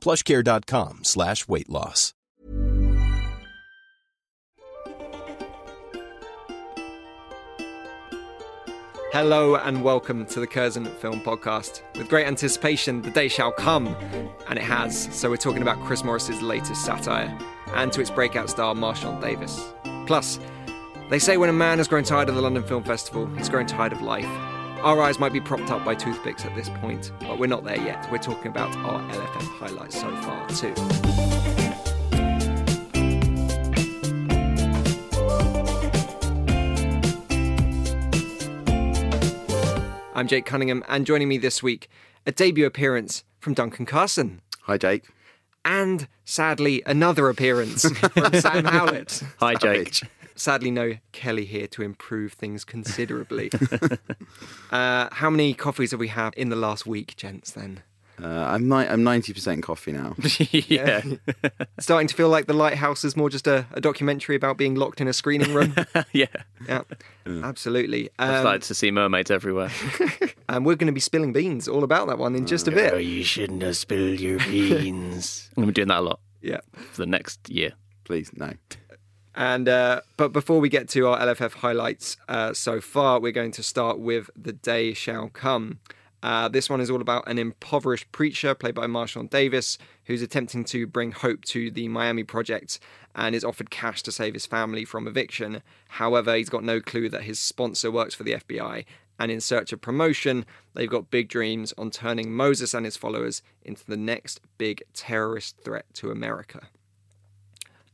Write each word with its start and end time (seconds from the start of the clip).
plushcare.com 0.00 1.00
slash 1.04 1.46
weight 1.46 1.68
loss. 1.68 2.14
Hello 9.12 9.56
and 9.56 9.82
welcome 9.82 10.24
to 10.26 10.38
the 10.38 10.46
Curzon 10.46 10.84
Film 10.84 11.20
Podcast. 11.20 11.82
With 11.96 12.08
great 12.08 12.28
anticipation, 12.28 13.02
the 13.02 13.10
day 13.10 13.26
shall 13.26 13.50
come, 13.50 13.88
and 14.48 14.56
it 14.56 14.62
has. 14.62 15.08
So 15.10 15.28
we're 15.28 15.36
talking 15.36 15.62
about 15.62 15.84
Chris 15.84 16.04
Morris's 16.04 16.40
latest 16.42 16.84
satire, 16.84 17.36
and 17.74 17.92
to 17.92 18.00
its 18.00 18.10
breakout 18.10 18.48
star 18.48 18.72
Marchant 18.72 19.20
Davis. 19.20 19.74
Plus, 20.06 20.38
they 21.08 21.18
say 21.18 21.36
when 21.38 21.48
a 21.48 21.52
man 21.52 21.78
has 21.78 21.88
grown 21.88 22.04
tired 22.04 22.28
of 22.28 22.36
the 22.36 22.40
London 22.40 22.62
Film 22.62 22.84
Festival, 22.84 23.26
he's 23.34 23.48
grown 23.48 23.66
tired 23.66 23.92
of 23.92 24.00
life. 24.00 24.28
Our 24.82 25.02
eyes 25.02 25.18
might 25.18 25.34
be 25.34 25.42
propped 25.42 25.70
up 25.70 25.84
by 25.84 25.94
toothpicks 25.94 26.46
at 26.46 26.54
this 26.54 26.70
point, 26.70 27.12
but 27.20 27.38
we're 27.38 27.46
not 27.48 27.64
there 27.64 27.76
yet. 27.76 28.10
We're 28.10 28.16
talking 28.16 28.46
about 28.46 28.74
our 28.76 29.02
LFF 29.10 29.58
highlights 29.58 30.00
so 30.00 30.10
far 30.22 30.48
too. 30.48 30.74
I'm 40.14 40.26
Jake 40.26 40.46
Cunningham, 40.46 40.82
and 40.88 41.04
joining 41.04 41.28
me 41.28 41.36
this 41.36 41.62
week, 41.62 41.90
a 42.24 42.32
debut 42.32 42.64
appearance 42.64 43.22
from 43.38 43.52
Duncan 43.52 43.84
Carson. 43.84 44.40
Hi, 44.62 44.78
Jake. 44.78 45.08
And 45.62 46.08
sadly, 46.24 46.82
another 46.86 47.28
appearance 47.28 47.86
from 47.98 48.32
Sam 48.32 48.64
Howlett. 48.64 49.22
Hi, 49.40 49.54
Jake. 49.56 50.00
Sadly, 50.40 50.70
no 50.70 50.94
Kelly 51.12 51.44
here 51.44 51.66
to 51.66 51.82
improve 51.82 52.32
things 52.32 52.64
considerably. 52.64 53.50
uh, 54.70 55.08
how 55.12 55.28
many 55.28 55.52
coffees 55.52 55.90
have 55.90 56.00
we 56.00 56.08
had 56.08 56.32
in 56.34 56.48
the 56.48 56.56
last 56.56 56.86
week, 56.86 57.14
gents, 57.16 57.50
then? 57.50 57.82
Uh, 58.22 58.26
I'm 58.26 58.66
ni- 58.66 58.86
I'm 58.86 59.04
ninety 59.04 59.34
percent 59.34 59.62
coffee 59.62 59.92
now. 59.92 60.14
yeah. 60.50 61.02
Starting 61.78 62.08
to 62.08 62.14
feel 62.14 62.30
like 62.30 62.46
The 62.46 62.54
Lighthouse 62.54 63.04
is 63.04 63.16
more 63.18 63.28
just 63.28 63.46
a, 63.46 63.66
a 63.72 63.82
documentary 63.82 64.34
about 64.34 64.56
being 64.56 64.74
locked 64.76 65.02
in 65.02 65.08
a 65.08 65.12
screening 65.12 65.52
room. 65.52 65.74
yeah. 66.12 66.26
yeah, 66.66 66.82
absolutely. 67.26 68.08
I've 68.18 68.36
Um, 68.36 68.40
started 68.42 68.62
to 68.62 68.74
see 68.74 68.90
mermaids 68.90 69.30
everywhere. 69.30 69.70
and 70.48 70.64
we're 70.64 70.76
going 70.76 70.86
to 70.86 70.92
be 70.92 71.00
spilling 71.00 71.34
beans 71.34 71.68
all 71.68 71.84
about 71.84 72.08
that 72.08 72.16
one 72.18 72.34
in 72.34 72.46
just 72.46 72.66
a 72.66 72.70
bit. 72.70 73.02
you 73.04 73.24
shouldn't 73.24 73.62
have 73.62 73.76
spilled 73.76 74.20
your 74.20 74.38
beans. 74.38 75.48
I'm 75.56 75.62
going 75.62 75.66
to 75.68 75.72
be 75.72 75.74
doing 75.74 75.88
that 75.88 75.98
a 76.00 76.02
lot 76.02 76.20
Yeah. 76.40 76.60
for 76.92 77.02
the 77.02 77.06
next 77.06 77.48
year. 77.50 77.72
Please, 78.04 78.30
no. 78.34 78.52
And 79.34 79.68
uh, 79.68 80.00
but 80.16 80.32
before 80.32 80.60
we 80.60 80.68
get 80.68 80.88
to 80.90 81.06
our 81.06 81.18
LFF 81.20 81.54
highlights 81.54 82.16
uh, 82.28 82.52
so 82.52 82.80
far, 82.80 83.20
we're 83.20 83.32
going 83.32 83.52
to 83.52 83.62
start 83.62 83.98
with 83.98 84.28
"The 84.36 84.52
Day 84.52 84.92
Shall 84.92 85.28
Come." 85.28 85.78
Uh, 86.22 86.48
this 86.48 86.68
one 86.68 86.80
is 86.80 86.90
all 86.90 87.00
about 87.00 87.26
an 87.28 87.38
impoverished 87.38 88.10
preacher 88.12 88.54
played 88.54 88.74
by 88.74 88.86
Marchant 88.86 89.30
Davis, 89.30 89.78
who's 90.04 90.20
attempting 90.20 90.64
to 90.64 90.86
bring 90.86 91.12
hope 91.12 91.44
to 91.46 91.70
the 91.70 91.88
Miami 91.88 92.24
project 92.24 92.78
and 93.14 93.34
is 93.34 93.44
offered 93.44 93.70
cash 93.70 94.02
to 94.02 94.12
save 94.12 94.34
his 94.34 94.46
family 94.46 94.84
from 94.84 95.06
eviction. 95.06 95.62
However, 95.88 96.36
he's 96.36 96.50
got 96.50 96.62
no 96.62 96.80
clue 96.80 97.08
that 97.08 97.22
his 97.22 97.40
sponsor 97.40 97.90
works 97.90 98.14
for 98.14 98.24
the 98.24 98.34
FBI, 98.34 98.84
and 99.18 99.30
in 99.30 99.40
search 99.40 99.72
of 99.72 99.80
promotion, 99.80 100.44
they've 100.74 100.90
got 100.90 101.10
big 101.10 101.28
dreams 101.28 101.72
on 101.78 101.90
turning 101.90 102.32
Moses 102.32 102.74
and 102.74 102.84
his 102.84 102.96
followers 102.96 103.42
into 103.62 103.84
the 103.86 103.96
next 103.96 104.40
big 104.58 104.82
terrorist 104.92 105.56
threat 105.64 105.86
to 105.94 106.10
America. 106.10 106.68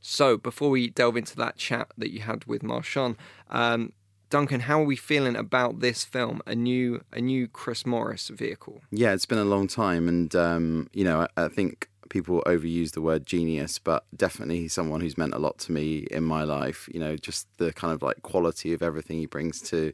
So, 0.08 0.36
before 0.36 0.70
we 0.70 0.88
delve 0.88 1.16
into 1.16 1.34
that 1.38 1.56
chat 1.56 1.88
that 1.98 2.12
you 2.12 2.20
had 2.20 2.44
with 2.44 2.62
Marchant, 2.62 3.18
um, 3.50 3.92
Duncan, 4.30 4.60
how 4.60 4.80
are 4.80 4.84
we 4.84 4.94
feeling 4.94 5.34
about 5.34 5.80
this 5.80 6.04
film? 6.04 6.40
A 6.46 6.54
new, 6.54 7.02
a 7.12 7.20
new 7.20 7.48
Chris 7.48 7.84
Morris 7.84 8.28
vehicle. 8.28 8.82
Yeah, 8.92 9.14
it's 9.14 9.26
been 9.26 9.36
a 9.36 9.44
long 9.44 9.66
time, 9.66 10.08
and 10.08 10.32
um, 10.36 10.88
you 10.92 11.02
know, 11.02 11.22
I, 11.36 11.46
I 11.46 11.48
think 11.48 11.90
people 12.08 12.40
overuse 12.46 12.92
the 12.92 13.00
word 13.00 13.26
genius, 13.26 13.80
but 13.80 14.04
definitely 14.16 14.68
someone 14.68 15.00
who's 15.00 15.18
meant 15.18 15.34
a 15.34 15.40
lot 15.40 15.58
to 15.58 15.72
me 15.72 16.06
in 16.08 16.22
my 16.22 16.44
life. 16.44 16.88
You 16.94 17.00
know, 17.00 17.16
just 17.16 17.48
the 17.58 17.72
kind 17.72 17.92
of 17.92 18.00
like 18.00 18.22
quality 18.22 18.72
of 18.72 18.84
everything 18.84 19.18
he 19.18 19.26
brings 19.26 19.60
to 19.62 19.92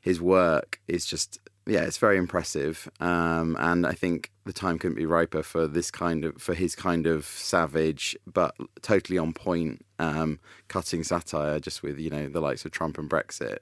his 0.00 0.22
work 0.22 0.80
is 0.88 1.04
just 1.04 1.38
yeah, 1.66 1.82
it's 1.82 1.98
very 1.98 2.18
impressive. 2.18 2.90
Um, 3.00 3.56
and 3.58 3.86
I 3.86 3.92
think 3.92 4.30
the 4.44 4.52
time 4.52 4.78
couldn't 4.78 4.96
be 4.96 5.06
riper 5.06 5.42
for 5.42 5.66
this 5.66 5.90
kind 5.90 6.24
of 6.24 6.40
for 6.40 6.54
his 6.54 6.76
kind 6.76 7.06
of 7.06 7.24
savage 7.24 8.16
but 8.26 8.54
totally 8.82 9.18
on 9.18 9.32
point 9.32 9.84
um, 9.98 10.40
cutting 10.68 11.02
satire, 11.04 11.58
just 11.58 11.82
with 11.82 11.98
you 11.98 12.10
know 12.10 12.28
the 12.28 12.40
likes 12.40 12.64
of 12.64 12.70
Trump 12.70 12.98
and 12.98 13.08
Brexit. 13.08 13.58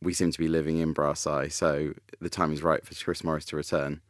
We 0.00 0.14
seem 0.14 0.30
to 0.30 0.38
be 0.38 0.48
living 0.48 0.78
in 0.78 0.92
Brass 0.92 1.24
Brassai, 1.24 1.52
so 1.52 1.92
the 2.20 2.30
time 2.30 2.52
is 2.52 2.62
right 2.62 2.84
for 2.86 2.94
Chris 2.94 3.24
Morris 3.24 3.44
to 3.46 3.56
return. 3.56 4.00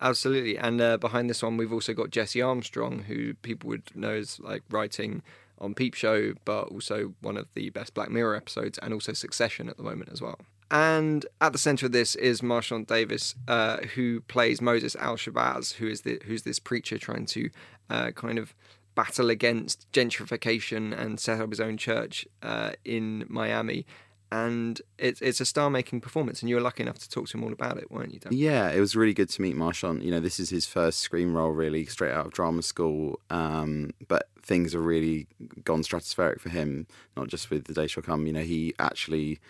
Absolutely. 0.00 0.56
And 0.56 0.80
uh, 0.80 0.96
behind 0.98 1.28
this 1.28 1.42
one, 1.42 1.56
we've 1.56 1.72
also 1.72 1.92
got 1.92 2.10
Jesse 2.10 2.40
Armstrong, 2.40 3.00
who 3.00 3.34
people 3.34 3.68
would 3.68 3.96
know 3.96 4.14
as 4.14 4.38
like 4.38 4.62
writing 4.70 5.22
on 5.58 5.74
Peep 5.74 5.94
Show, 5.94 6.34
but 6.44 6.68
also 6.68 7.14
one 7.20 7.36
of 7.36 7.48
the 7.54 7.70
best 7.70 7.94
Black 7.94 8.10
Mirror 8.10 8.36
episodes, 8.36 8.78
and 8.78 8.94
also 8.94 9.12
Succession 9.12 9.68
at 9.68 9.76
the 9.76 9.82
moment 9.82 10.10
as 10.12 10.22
well. 10.22 10.38
And 10.70 11.24
at 11.40 11.52
the 11.52 11.58
center 11.58 11.86
of 11.86 11.92
this 11.92 12.14
is 12.14 12.42
Marchant 12.42 12.88
Davis, 12.88 13.34
uh, 13.46 13.78
who 13.94 14.20
plays 14.22 14.60
Moses 14.60 14.94
Al 14.96 15.16
Shabazz, 15.16 15.74
who 15.74 15.86
is 15.86 16.02
the, 16.02 16.20
who's 16.26 16.42
this 16.42 16.58
preacher 16.58 16.98
trying 16.98 17.26
to 17.26 17.50
uh, 17.88 18.10
kind 18.10 18.38
of 18.38 18.54
battle 18.94 19.30
against 19.30 19.90
gentrification 19.92 20.96
and 20.98 21.20
set 21.20 21.40
up 21.40 21.50
his 21.50 21.60
own 21.60 21.76
church 21.76 22.26
uh, 22.42 22.72
in 22.84 23.24
Miami. 23.28 23.86
And 24.30 24.82
it's 24.98 25.22
it's 25.22 25.40
a 25.40 25.46
star 25.46 25.70
making 25.70 26.02
performance, 26.02 26.42
and 26.42 26.50
you 26.50 26.56
were 26.56 26.60
lucky 26.60 26.82
enough 26.82 26.98
to 26.98 27.08
talk 27.08 27.28
to 27.28 27.38
him 27.38 27.44
all 27.44 27.52
about 27.52 27.78
it, 27.78 27.90
weren't 27.90 28.12
you? 28.12 28.20
Yeah, 28.28 28.70
it 28.70 28.78
was 28.78 28.94
really 28.94 29.14
good 29.14 29.30
to 29.30 29.40
meet 29.40 29.56
Marchant. 29.56 30.02
You 30.02 30.10
know, 30.10 30.20
this 30.20 30.38
is 30.38 30.50
his 30.50 30.66
first 30.66 30.98
screen 30.98 31.32
role, 31.32 31.52
really, 31.52 31.86
straight 31.86 32.12
out 32.12 32.26
of 32.26 32.32
drama 32.32 32.60
school. 32.60 33.20
Um, 33.30 33.94
but 34.06 34.28
things 34.42 34.74
have 34.74 34.82
really 34.84 35.28
gone 35.64 35.82
stratospheric 35.82 36.40
for 36.40 36.50
him, 36.50 36.86
not 37.16 37.28
just 37.28 37.48
with 37.48 37.64
The 37.64 37.72
Day 37.72 37.86
Shall 37.86 38.02
Come. 38.02 38.26
You 38.26 38.34
know, 38.34 38.42
he 38.42 38.74
actually 38.78 39.40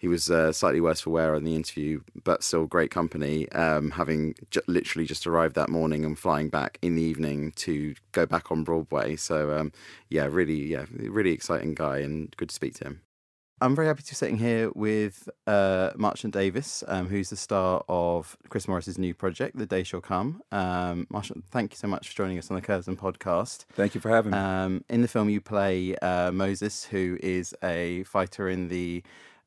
he 0.00 0.08
was 0.08 0.30
uh, 0.30 0.50
slightly 0.50 0.80
worse 0.80 1.02
for 1.02 1.10
wear 1.10 1.34
in 1.34 1.44
the 1.44 1.54
interview, 1.54 2.00
but 2.24 2.42
still 2.42 2.66
great 2.66 2.90
company. 2.90 3.48
Um, 3.52 3.90
having 3.90 4.34
j- 4.50 4.62
literally 4.66 5.06
just 5.06 5.26
arrived 5.26 5.54
that 5.56 5.68
morning 5.68 6.06
and 6.06 6.18
flying 6.18 6.48
back 6.48 6.78
in 6.80 6.94
the 6.94 7.02
evening 7.02 7.52
to 7.56 7.94
go 8.12 8.24
back 8.24 8.50
on 8.50 8.64
Broadway. 8.64 9.16
So 9.16 9.52
um, 9.52 9.72
yeah, 10.08 10.24
really, 10.24 10.72
yeah, 10.72 10.86
really 10.90 11.32
exciting 11.32 11.74
guy, 11.74 11.98
and 11.98 12.34
good 12.38 12.48
to 12.48 12.54
speak 12.54 12.74
to 12.76 12.84
him. 12.84 13.02
I'm 13.62 13.76
very 13.76 13.88
happy 13.88 14.02
to 14.02 14.12
be 14.12 14.14
sitting 14.14 14.38
here 14.38 14.70
with 14.74 15.28
uh, 15.46 15.90
Marchant 15.94 16.32
Davis, 16.32 16.82
um, 16.88 17.08
who's 17.08 17.28
the 17.28 17.36
star 17.36 17.84
of 17.90 18.38
Chris 18.48 18.66
Morris's 18.66 18.96
new 18.96 19.12
project, 19.12 19.58
The 19.58 19.66
Day 19.66 19.82
Shall 19.82 20.00
Come. 20.00 20.40
Um, 20.50 21.06
Marchant, 21.10 21.44
thank 21.50 21.72
you 21.72 21.76
so 21.76 21.86
much 21.86 22.08
for 22.08 22.16
joining 22.16 22.38
us 22.38 22.50
on 22.50 22.54
the 22.54 22.62
Curzon 22.62 22.96
podcast. 22.96 23.66
Thank 23.74 23.94
you 23.94 24.00
for 24.00 24.08
having 24.08 24.32
me. 24.32 24.38
Um, 24.38 24.84
in 24.88 25.02
the 25.02 25.08
film, 25.08 25.28
you 25.28 25.42
play 25.42 25.94
uh, 25.96 26.32
Moses, 26.32 26.84
who 26.84 27.18
is 27.22 27.54
a 27.62 28.02
fighter 28.04 28.48
in 28.48 28.68
the 28.68 29.02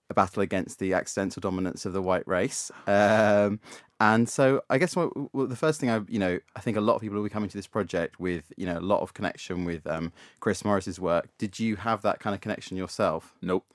a 0.09 0.13
battle 0.13 0.41
against 0.41 0.79
the 0.79 0.94
accidental 0.94 1.39
dominance 1.39 1.85
of 1.85 1.94
the 1.94 2.01
white 2.01 2.27
race. 2.27 2.71
Um, 2.88 3.59
and 4.00 4.27
so, 4.27 4.61
I 4.69 4.77
guess 4.77 4.95
what, 4.95 5.09
what 5.33 5.50
the 5.50 5.55
first 5.55 5.79
thing 5.79 5.89
I, 5.89 6.01
you 6.07 6.19
know, 6.19 6.39
I 6.55 6.59
think 6.59 6.75
a 6.77 6.81
lot 6.81 6.95
of 6.95 7.01
people 7.01 7.17
will 7.17 7.23
be 7.23 7.29
coming 7.29 7.50
to 7.50 7.57
this 7.57 7.67
project 7.67 8.19
with, 8.19 8.51
you 8.57 8.65
know, 8.65 8.77
a 8.77 8.81
lot 8.81 9.01
of 9.01 9.13
connection 9.13 9.65
with 9.65 9.88
um, 9.88 10.11
Chris 10.39 10.65
Morris's 10.65 11.00
work. 11.00 11.29
Did 11.38 11.59
you 11.59 11.77
have 11.77 12.01
that 12.01 12.19
kind 12.19 12.33
of 12.33 12.41
connection 12.41 12.75
yourself? 12.77 13.33
nope. 13.41 13.65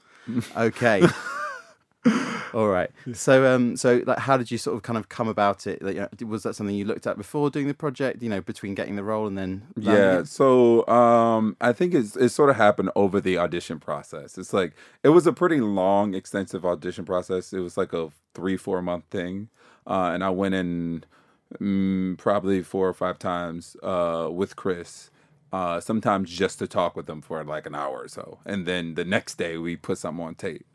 Okay. 0.56 1.02
All 2.54 2.68
right. 2.68 2.90
So, 3.12 3.52
um, 3.54 3.76
so 3.76 4.02
like, 4.06 4.18
how 4.20 4.36
did 4.36 4.50
you 4.50 4.58
sort 4.58 4.76
of 4.76 4.82
kind 4.82 4.96
of 4.96 5.08
come 5.08 5.28
about 5.28 5.66
it? 5.66 5.82
Like, 5.82 5.96
you 5.96 6.00
know, 6.00 6.26
was 6.26 6.42
that 6.44 6.54
something 6.54 6.74
you 6.74 6.84
looked 6.84 7.06
at 7.06 7.16
before 7.16 7.50
doing 7.50 7.68
the 7.68 7.74
project? 7.74 8.22
You 8.22 8.30
know, 8.30 8.40
between 8.40 8.74
getting 8.74 8.96
the 8.96 9.04
role 9.04 9.26
and 9.26 9.36
then 9.36 9.66
Yeah, 9.76 10.24
it? 10.24 10.24
so 10.24 10.86
um, 10.88 11.56
I 11.60 11.72
think 11.72 11.94
it's 11.94 12.16
it 12.16 12.30
sort 12.30 12.50
of 12.50 12.56
happened 12.56 12.90
over 12.96 13.20
the 13.20 13.38
audition 13.38 13.78
process. 13.78 14.36
It's 14.36 14.52
like 14.52 14.74
it 15.04 15.10
was 15.10 15.26
a 15.26 15.32
pretty 15.32 15.60
long, 15.60 16.14
extensive 16.14 16.64
audition 16.66 17.04
process. 17.04 17.52
It 17.52 17.60
was 17.60 17.76
like 17.76 17.92
a 17.92 18.10
three, 18.34 18.56
four 18.56 18.82
month 18.82 19.04
thing, 19.10 19.50
uh, 19.86 20.10
and 20.12 20.24
I 20.24 20.30
went 20.30 20.54
in 20.56 21.04
mm, 21.60 22.18
probably 22.18 22.62
four 22.62 22.88
or 22.88 22.94
five 22.94 23.18
times 23.20 23.76
uh, 23.82 24.28
with 24.32 24.56
Chris. 24.56 25.10
Uh, 25.52 25.80
sometimes 25.80 26.28
just 26.30 26.58
to 26.58 26.66
talk 26.66 26.94
with 26.94 27.06
them 27.06 27.22
for 27.22 27.42
like 27.44 27.64
an 27.64 27.74
hour 27.74 28.00
or 28.02 28.08
so, 28.08 28.38
and 28.44 28.66
then 28.66 28.94
the 28.94 29.04
next 29.04 29.36
day 29.38 29.56
we 29.56 29.76
put 29.76 29.98
something 29.98 30.24
on 30.24 30.34
tape. 30.34 30.66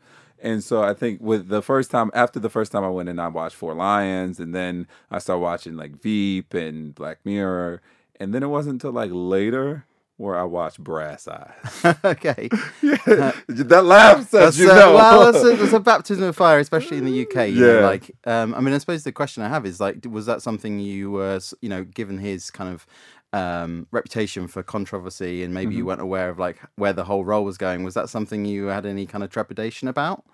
And 0.42 0.62
so 0.62 0.82
I 0.82 0.92
think 0.94 1.20
with 1.22 1.48
the 1.48 1.62
first 1.62 1.90
time, 1.90 2.10
after 2.14 2.38
the 2.38 2.50
first 2.50 2.70
time 2.72 2.84
I 2.84 2.88
went 2.90 3.08
in, 3.08 3.18
I 3.18 3.28
watched 3.28 3.56
Four 3.56 3.74
Lions, 3.74 4.38
and 4.40 4.54
then 4.54 4.86
I 5.10 5.18
started 5.18 5.40
watching 5.40 5.76
like 5.76 6.00
Veep 6.02 6.52
and 6.54 6.94
Black 6.94 7.18
Mirror, 7.24 7.80
and 8.20 8.34
then 8.34 8.42
it 8.42 8.48
wasn't 8.48 8.74
until 8.74 8.92
like 8.92 9.10
later 9.12 9.86
where 10.16 10.38
I 10.38 10.44
watched 10.44 10.78
Brass 10.78 11.26
Eyes. 11.26 11.96
okay. 12.04 12.48
that 12.82 13.82
laugh 13.84 14.18
says 14.28 14.30
That's, 14.30 14.58
you 14.58 14.70
uh, 14.70 14.74
know. 14.74 14.94
well, 14.94 15.32
that's 15.32 15.44
a, 15.44 15.56
that's 15.60 15.72
a 15.72 15.80
baptism 15.80 16.24
of 16.24 16.36
fire, 16.36 16.58
especially 16.60 16.98
in 16.98 17.04
the 17.04 17.22
UK. 17.22 17.48
You 17.48 17.60
know, 17.60 17.78
Yeah. 17.80 17.86
like, 17.86 18.10
um, 18.24 18.54
I 18.54 18.60
mean, 18.60 18.74
I 18.74 18.78
suppose 18.78 19.02
the 19.02 19.12
question 19.12 19.42
I 19.42 19.48
have 19.48 19.66
is 19.66 19.80
like, 19.80 20.06
was 20.08 20.26
that 20.26 20.40
something 20.42 20.78
you 20.78 21.10
were, 21.10 21.40
you 21.60 21.68
know, 21.68 21.82
given 21.84 22.18
his 22.18 22.50
kind 22.50 22.72
of 22.72 22.86
um, 23.34 23.86
reputation 23.90 24.48
for 24.48 24.62
controversy, 24.62 25.42
and 25.44 25.52
maybe 25.52 25.70
Mm-hmm. 25.72 25.78
you 25.78 25.86
weren't 25.86 26.00
aware 26.00 26.28
of 26.30 26.38
like 26.38 26.58
where 26.76 26.92
the 26.92 27.04
whole 27.04 27.24
role 27.24 27.44
was 27.44 27.58
going? 27.58 27.84
Was 27.84 27.94
that 27.94 28.08
something 28.08 28.44
you 28.44 28.66
had 28.66 28.86
any 28.86 29.06
kind 29.06 29.24
of 29.24 29.30
trepidation 29.30 29.88
about? 29.88 30.24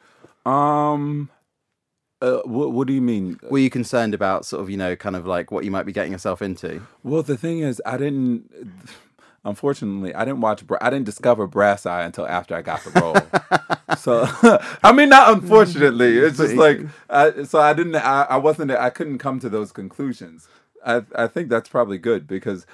um, 0.46 1.30
uh, 2.22 2.40
what 2.44 2.72
what 2.72 2.86
do 2.86 2.92
you 2.92 3.00
mean? 3.00 3.40
Were 3.50 3.58
you 3.58 3.70
concerned 3.70 4.12
about 4.14 4.44
sort 4.44 4.60
of, 4.62 4.68
you 4.68 4.76
know, 4.76 4.94
kind 4.96 5.16
of 5.16 5.26
like 5.26 5.50
what 5.50 5.64
you 5.64 5.70
might 5.70 5.86
be 5.86 5.92
getting 5.92 6.12
yourself 6.12 6.42
into? 6.42 6.82
Well, 7.02 7.22
the 7.22 7.36
thing 7.38 7.60
is, 7.60 7.80
I 7.86 7.96
didn't. 7.96 8.50
Unfortunately, 9.42 10.14
I 10.14 10.26
didn't 10.26 10.42
watch. 10.42 10.62
I 10.82 10.90
didn't 10.90 11.06
discover 11.06 11.46
Brass 11.46 11.86
Eye 11.86 12.02
until 12.02 12.26
after 12.26 12.54
I 12.54 12.60
got 12.60 12.84
the 12.84 12.90
role. 13.00 13.16
so, 13.96 14.28
I 14.82 14.92
mean, 14.92 15.08
not 15.08 15.32
unfortunately. 15.32 16.18
It's 16.18 16.36
just 16.36 16.56
like, 16.56 16.80
I, 17.08 17.44
so 17.44 17.58
I 17.58 17.72
didn't. 17.72 17.96
I, 17.96 18.26
I 18.28 18.36
wasn't. 18.36 18.70
I 18.72 18.90
couldn't 18.90 19.16
come 19.16 19.40
to 19.40 19.48
those 19.48 19.72
conclusions. 19.72 20.46
I 20.84 21.02
I 21.14 21.26
think 21.26 21.48
that's 21.48 21.70
probably 21.70 21.96
good 21.96 22.26
because 22.26 22.66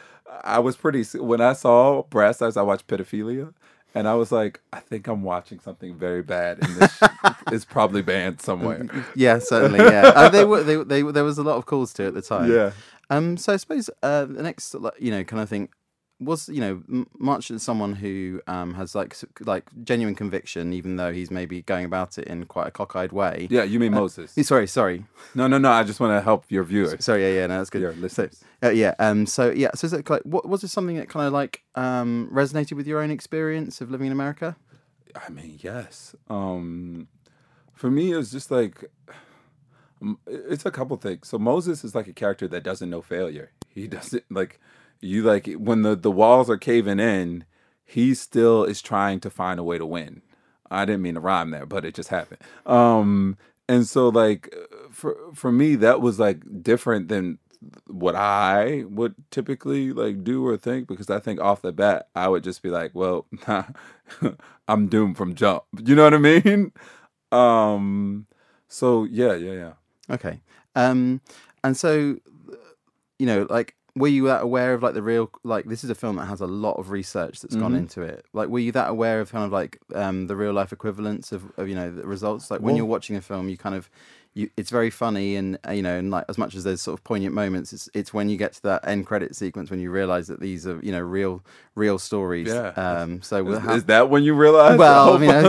I 0.43 0.59
was 0.59 0.77
pretty. 0.77 1.05
When 1.19 1.41
I 1.41 1.53
saw 1.53 2.03
Brass 2.05 2.43
Eyes, 2.43 2.57
I 2.57 2.63
watched 2.63 2.87
Pedophilia. 2.87 3.53
And 3.95 4.07
I 4.07 4.13
was 4.13 4.31
like, 4.31 4.61
I 4.75 4.81
think 4.81 5.07
I'm 5.07 5.23
watching 5.23 5.59
something 5.59 5.97
very 5.97 6.23
bad, 6.23 6.59
and 6.61 6.77
this 6.77 7.01
is 7.51 7.65
probably 7.77 8.03
banned 8.03 8.43
somewhere. 8.43 8.87
Yeah, 9.15 9.39
certainly. 9.39 9.79
Yeah, 9.79 10.13
uh, 10.15 10.29
they 10.29 10.45
were. 10.45 10.63
They, 10.63 10.77
they 10.83 11.01
there 11.01 11.25
was 11.25 11.39
a 11.39 11.43
lot 11.43 11.57
of 11.57 11.65
calls 11.65 11.95
to 11.95 12.03
it 12.03 12.09
at 12.09 12.15
the 12.15 12.21
time. 12.21 12.53
Yeah. 12.53 12.73
Um. 13.09 13.39
So 13.39 13.55
I 13.55 13.57
suppose 13.57 13.89
uh, 14.03 14.27
the 14.27 14.43
next, 14.43 14.77
you 14.99 15.11
know, 15.11 15.25
kind 15.25 15.43
of 15.43 15.49
thing 15.49 15.71
was 16.19 16.49
you 16.49 16.61
know 16.61 16.83
M- 16.91 17.07
March 17.19 17.51
is 17.51 17.63
someone 17.63 17.93
who 17.95 18.41
um 18.47 18.73
has 18.75 18.95
like 18.95 19.15
like 19.45 19.65
genuine 19.85 20.15
conviction, 20.15 20.73
even 20.73 20.97
though 20.97 21.13
he's 21.13 21.31
maybe 21.31 21.63
going 21.63 21.85
about 21.85 22.17
it 22.19 22.27
in 22.27 22.45
quite 22.47 22.67
a 22.69 22.71
cockeyed 22.71 23.13
way. 23.13 23.49
Yeah, 23.51 23.65
you 23.65 23.79
mean 23.79 23.93
Moses? 23.93 24.37
Eh, 24.39 24.43
Sorry, 24.53 24.67
sorry, 24.67 25.05
No, 25.35 25.47
no, 25.47 25.59
no. 25.59 25.71
I 25.71 25.83
just 25.85 26.01
want 26.01 26.17
to 26.19 26.23
help 26.23 26.45
your 26.49 26.65
viewers. 26.65 27.05
sorry. 27.05 27.23
Yeah, 27.23 27.41
yeah. 27.41 27.47
No, 27.49 27.59
that's 27.59 27.71
good. 27.71 27.83
Your 27.83 27.93
So, 27.95 28.01
listeners. 28.01 28.45
uh, 28.63 28.71
yeah. 28.71 28.95
Um. 28.99 29.27
So 29.27 29.51
yeah. 29.51 29.71
So 29.75 29.87
is 29.87 29.93
it 29.93 30.09
like 30.09 30.23
what 30.23 30.49
was 30.49 30.65
it 30.65 30.69
something 30.69 30.97
that 30.97 31.09
kind 31.09 31.27
of 31.27 31.33
like 31.33 31.63
um 31.75 32.31
resonated 32.33 32.73
with 32.77 32.87
your 32.87 33.01
own 33.03 33.11
experience 33.11 33.81
of 33.81 33.91
living 33.91 34.07
in 34.07 34.13
America? 34.13 34.57
I 35.15 35.31
mean, 35.31 35.59
yes. 35.63 36.15
Um, 36.29 37.09
for 37.75 37.91
me, 37.91 38.13
it 38.13 38.17
was 38.17 38.31
just 38.31 38.51
like 38.51 38.85
it's 40.27 40.67
a 40.67 40.71
couple 40.71 40.97
things. 40.97 41.29
So 41.29 41.39
Moses 41.39 41.85
is 41.85 41.95
like 41.95 42.07
a 42.07 42.13
character 42.13 42.47
that 42.49 42.63
doesn't 42.63 42.91
know 42.91 43.03
failure. 43.03 43.51
He 43.69 43.87
doesn't 43.89 44.25
like 44.31 44.61
you 45.01 45.23
like 45.23 45.47
when 45.55 45.83
the 45.83 45.95
the 45.97 46.11
walls 46.11 46.51
are 46.51 46.59
caving 46.59 47.01
in. 47.01 47.45
He 47.89 48.15
still 48.15 48.65
is 48.65 48.83
trying 48.83 49.21
to 49.21 49.31
find 49.31 49.61
a 49.61 49.65
way 49.65 49.79
to 49.79 49.87
win. 49.87 50.23
I 50.71 50.85
didn't 50.85 51.03
mean 51.03 51.15
to 51.15 51.21
rhyme 51.21 51.51
there, 51.53 51.67
but 51.67 51.85
it 51.85 51.95
just 51.95 52.09
happened. 52.09 52.41
Um, 52.67 53.37
and 53.69 53.87
so 53.87 54.09
like 54.09 54.53
for 54.91 55.17
for 55.35 55.53
me, 55.53 55.77
that 55.77 56.01
was 56.01 56.19
like 56.19 56.43
different 56.63 57.09
than 57.09 57.39
what 57.87 58.17
I 58.17 58.85
would 58.89 59.15
typically 59.31 59.93
like 59.93 60.25
do 60.25 60.47
or 60.47 60.57
think 60.57 60.89
because 60.89 61.11
I 61.11 61.21
think 61.21 61.41
off 61.41 61.63
the 61.63 61.73
bat 61.73 62.09
I 62.15 62.29
would 62.29 62.43
just 62.45 62.63
be 62.63 62.71
like, 62.71 62.93
well, 62.95 63.27
I'm 64.69 64.89
doomed 64.89 65.17
from 65.17 65.35
jump. 65.35 65.63
You 65.85 65.95
know 65.95 66.05
what 66.05 66.15
I 66.15 66.19
mean? 66.19 66.73
Um 67.33 68.27
so 68.69 69.05
yeah, 69.05 69.35
yeah, 69.35 69.53
yeah. 69.53 69.73
Okay. 70.11 70.41
Um, 70.75 71.21
and 71.65 71.77
so, 71.77 72.17
you 73.19 73.27
know, 73.27 73.47
like, 73.49 73.75
were 73.97 74.09
you 74.09 74.27
that 74.27 74.43
aware 74.43 74.75
of 74.75 74.83
like 74.83 74.95
the 74.95 75.03
real 75.03 75.31
like 75.43 75.65
this 75.65 75.83
is 75.83 75.91
a 75.91 75.95
film 75.95 76.17
that 76.17 76.27
has 76.27 76.41
a 76.41 76.47
lot 76.47 76.75
of 76.79 76.91
research 76.91 77.41
that's 77.41 77.57
gone 77.57 77.73
Mhm. 77.73 77.79
into 77.79 78.03
it. 78.03 78.25
Like, 78.33 78.49
were 78.49 78.59
you 78.61 78.71
that 78.73 78.89
aware 78.91 79.21
of 79.21 79.33
kind 79.33 79.45
of 79.45 79.51
like 79.53 79.81
um 79.95 80.27
the 80.29 80.37
real 80.37 80.53
life 80.53 80.73
equivalents 80.73 81.33
of, 81.33 81.51
of 81.57 81.69
you 81.69 81.75
know 81.75 81.91
the 81.91 82.07
results? 82.07 82.51
Like 82.51 82.61
when 82.61 82.67
Well- 82.75 82.77
you're 82.77 82.87
watching 82.87 83.17
a 83.17 83.21
film, 83.23 83.49
you 83.49 83.57
kind 83.57 83.75
of 83.75 83.89
you 84.37 84.51
it's 84.57 84.71
very 84.71 84.91
funny 84.91 85.35
and 85.37 85.59
uh, 85.67 85.73
you 85.73 85.83
know 85.83 85.97
and 85.99 86.11
like 86.11 86.27
as 86.29 86.37
much 86.39 86.55
as 86.55 86.63
there's 86.63 86.83
sort 86.83 86.99
of 86.99 87.05
poignant 87.05 87.35
moments, 87.35 87.73
it's 87.73 87.89
it's 87.95 88.13
when 88.15 88.29
you 88.29 88.37
get 88.37 88.53
to 88.53 88.63
that 88.65 88.87
end 88.87 89.07
credit 89.07 89.35
sequence 89.35 89.71
when 89.71 89.81
you 89.81 89.91
realize 89.91 90.27
that 90.29 90.41
these 90.41 90.67
are 90.67 90.79
you 90.83 90.93
know 90.93 91.01
real 91.01 91.43
real 91.75 91.99
stories. 91.99 92.49
Yeah. 92.49 92.69
Um. 92.77 93.23
So 93.23 93.49
Is, 93.49 93.65
is 93.79 93.85
that 93.87 94.11
when 94.11 94.23
you 94.23 94.35
realize? 94.35 94.79
well, 94.79 95.15
I 95.15 95.19
mean, 95.19 95.31
you 95.31 95.43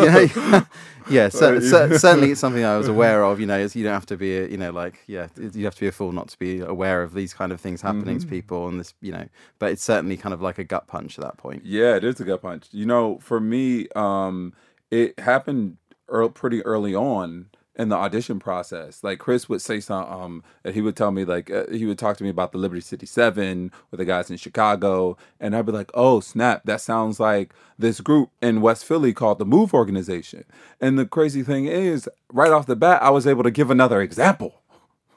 know, 0.52 0.66
yeah, 1.10 1.30
Right. 1.42 1.62
cer- 1.62 1.62
certainly 2.00 2.32
it's 2.32 2.40
something 2.40 2.64
I 2.64 2.78
was 2.78 2.88
aware 2.88 3.24
of. 3.24 3.40
You 3.42 3.46
know, 3.46 3.58
you 3.58 3.84
don't 3.84 3.94
have 3.94 4.06
to 4.08 4.18
be, 4.18 4.38
a, 4.38 4.48
you 4.48 4.58
know, 4.58 4.72
like 4.72 5.04
yeah, 5.08 5.28
you 5.54 5.66
have 5.66 5.76
to 5.76 5.82
be 5.82 5.88
a 5.88 5.92
fool 5.92 6.14
not 6.14 6.30
to 6.30 6.40
be 6.40 6.62
aware 6.62 7.04
of 7.04 7.14
these 7.14 7.34
kind 7.34 7.52
of 7.52 7.60
things 7.62 7.82
happening 7.82 8.18
Mm-hmm. 8.18 8.30
to 8.30 8.36
people, 8.36 8.68
and 8.70 8.80
this, 8.80 8.94
you 9.02 9.12
know, 9.12 9.28
but 9.60 9.72
it's 9.72 9.84
certainly 9.84 10.16
kind 10.18 10.34
of 10.34 10.42
like 10.42 10.58
a 10.60 10.64
gut 10.64 10.88
punch 10.88 11.20
at 11.20 11.26
that 11.26 11.38
point. 11.38 11.66
Yeah, 11.66 11.96
it 11.98 12.04
is 12.06 12.20
a 12.22 12.24
gut 12.24 12.42
punch. 12.42 12.68
You 12.72 12.86
know, 12.86 13.20
for 13.20 13.40
me, 13.42 13.88
um, 13.96 14.54
it 14.92 15.20
happened 15.20 15.78
earl 16.10 16.30
pretty 16.30 16.62
early 16.66 16.96
on 16.96 17.48
in 17.78 17.90
the 17.90 17.96
audition 17.96 18.40
process. 18.40 19.04
Like 19.04 19.20
Chris 19.20 19.48
would 19.48 19.62
say 19.62 19.80
something, 19.80 20.14
um, 20.14 20.44
and 20.66 20.74
he 20.74 20.82
would 20.82 20.98
tell 20.98 21.12
me 21.12 21.24
like 21.24 21.50
uh, 21.50 21.66
he 21.72 21.86
would 21.86 22.00
talk 22.00 22.18
to 22.18 22.24
me 22.24 22.30
about 22.30 22.52
the 22.52 22.58
Liberty 22.58 22.82
City 22.82 23.06
Seven 23.06 23.72
with 23.92 24.00
the 24.00 24.06
guys 24.06 24.30
in 24.30 24.38
Chicago, 24.38 25.16
and 25.40 25.56
I'd 25.56 25.66
be 25.66 25.72
like, 25.72 25.92
"Oh 25.94 26.20
snap, 26.20 26.64
that 26.66 26.82
sounds 26.82 27.20
like 27.20 27.54
this 27.78 28.02
group 28.02 28.32
in 28.42 28.62
West 28.62 28.84
Philly 28.84 29.14
called 29.14 29.40
the 29.40 29.46
Move 29.46 29.74
Organization." 29.74 30.44
And 30.82 30.98
the 30.98 31.06
crazy 31.06 31.44
thing 31.44 31.66
is, 31.66 32.10
right 32.34 32.52
off 32.52 32.66
the 32.66 32.76
bat, 32.76 33.02
I 33.02 33.12
was 33.12 33.28
able 33.28 33.44
to 33.44 33.52
give 33.52 33.70
another 33.70 34.02
example. 34.02 34.62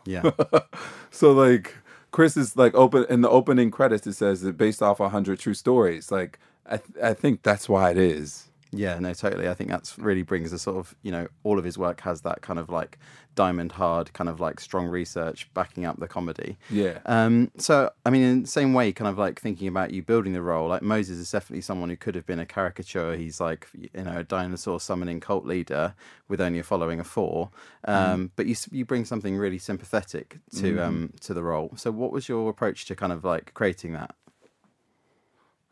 Yeah, 0.04 0.30
So 1.10 1.32
like 1.32 1.74
Chris 2.12 2.36
is 2.36 2.56
like 2.56 2.74
open 2.74 3.06
in 3.08 3.22
the 3.22 3.30
opening 3.30 3.70
credits 3.70 4.06
it 4.06 4.14
says 4.14 4.44
it 4.44 4.56
based 4.56 4.82
off 4.82 5.00
a 5.00 5.08
hundred 5.08 5.38
true 5.38 5.54
stories. 5.54 6.12
Like 6.12 6.38
I 6.66 6.76
th- 6.76 7.02
I 7.02 7.14
think 7.14 7.42
that's 7.42 7.68
why 7.68 7.90
it 7.90 7.98
is. 7.98 8.49
Yeah, 8.72 8.98
no, 8.98 9.12
totally. 9.14 9.48
I 9.48 9.54
think 9.54 9.70
that's 9.70 9.98
really 9.98 10.22
brings 10.22 10.50
the 10.50 10.58
sort 10.58 10.76
of, 10.76 10.94
you 11.02 11.10
know, 11.10 11.26
all 11.42 11.58
of 11.58 11.64
his 11.64 11.76
work 11.76 12.00
has 12.02 12.20
that 12.22 12.40
kind 12.42 12.58
of 12.58 12.68
like 12.68 12.98
diamond 13.34 13.72
hard, 13.72 14.12
kind 14.12 14.28
of 14.28 14.40
like 14.40 14.60
strong 14.60 14.86
research 14.86 15.52
backing 15.54 15.84
up 15.84 15.98
the 15.98 16.06
comedy. 16.06 16.56
Yeah. 16.68 16.98
Um, 17.06 17.50
so, 17.56 17.90
I 18.04 18.10
mean, 18.10 18.22
in 18.22 18.42
the 18.42 18.48
same 18.48 18.72
way, 18.74 18.92
kind 18.92 19.08
of 19.08 19.18
like 19.18 19.40
thinking 19.40 19.66
about 19.68 19.92
you 19.92 20.02
building 20.02 20.32
the 20.32 20.42
role, 20.42 20.68
like 20.68 20.82
Moses 20.82 21.18
is 21.18 21.30
definitely 21.30 21.62
someone 21.62 21.90
who 21.90 21.96
could 21.96 22.14
have 22.14 22.26
been 22.26 22.38
a 22.38 22.46
caricature. 22.46 23.16
He's 23.16 23.40
like, 23.40 23.68
you 23.72 24.02
know, 24.02 24.18
a 24.18 24.24
dinosaur 24.24 24.78
summoning 24.80 25.20
cult 25.20 25.44
leader 25.44 25.94
with 26.28 26.40
only 26.40 26.58
a 26.60 26.62
following 26.62 27.00
of 27.00 27.06
four. 27.06 27.50
Um, 27.86 28.30
But 28.36 28.46
you 28.46 28.54
you 28.70 28.84
bring 28.84 29.04
something 29.04 29.36
really 29.36 29.58
sympathetic 29.58 30.38
to 30.56 30.78
um 30.80 31.12
to 31.22 31.34
the 31.34 31.42
role. 31.42 31.72
So, 31.76 31.90
what 31.90 32.12
was 32.12 32.28
your 32.28 32.48
approach 32.50 32.86
to 32.86 32.94
kind 32.94 33.12
of 33.12 33.24
like 33.24 33.52
creating 33.54 33.92
that? 33.94 34.14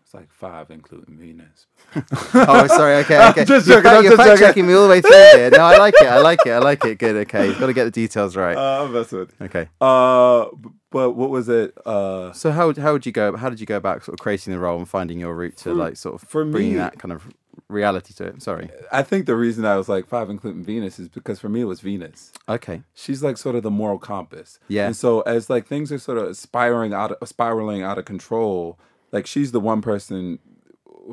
It's 0.09 0.15
like 0.15 0.33
five 0.33 0.71
including 0.71 1.19
Venus. 1.19 1.67
Oh, 2.35 2.67
sorry. 2.67 2.95
Okay, 3.05 3.29
okay. 3.29 3.45
just 3.45 3.67
you're 3.67 3.83
joking, 3.83 3.91
fact, 3.91 4.03
you're 4.05 4.17
just 4.17 4.27
fact 4.27 4.41
checking 4.41 4.67
me 4.67 4.73
all 4.73 4.85
the 4.85 4.89
way 4.89 5.03
through 5.03 5.11
here. 5.13 5.51
No, 5.51 5.59
I 5.59 5.77
like 5.77 5.93
it. 6.01 6.07
I 6.07 6.19
like 6.21 6.39
it. 6.47 6.51
I 6.53 6.59
like 6.61 6.83
it. 6.87 6.99
Good. 6.99 7.15
Okay, 7.17 7.49
you've 7.49 7.59
got 7.61 7.67
to 7.67 7.75
get 7.75 7.85
the 7.85 7.91
details 7.91 8.35
right. 8.35 8.57
Uh, 8.57 8.85
I'm 8.85 8.93
messing 8.95 9.19
with 9.19 9.35
you. 9.39 9.45
Okay. 9.47 9.69
Uh, 9.83 10.47
but 10.91 11.11
what 11.11 11.29
was 11.29 11.51
it? 11.51 11.77
Uh, 11.85 12.33
So 12.33 12.53
how 12.53 12.73
how 12.73 12.93
would 12.95 13.05
you 13.05 13.13
go? 13.13 13.37
How 13.37 13.51
did 13.51 13.61
you 13.61 13.67
go 13.67 13.77
about 13.77 14.03
sort 14.03 14.19
of 14.19 14.23
creating 14.23 14.55
the 14.55 14.59
role 14.59 14.79
and 14.79 14.89
finding 14.89 15.21
your 15.21 15.35
route 15.35 15.59
to 15.59 15.65
For- 15.65 15.75
like 15.75 15.99
sort 15.99 16.15
of 16.23 16.27
for 16.27 16.43
bringing 16.47 16.73
me- 16.73 16.79
that 16.79 16.99
kind 16.99 17.13
of 17.13 17.29
reality 17.69 18.15
to 18.15 18.25
it? 18.29 18.43
Sorry. 18.43 18.71
I 18.91 19.03
think 19.03 19.27
the 19.27 19.37
reason 19.37 19.67
I 19.67 19.77
was 19.77 19.91
like 19.91 20.07
five 20.07 20.31
including 20.31 20.65
Venus 20.65 20.99
is 20.99 21.09
because 21.11 21.39
for 21.39 21.51
me 21.51 21.61
it 21.61 21.65
was 21.65 21.81
Venus. 21.81 22.33
Okay. 22.49 22.81
She's 22.95 23.23
like 23.23 23.37
sort 23.37 23.57
of 23.57 23.63
the 23.63 23.71
moral 23.71 23.99
compass. 23.99 24.59
Yeah. 24.69 24.87
And 24.87 24.97
so 24.97 25.21
as 25.23 25.51
like 25.51 25.67
things 25.67 25.93
are 25.93 25.99
sort 25.99 26.17
of 26.17 26.35
spiraling 26.35 26.95
out 26.95 27.13
of, 27.13 27.29
spiraling 27.29 27.83
out 27.83 27.99
of 27.99 28.07
control, 28.07 28.79
like 29.13 29.27
she's 29.27 29.53
the 29.53 29.61
one 29.61 29.83
person 29.83 30.39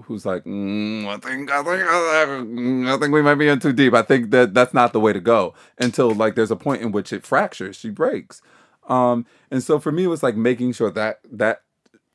who's 0.04 0.26
like, 0.26 0.44
mm, 0.44 1.06
I 1.08 1.18
think 1.18 1.52
I 1.52 1.64
think 1.64 1.84
I, 1.88 2.94
I 2.94 2.98
think 2.98 3.14
we 3.14 3.22
might 3.22 3.36
be 3.36 3.48
in 3.48 3.60
too 3.60 3.74
deep. 3.74 3.94
I 3.94 4.02
think 4.02 4.32
that 4.32 4.54
that's 4.54 4.74
not 4.74 4.94
the 4.94 5.00
way 5.00 5.14
to 5.14 5.20
go 5.22 5.54
until 5.78 6.12
like 6.12 6.36
there's 6.36 6.52
a 6.52 6.56
point 6.56 6.82
in 6.82 6.92
which 6.92 7.14
it 7.14 7.26
fractures, 7.26 7.76
she 7.78 7.90
breaks. 7.90 8.42
Um, 8.88 9.26
and 9.50 9.64
so 9.64 9.80
for 9.80 9.92
me, 9.92 10.04
it 10.04 10.08
was 10.08 10.24
like 10.24 10.36
making 10.36 10.74
sure 10.74 10.92
that 10.92 11.20
that 11.32 11.64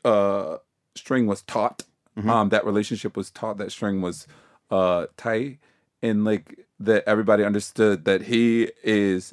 uh 0.05 0.59
string 0.95 1.27
was 1.27 1.43
taut. 1.43 1.83
Um, 2.29 2.51
that 2.51 2.67
relationship 2.67 3.17
was 3.17 3.31
taut. 3.31 3.57
That 3.59 3.73
string 3.73 4.03
was 4.03 4.27
uh 4.71 5.07
tight, 5.17 5.59
and 6.03 6.25
like 6.25 6.67
that 6.79 7.05
everybody 7.07 7.45
understood 7.45 8.05
that 8.05 8.23
he 8.23 8.71
is 8.83 9.33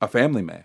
a 0.00 0.08
family 0.08 0.42
man 0.42 0.64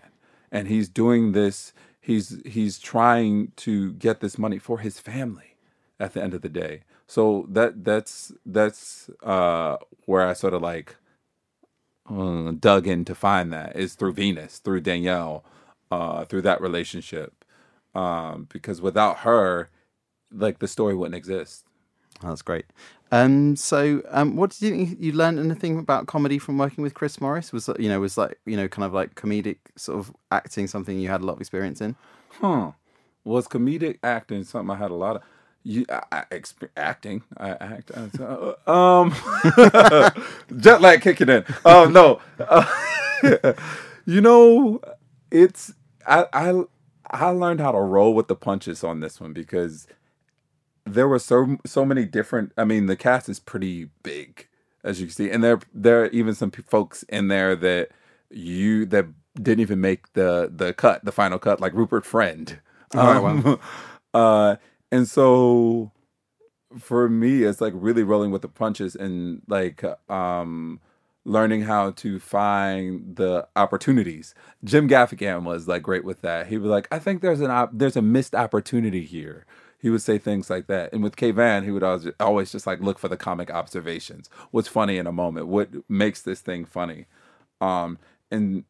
and 0.50 0.68
he's 0.68 0.88
doing 0.88 1.32
this 1.32 1.72
he's 2.08 2.40
he's 2.46 2.80
trying 2.80 3.52
to 3.58 3.94
get 3.94 4.20
this 4.22 4.38
money 4.38 4.58
for 4.60 4.80
his 4.80 5.00
family 5.00 5.56
at 6.00 6.14
the 6.14 6.24
end 6.24 6.34
of 6.34 6.42
the 6.42 6.50
day. 6.50 6.82
So 7.08 7.46
that 7.50 7.84
that's 7.84 8.32
that's 8.46 9.10
uh 9.24 9.78
where 10.06 10.26
i 10.28 10.34
sort 10.34 10.54
of 10.54 10.62
like 10.62 10.96
uh, 12.10 12.52
dug 12.60 12.86
in 12.88 13.04
to 13.06 13.14
find 13.16 13.52
that 13.52 13.76
is 13.76 13.94
through 13.94 14.14
venus 14.14 14.58
through 14.60 14.80
danielle 14.82 15.44
uh 15.92 16.24
through 16.26 16.42
that 16.42 16.60
relationship. 16.62 17.44
Um 17.94 18.48
because 18.52 18.82
without 18.82 19.18
her 19.20 19.70
like 20.32 20.60
the 20.60 20.68
story 20.68 20.94
wouldn't 20.96 21.16
exist 21.16 21.66
Oh, 22.22 22.28
that's 22.28 22.42
great. 22.42 22.66
Um, 23.10 23.56
so, 23.56 24.02
um, 24.10 24.36
what 24.36 24.50
did 24.50 24.62
you? 24.76 24.96
You 24.98 25.12
learned 25.12 25.38
anything 25.38 25.78
about 25.78 26.06
comedy 26.06 26.38
from 26.38 26.58
working 26.58 26.82
with 26.82 26.94
Chris 26.94 27.20
Morris? 27.20 27.52
Was 27.52 27.70
you 27.78 27.88
know 27.88 28.00
was 28.00 28.18
like 28.18 28.38
you 28.44 28.56
know 28.56 28.68
kind 28.68 28.84
of 28.84 28.92
like 28.92 29.14
comedic 29.14 29.58
sort 29.76 29.98
of 29.98 30.14
acting 30.30 30.66
something 30.66 30.98
you 30.98 31.08
had 31.08 31.22
a 31.22 31.24
lot 31.24 31.34
of 31.34 31.40
experience 31.40 31.80
in? 31.80 31.96
huh 32.40 32.72
was 33.24 33.48
comedic 33.48 33.98
acting 34.02 34.44
something 34.44 34.74
i 34.74 34.78
had 34.78 34.90
a 34.90 34.94
lot 34.94 35.16
of 35.16 35.22
you 35.64 35.84
I, 35.90 36.24
I, 36.30 36.42
acting 36.76 37.22
i 37.36 37.50
act 37.50 37.90
uh, 37.90 38.54
um 38.70 39.14
jet 40.60 40.80
lag 40.80 41.02
kicking 41.02 41.28
in 41.28 41.44
oh 41.64 41.88
no 41.88 42.20
uh, 42.38 43.52
you 44.06 44.20
know 44.20 44.80
it's 45.30 45.74
I, 46.06 46.26
I 46.32 46.62
i 47.10 47.28
learned 47.30 47.60
how 47.60 47.72
to 47.72 47.80
roll 47.80 48.14
with 48.14 48.28
the 48.28 48.36
punches 48.36 48.84
on 48.84 49.00
this 49.00 49.20
one 49.20 49.32
because 49.32 49.86
there 50.94 51.08
were 51.08 51.18
so 51.18 51.56
so 51.64 51.84
many 51.84 52.04
different 52.04 52.52
i 52.56 52.64
mean 52.64 52.86
the 52.86 52.96
cast 52.96 53.28
is 53.28 53.40
pretty 53.40 53.88
big 54.02 54.46
as 54.84 55.00
you 55.00 55.06
can 55.06 55.14
see 55.14 55.30
and 55.30 55.42
there 55.42 55.58
there 55.74 56.02
are 56.02 56.06
even 56.08 56.34
some 56.34 56.50
folks 56.50 57.02
in 57.04 57.28
there 57.28 57.54
that 57.56 57.90
you 58.30 58.84
that 58.86 59.06
didn't 59.40 59.60
even 59.60 59.80
make 59.80 60.12
the 60.12 60.50
the 60.54 60.72
cut 60.72 61.04
the 61.04 61.12
final 61.12 61.38
cut 61.38 61.60
like 61.60 61.72
rupert 61.72 62.04
friend. 62.04 62.60
Oh, 62.94 63.26
um, 63.26 63.60
uh 64.14 64.56
and 64.90 65.06
so 65.06 65.92
for 66.78 67.08
me 67.08 67.44
it's 67.44 67.60
like 67.60 67.72
really 67.76 68.02
rolling 68.02 68.30
with 68.30 68.42
the 68.42 68.48
punches 68.48 68.94
and 68.94 69.42
like 69.48 69.84
um 70.10 70.80
learning 71.24 71.62
how 71.62 71.90
to 71.90 72.18
find 72.18 73.16
the 73.16 73.46
opportunities. 73.54 74.34
Jim 74.64 74.88
gaffigan 74.88 75.42
was 75.44 75.68
like 75.68 75.82
great 75.82 76.04
with 76.04 76.22
that. 76.22 76.46
He 76.48 76.58
was 76.58 76.70
like 76.70 76.88
i 76.90 76.98
think 76.98 77.22
there's 77.22 77.40
an 77.40 77.50
op- 77.50 77.70
there's 77.72 77.96
a 77.96 78.02
missed 78.02 78.34
opportunity 78.34 79.04
here 79.04 79.46
he 79.78 79.90
would 79.90 80.02
say 80.02 80.18
things 80.18 80.50
like 80.50 80.66
that 80.66 80.92
and 80.92 81.02
with 81.02 81.16
Kayvan 81.16 81.64
he 81.64 81.70
would 81.70 81.82
always, 81.82 82.08
always 82.20 82.52
just 82.52 82.66
like 82.66 82.80
look 82.80 82.98
for 82.98 83.08
the 83.08 83.16
comic 83.16 83.50
observations 83.50 84.28
what's 84.50 84.68
funny 84.68 84.98
in 84.98 85.06
a 85.06 85.12
moment 85.12 85.48
what 85.48 85.70
makes 85.88 86.22
this 86.22 86.40
thing 86.40 86.64
funny 86.64 87.06
um 87.60 87.98
and 88.30 88.64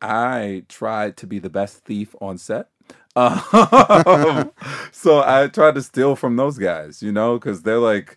i 0.00 0.64
tried 0.68 1.16
to 1.16 1.26
be 1.26 1.38
the 1.38 1.50
best 1.50 1.84
thief 1.84 2.14
on 2.20 2.38
set 2.38 2.68
um, 3.16 4.52
so 4.90 5.22
I 5.22 5.48
tried 5.52 5.74
to 5.74 5.82
steal 5.82 6.16
from 6.16 6.36
those 6.36 6.58
guys, 6.58 7.02
you 7.02 7.12
know, 7.12 7.38
because 7.38 7.62
they're 7.62 7.78
like, 7.78 8.16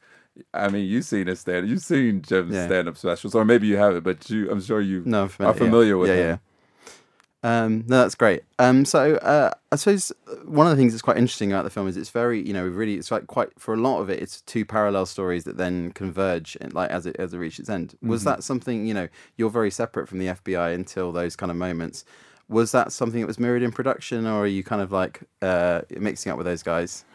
I 0.54 0.70
mean, 0.70 0.86
you've 0.88 1.06
seen 1.06 1.28
his 1.28 1.42
stand, 1.42 1.68
you've 1.70 1.82
seen 1.82 2.22
Jim's 2.22 2.56
Yeah. 2.56 2.66
stand-up 2.66 2.98
specials, 2.98 3.36
or 3.36 3.46
maybe 3.46 3.68
you 3.68 3.78
haven't, 3.78 4.04
but 4.04 4.30
you, 4.30 4.50
I'm 4.50 4.62
sure 4.62 4.82
you 4.82 5.04
No, 5.06 5.24
I'm 5.24 5.30
are 5.48 5.54
familiar 5.54 5.96
yeah. 5.96 6.02
with 6.02 6.10
yeah, 6.10 6.16
him. 6.16 6.28
yeah. 6.28 6.38
Um, 7.46 7.84
no, 7.88 8.00
that's 8.00 8.16
great. 8.16 8.42
Um, 8.58 8.86
so 8.86 9.18
uh, 9.18 9.52
I 9.72 9.76
suppose 9.76 10.12
one 10.46 10.66
of 10.66 10.72
the 10.72 10.78
things 10.78 10.94
that's 10.94 11.04
quite 11.04 11.18
interesting 11.18 11.52
about 11.52 11.64
the 11.64 11.70
film 11.70 11.88
is 11.88 11.96
it's 11.96 12.10
very, 12.10 12.42
you 12.42 12.54
know, 12.54 12.66
really, 12.66 12.96
it's 12.96 13.12
like 13.12 13.28
quite 13.28 13.50
for 13.60 13.76
a 13.76 13.78
lot 13.78 14.00
of 14.02 14.10
it, 14.10 14.20
it's 14.20 14.42
two 14.42 14.66
parallel 14.66 15.06
stories 15.06 15.44
that 15.44 15.56
then 15.58 15.92
converge, 15.92 16.58
and 16.60 16.74
like 16.74 16.90
as 16.90 17.06
it 17.06 17.16
as 17.20 17.34
it 17.36 17.38
reaches 17.38 17.60
its 17.60 17.70
end. 17.70 17.96
Was 18.02 18.22
Mm-hmm. 18.22 18.30
that 18.30 18.44
something, 18.44 18.88
you 18.88 18.96
know, 18.96 19.08
you're 19.38 19.52
very 19.52 19.70
separate 19.70 20.10
from 20.10 20.18
the 20.18 20.28
FBI 20.28 20.74
until 20.74 21.12
those 21.12 21.36
kind 21.36 21.52
of 21.52 21.58
moments? 21.58 22.04
Was 22.50 22.72
that 22.72 22.92
something 22.92 23.22
that 23.22 23.28
was 23.28 23.40
mirrored 23.40 23.62
in 23.64 23.72
production, 23.72 24.26
or 24.26 24.40
are 24.44 24.48
you 24.48 24.64
kind 24.64 24.82
of 24.82 24.92
like 24.92 25.22
uh, 25.44 25.82
mixing 25.92 26.32
up 26.32 26.38
with 26.40 26.48
those 26.48 26.64
guys? 26.64 27.06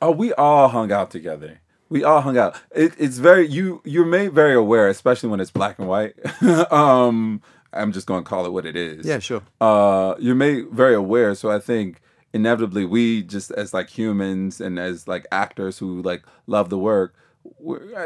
Oh, 0.00 0.12
we 0.12 0.32
all 0.34 0.68
hung 0.68 0.92
out 0.92 1.10
together. 1.10 1.60
We 1.88 2.04
all 2.04 2.20
hung 2.20 2.38
out. 2.38 2.56
It, 2.72 2.92
it's 2.96 3.18
very 3.18 3.48
you. 3.48 3.82
You're 3.84 4.06
made 4.06 4.32
very 4.32 4.54
aware, 4.54 4.88
especially 4.88 5.30
when 5.30 5.40
it's 5.40 5.50
black 5.50 5.80
and 5.80 5.88
white. 5.88 6.14
um, 6.72 7.42
I'm 7.72 7.92
just 7.92 8.06
going 8.06 8.24
to 8.24 8.28
call 8.28 8.46
it 8.46 8.52
what 8.52 8.66
it 8.66 8.76
is. 8.76 9.06
Yeah, 9.06 9.18
sure. 9.18 9.42
uh 9.60 10.14
you're 10.18 10.34
made 10.34 10.68
very 10.70 10.94
aware 10.94 11.34
so 11.34 11.50
i 11.50 11.58
think 11.58 12.00
inevitably 12.32 12.84
we 12.84 13.22
just 13.22 13.50
as 13.52 13.72
like 13.74 13.90
humans 13.90 14.60
and 14.60 14.78
as 14.78 15.08
like 15.08 15.26
actors 15.32 15.78
who 15.78 16.00
like 16.02 16.22
love 16.46 16.68
the 16.70 16.78
work 16.78 17.14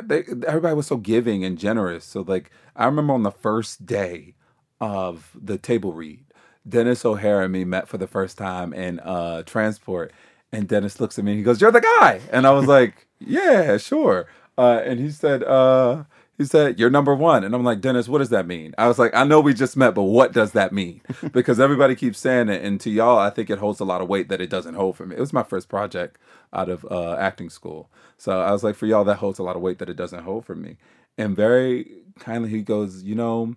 they, 0.03 0.25
everybody 0.47 0.75
was 0.75 0.87
so 0.87 0.97
giving 0.97 1.45
and 1.45 1.59
generous 1.59 2.05
so 2.05 2.23
like 2.23 2.51
i 2.77 2.85
remember 2.87 3.13
on 3.13 3.23
the 3.23 3.31
first 3.31 3.85
day 3.87 4.35
of 4.81 5.31
the 5.41 5.59
table 5.59 5.93
read 5.93 6.25
denis 6.67 7.05
o'hare 7.05 7.43
and 7.43 7.53
me 7.53 7.65
met 7.65 7.89
for 7.89 7.99
the 7.99 8.07
first 8.07 8.39
time 8.39 8.73
in 8.73 8.99
uh 9.01 9.43
transport 9.43 10.13
and 10.53 10.69
dennis 10.69 11.01
looks 11.01 11.19
at 11.19 11.25
me 11.25 11.33
and 11.33 11.39
he 11.39 11.45
goes 11.45 11.61
you're 11.61 11.73
the 11.73 11.81
guy 11.81 12.21
and 12.31 12.47
i 12.47 12.51
was 12.51 12.67
like 12.67 13.07
yeah 13.19 13.77
sure 13.77 14.27
uh 14.57 14.81
and 14.85 15.01
he 15.01 15.11
said 15.11 15.43
uh 15.45 16.05
he 16.37 16.45
said, 16.45 16.79
You're 16.79 16.91
number 16.91 17.15
one. 17.15 17.45
And 17.45 17.55
I'm 17.55 17.65
like, 17.65 17.81
Dennis, 17.81 18.09
what 18.09 18.19
does 18.19 18.31
that 18.31 18.47
mean? 18.47 18.75
I 18.77 18.89
was 18.89 18.99
like, 18.99 19.15
I 19.15 19.25
know 19.25 19.41
we 19.41 19.55
just 19.55 19.77
met, 19.77 19.95
but 19.95 20.03
what 20.05 20.33
does 20.33 20.53
that 20.53 20.73
mean? 20.73 21.01
because 21.33 21.61
everybody 21.61 21.95
keeps 21.95 22.19
saying 22.19 22.49
it. 22.49 22.63
And 22.63 22.81
to 22.81 22.91
y'all, 22.91 23.19
I 23.19 23.31
think 23.31 23.51
it 23.51 23.59
holds 23.59 23.81
a 23.81 23.85
lot 23.85 24.01
of 24.01 24.09
weight 24.09 24.29
that 24.29 24.41
it 24.41 24.51
doesn't 24.51 24.75
hold 24.75 24.97
for 24.97 25.07
me. 25.07 25.17
It 25.17 25.21
was 25.21 25.33
my 25.33 25.43
first 25.45 25.69
project 25.69 26.19
out 26.53 26.69
of 26.69 26.85
uh, 26.91 27.17
acting 27.17 27.51
school. 27.51 27.89
So 28.17 28.41
I 28.41 28.53
was 28.53 28.65
like, 28.65 28.75
For 28.75 28.87
y'all, 28.87 29.05
that 29.05 29.17
holds 29.17 29.39
a 29.39 29.43
lot 29.45 29.57
of 29.57 29.63
weight 29.63 29.79
that 29.79 29.89
it 29.89 29.97
doesn't 29.97 30.25
hold 30.25 30.45
for 30.45 30.55
me. 30.55 30.77
And 31.17 31.37
very 31.37 31.91
kindly, 32.19 32.51
he 32.51 32.63
goes, 32.63 33.03
You 33.03 33.15
know, 33.15 33.55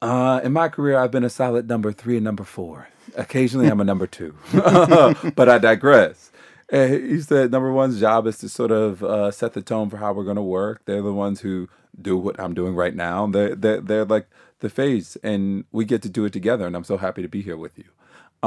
uh, 0.00 0.40
in 0.44 0.52
my 0.52 0.68
career, 0.68 0.98
I've 0.98 1.10
been 1.10 1.24
a 1.24 1.30
solid 1.30 1.68
number 1.68 1.92
three 1.92 2.16
and 2.16 2.24
number 2.24 2.44
four. 2.44 2.88
Occasionally, 3.16 3.68
I'm 3.68 3.80
a 3.80 3.84
number 3.84 4.06
two, 4.06 4.34
but 4.52 5.48
I 5.48 5.58
digress. 5.58 6.27
He 6.70 7.20
said, 7.20 7.50
number 7.50 7.72
one's 7.72 7.98
job 7.98 8.26
is 8.26 8.38
to 8.38 8.48
sort 8.48 8.70
of 8.70 9.02
uh, 9.02 9.30
set 9.30 9.54
the 9.54 9.62
tone 9.62 9.88
for 9.88 9.96
how 9.96 10.12
we're 10.12 10.24
going 10.24 10.36
to 10.36 10.42
work. 10.42 10.82
They're 10.84 11.02
the 11.02 11.12
ones 11.14 11.40
who 11.40 11.68
do 12.00 12.16
what 12.16 12.38
I'm 12.38 12.54
doing 12.54 12.74
right 12.74 12.94
now. 12.94 13.26
They're, 13.26 13.54
they're, 13.54 13.80
they're 13.80 14.04
like 14.04 14.28
the 14.60 14.68
face, 14.68 15.16
and 15.22 15.64
we 15.72 15.84
get 15.84 16.02
to 16.02 16.10
do 16.10 16.24
it 16.26 16.32
together. 16.32 16.66
And 16.66 16.76
I'm 16.76 16.84
so 16.84 16.98
happy 16.98 17.22
to 17.22 17.28
be 17.28 17.40
here 17.40 17.56
with 17.56 17.78
you. 17.78 17.84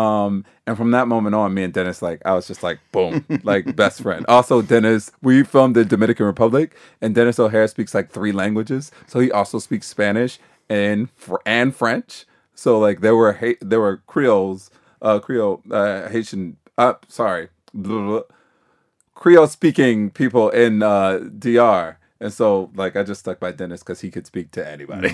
Um, 0.02 0.46
and 0.68 0.78
from 0.78 0.92
that 0.92 1.08
moment 1.08 1.36
on, 1.36 1.54
me 1.54 1.64
and 1.64 1.74
Dennis, 1.74 2.02
like, 2.02 2.22
I 2.24 2.34
was 2.34 2.48
just 2.48 2.64
like, 2.64 2.80
boom, 2.92 3.26
like 3.44 3.76
best 3.76 4.02
friend. 4.02 4.26
Also, 4.30 4.62
Dennis, 4.62 5.12
we 5.22 5.44
filmed 5.44 5.76
the 5.76 5.84
Dominican 5.84 6.26
Republic, 6.26 6.76
and 7.02 7.16
Denis 7.16 7.40
O'Hare 7.40 7.68
speaks 7.68 7.94
like 7.94 8.12
three 8.12 8.32
languages. 8.32 8.92
So 9.08 9.20
he 9.20 9.32
also 9.32 9.60
speaks 9.60 9.88
Spanish 9.88 10.40
and 10.70 11.10
fr- 11.12 11.38
and 11.46 11.76
French. 11.76 12.26
So 12.54 12.80
like 12.80 13.02
there 13.02 13.16
were 13.16 13.34
ha- 13.34 13.58
there 13.62 13.80
were 13.80 13.98
Creoles, 14.08 14.70
uh, 15.02 15.20
Creole, 15.20 15.62
uh, 15.72 16.08
Haitian, 16.10 16.58
uh, 16.78 16.94
sorry, 17.08 17.50
Creole 17.74 19.48
speaking 19.48 20.10
people 20.10 20.50
in 20.50 20.82
uh, 20.84 21.20
DR. 21.38 21.98
And 22.20 22.32
so, 22.32 22.70
like, 22.76 22.96
I 22.96 23.02
just 23.02 23.22
stuck 23.22 23.40
by 23.40 23.52
Dennis 23.52 23.82
because 23.82 24.00
he 24.02 24.12
could 24.12 24.28
speak 24.28 24.52
to 24.52 24.68
anybody. 24.68 25.10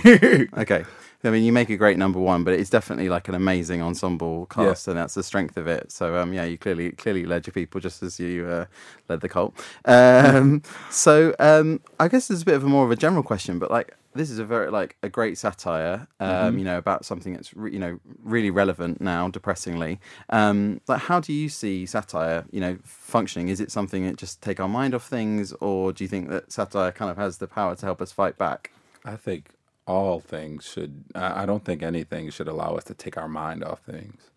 Okay. 0.58 0.86
I 1.24 1.30
mean, 1.30 1.44
you 1.44 1.52
make 1.52 1.70
a 1.70 1.78
great 1.78 1.98
number 1.98 2.20
one, 2.20 2.44
but 2.44 2.54
it's 2.54 2.70
definitely 2.70 3.10
like 3.10 3.28
an 3.28 3.36
amazing 3.36 3.82
ensemble 3.82 4.46
cast, 4.48 4.88
and 4.88 4.98
that's 4.98 5.16
the 5.16 5.24
strength 5.24 5.58
of 5.58 5.68
it. 5.68 5.92
So, 5.92 6.18
um, 6.18 6.32
yeah, 6.32 6.44
you 6.46 6.58
clearly 6.58 6.92
clearly 6.92 7.26
led 7.26 7.48
your 7.48 7.54
people 7.54 7.82
just 7.82 8.04
as 8.04 8.20
you 8.20 8.46
uh, 8.46 8.66
led 9.10 9.22
the 9.22 9.30
cult. 9.30 9.56
Um, 9.86 10.62
so, 10.92 11.34
um, 11.40 11.82
I 12.00 12.08
guess 12.08 12.28
there's 12.28 12.44
a 12.44 12.46
bit 12.46 12.56
of 12.56 12.64
a 12.64 12.68
more 12.68 12.86
of 12.86 12.92
a 12.92 12.96
general 12.96 13.24
question, 13.24 13.58
but 13.58 13.72
like 13.72 13.96
this 14.18 14.30
is 14.30 14.40
a 14.40 14.46
very 14.46 14.70
like 14.70 14.98
a 15.04 15.10
great 15.10 15.38
satire, 15.38 16.08
um, 16.20 16.58
you 16.58 16.66
know, 16.66 16.78
about 16.78 17.06
something 17.06 17.34
that's 17.34 17.56
re- 17.56 17.72
you 17.72 17.80
know 17.80 18.00
really 18.24 18.52
relevant 18.52 19.00
now, 19.00 19.30
depressingly. 19.30 20.00
Um, 20.30 20.82
like, 20.88 21.02
how 21.02 21.20
do 21.20 21.34
you 21.34 21.50
see 21.50 21.86
satire, 21.86 22.46
you 22.52 22.60
know, 22.60 22.78
functioning? 22.84 23.50
Is 23.50 23.60
it 23.60 23.72
something 23.72 24.06
that 24.06 24.18
just 24.18 24.42
take 24.42 24.60
our 24.60 24.68
mind 24.68 24.94
off 24.94 25.08
things, 25.08 25.54
or 25.54 25.94
do 25.94 26.04
you 26.04 26.08
think 26.08 26.30
that 26.30 26.52
satire 26.52 26.92
kind 26.92 27.12
of 27.12 27.18
has 27.18 27.38
the 27.38 27.48
power 27.48 27.76
to 27.76 27.86
help 27.86 28.02
us 28.02 28.12
fight 28.12 28.38
back? 28.38 28.72
I 29.06 29.16
think 29.16 29.52
all 29.86 30.20
things 30.20 30.66
should. 30.66 31.06
I 31.16 31.44
I 31.44 31.46
don't 31.46 31.64
think 31.64 31.84
anything 31.84 32.30
should 32.30 32.48
allow 32.48 32.76
us 32.76 32.84
to 32.86 32.94
take 32.94 33.18
our 33.18 33.30
mind 33.30 33.64
off 33.64 33.82
things. 33.82 34.32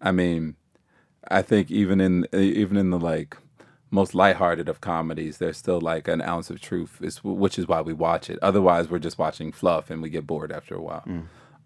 I 0.00 0.12
mean, 0.12 0.56
I 1.28 1.42
think 1.42 1.70
even 1.70 2.00
in 2.00 2.26
even 2.32 2.76
in 2.76 2.90
the 2.90 2.98
like 2.98 3.36
most 3.90 4.14
lighthearted 4.14 4.68
of 4.68 4.80
comedies, 4.80 5.38
there's 5.38 5.56
still 5.56 5.80
like 5.80 6.08
an 6.08 6.20
ounce 6.22 6.50
of 6.50 6.60
truth, 6.60 6.98
is 7.00 7.22
which 7.22 7.58
is 7.58 7.68
why 7.68 7.80
we 7.80 7.92
watch 7.92 8.28
it. 8.28 8.38
Otherwise, 8.42 8.88
we're 8.88 8.98
just 8.98 9.18
watching 9.18 9.52
fluff 9.52 9.90
and 9.90 10.02
we 10.02 10.10
get 10.10 10.26
bored 10.26 10.52
after 10.52 10.74
a 10.74 10.82
while. 10.82 11.04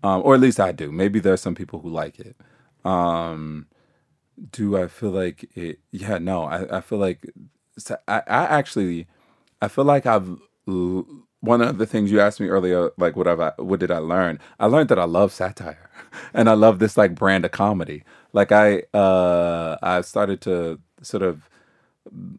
Um, 0.03 0.23
or 0.25 0.35
at 0.35 0.41
least 0.41 0.61
I 0.61 0.73
do. 0.73 0.91
Maybe 0.93 1.21
there 1.21 1.33
are 1.33 1.39
some 1.39 1.55
people 1.55 1.81
who 1.81 1.91
like 1.91 2.19
it. 2.19 2.37
Um, 2.85 3.67
do 4.53 4.77
I 4.77 4.87
feel 4.89 5.11
like 5.11 5.49
it? 5.55 5.81
Yeah, 5.91 6.19
no. 6.19 6.45
I, 6.45 6.79
I 6.79 6.81
feel 6.81 6.99
like 6.99 7.27
I, 8.09 8.23
I 8.27 8.45
actually 8.59 9.07
I 9.61 9.69
feel 9.69 9.85
like 9.85 10.07
I've 10.07 10.39
one 10.67 11.61
of 11.63 11.79
the 11.79 11.87
things 11.87 12.13
you 12.13 12.21
asked 12.21 12.41
me 12.41 12.49
earlier, 12.49 12.91
like 12.97 13.17
what 13.17 13.27
have 13.27 13.41
I, 13.41 13.53
what 13.57 13.81
did 13.81 13.91
I 13.91 13.99
learn? 13.99 14.39
I 14.59 14.67
learned 14.67 14.89
that 14.91 14.99
I 14.99 15.05
love 15.05 15.33
satire, 15.33 15.91
and 16.35 16.49
I 16.49 16.55
love 16.55 16.79
this 16.79 16.97
like 16.97 17.15
brand 17.15 17.45
of 17.45 17.51
comedy. 17.51 18.05
Like 18.33 18.53
I 18.53 18.83
uh 18.95 19.77
I 19.83 20.01
started 20.03 20.41
to 20.43 20.81
sort 21.03 21.23
of 21.23 21.50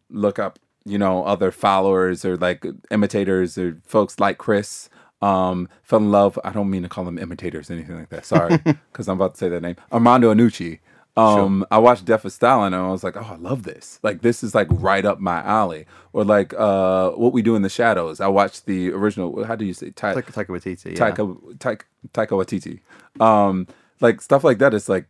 look 0.10 0.40
up, 0.40 0.60
you 0.86 0.98
know, 0.98 1.24
other 1.24 1.52
followers 1.52 2.24
or 2.26 2.38
like 2.38 2.66
imitators 2.90 3.58
or 3.58 3.82
folks 3.86 4.20
like 4.20 4.38
Chris 4.38 4.90
Um, 5.22 5.70
fell 5.84 6.00
in 6.00 6.12
love. 6.12 6.40
I 6.44 6.52
don't 6.52 6.70
mean 6.70 6.82
to 6.84 6.90
call 6.90 7.06
them 7.06 7.18
imitators 7.20 7.70
or 7.70 7.74
anything 7.74 7.96
like 7.98 8.10
that. 8.10 8.26
Sorry, 8.26 8.58
because 8.92 9.08
I'm 9.08 9.18
about 9.18 9.36
to 9.36 9.38
say 9.40 9.50
that 9.50 9.62
name. 9.62 9.76
Armando 9.92 10.34
Iannucci. 10.34 10.80
Um, 11.18 11.66
I 11.70 11.78
watched 11.78 12.06
Death 12.06 12.24
of 12.24 12.32
Stalin 12.32 12.74
and 12.74 12.84
I 12.84 12.90
was 12.90 13.04
like, 13.04 13.18
oh, 13.18 13.28
I 13.34 13.36
love 13.36 13.64
this. 13.64 14.00
Like, 14.02 14.22
this 14.22 14.44
is 14.44 14.56
like 14.56 14.68
right 14.72 15.04
up 15.06 15.20
my 15.20 15.40
alley. 15.44 15.86
Or 16.14 16.24
like, 16.24 16.54
uh, 16.58 17.12
What 17.12 17.34
We 17.34 17.42
Do 17.42 17.56
in 17.56 17.62
the 17.64 17.70
Shadows. 17.70 18.22
I 18.22 18.28
watched 18.28 18.66
the 18.66 18.92
original. 18.94 19.44
How 19.44 19.56
do 19.56 19.66
you 19.66 19.74
say? 19.74 19.90
Ta- 19.92 20.14
Taika, 20.14 20.32
Taika 20.34 20.48
Waititi. 20.48 20.98
Yeah. 20.98 21.12
Taika, 21.12 21.58
Taika, 21.58 21.82
Taika 22.14 22.30
Waititi. 22.40 22.80
Um, 23.22 23.68
like 24.00 24.22
stuff 24.22 24.44
like 24.46 24.58
that. 24.60 24.74
It's 24.74 24.88
like, 24.90 25.06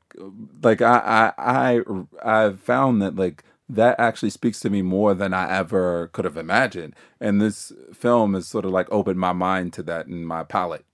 like 0.64 0.82
I, 0.82 1.34
I, 1.38 1.80
I, 2.26 2.46
I've 2.46 2.60
found 2.60 3.02
that 3.04 3.16
like 3.16 3.44
that 3.76 4.00
actually 4.00 4.30
speaks 4.30 4.60
to 4.62 4.70
me 4.70 4.82
more 4.82 5.14
than 5.14 5.34
I 5.34 5.50
ever 5.58 6.08
could 6.14 6.26
have 6.26 6.38
imagined. 6.38 6.94
And 7.20 7.42
this 7.42 7.72
film 7.94 8.34
has 8.34 8.48
sort 8.48 8.66
of 8.66 8.72
like 8.72 8.88
opened 8.92 9.20
my 9.20 9.34
mind 9.34 9.74
to 9.74 9.84
that 9.84 10.08
and 10.08 10.28
my 10.28 10.44
palate, 10.44 10.86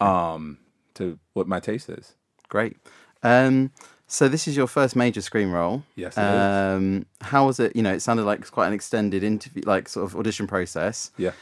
um, 0.00 0.58
to 0.94 1.18
what 1.32 1.48
my 1.48 1.60
taste 1.60 1.88
is. 1.88 2.14
Great. 2.48 2.76
Um, 3.22 3.70
so 4.06 4.28
this 4.28 4.48
is 4.48 4.56
your 4.56 4.66
first 4.66 4.96
major 4.96 5.20
screen 5.20 5.50
role. 5.50 5.84
Yes, 5.96 6.16
it 6.18 6.20
is. 6.20 6.26
um, 6.26 7.06
How 7.20 7.46
was 7.46 7.60
it? 7.60 7.74
You 7.76 7.82
know, 7.82 7.92
it 7.92 8.00
sounded 8.00 8.24
like 8.24 8.40
it's 8.40 8.50
quite 8.50 8.66
an 8.66 8.72
extended 8.72 9.22
interview, 9.22 9.62
like 9.66 9.88
sort 9.88 10.04
of 10.10 10.16
audition 10.16 10.46
process. 10.46 11.12
Yeah. 11.16 11.32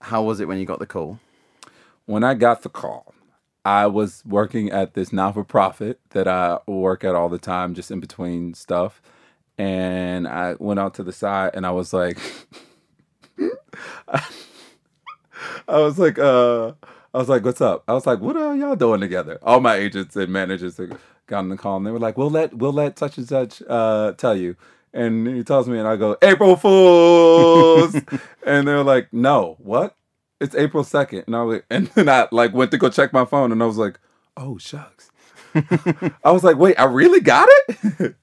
How 0.00 0.22
was 0.22 0.38
it 0.40 0.46
when 0.48 0.58
you 0.58 0.64
got 0.66 0.78
the 0.78 0.86
call? 0.86 1.18
when 2.06 2.22
I 2.22 2.34
got 2.34 2.62
the 2.62 2.68
call, 2.68 3.14
I 3.64 3.86
was 3.86 4.22
working 4.26 4.70
at 4.70 4.92
this 4.92 5.10
non 5.12 5.32
for 5.32 5.42
profit 5.42 5.98
that 6.10 6.28
I 6.28 6.58
work 6.66 7.02
at 7.02 7.14
all 7.14 7.30
the 7.30 7.38
time, 7.38 7.74
just 7.74 7.90
in 7.90 7.98
between 7.98 8.52
stuff. 8.54 9.00
And 9.58 10.26
I 10.26 10.54
went 10.58 10.80
out 10.80 10.94
to 10.94 11.02
the 11.04 11.12
side 11.12 11.52
and 11.54 11.64
I 11.66 11.70
was 11.70 11.92
like, 11.92 12.18
I 15.68 15.78
was 15.78 15.98
like, 15.98 16.18
uh, 16.18 16.72
I 17.12 17.18
was 17.18 17.28
like, 17.28 17.44
what's 17.44 17.60
up? 17.60 17.84
I 17.86 17.92
was 17.92 18.06
like, 18.06 18.20
what 18.20 18.36
are 18.36 18.56
y'all 18.56 18.76
doing 18.76 19.00
together? 19.00 19.38
All 19.42 19.60
my 19.60 19.76
agents 19.76 20.16
and 20.16 20.32
managers 20.32 20.80
got 21.26 21.38
on 21.38 21.48
the 21.48 21.56
call 21.56 21.76
and 21.76 21.86
they 21.86 21.92
were 21.92 22.00
like, 22.00 22.18
we'll 22.18 22.30
let, 22.30 22.54
we'll 22.54 22.72
let 22.72 22.98
such 22.98 23.18
and 23.18 23.28
such, 23.28 23.62
uh, 23.68 24.12
tell 24.12 24.36
you. 24.36 24.56
And 24.92 25.26
he 25.26 25.42
tells 25.44 25.68
me 25.68 25.78
and 25.78 25.88
I 25.88 25.96
go, 25.96 26.16
April 26.22 26.56
Fools. 26.56 27.94
and 28.46 28.66
they're 28.68 28.84
like, 28.84 29.12
no, 29.12 29.56
what? 29.58 29.96
It's 30.40 30.54
April 30.54 30.84
2nd. 30.84 31.26
And 31.26 31.36
I 31.36 31.42
was 31.42 31.54
like, 31.56 31.66
and 31.70 31.86
then 31.88 32.08
I 32.08 32.28
like 32.32 32.52
went 32.52 32.70
to 32.72 32.78
go 32.78 32.88
check 32.88 33.12
my 33.12 33.24
phone 33.24 33.52
and 33.52 33.62
I 33.62 33.66
was 33.66 33.78
like, 33.78 33.98
oh 34.36 34.58
shucks. 34.58 35.10
I 36.24 36.30
was 36.30 36.44
like, 36.44 36.56
wait, 36.56 36.78
I 36.78 36.84
really 36.84 37.20
got 37.20 37.48
it? 37.68 38.16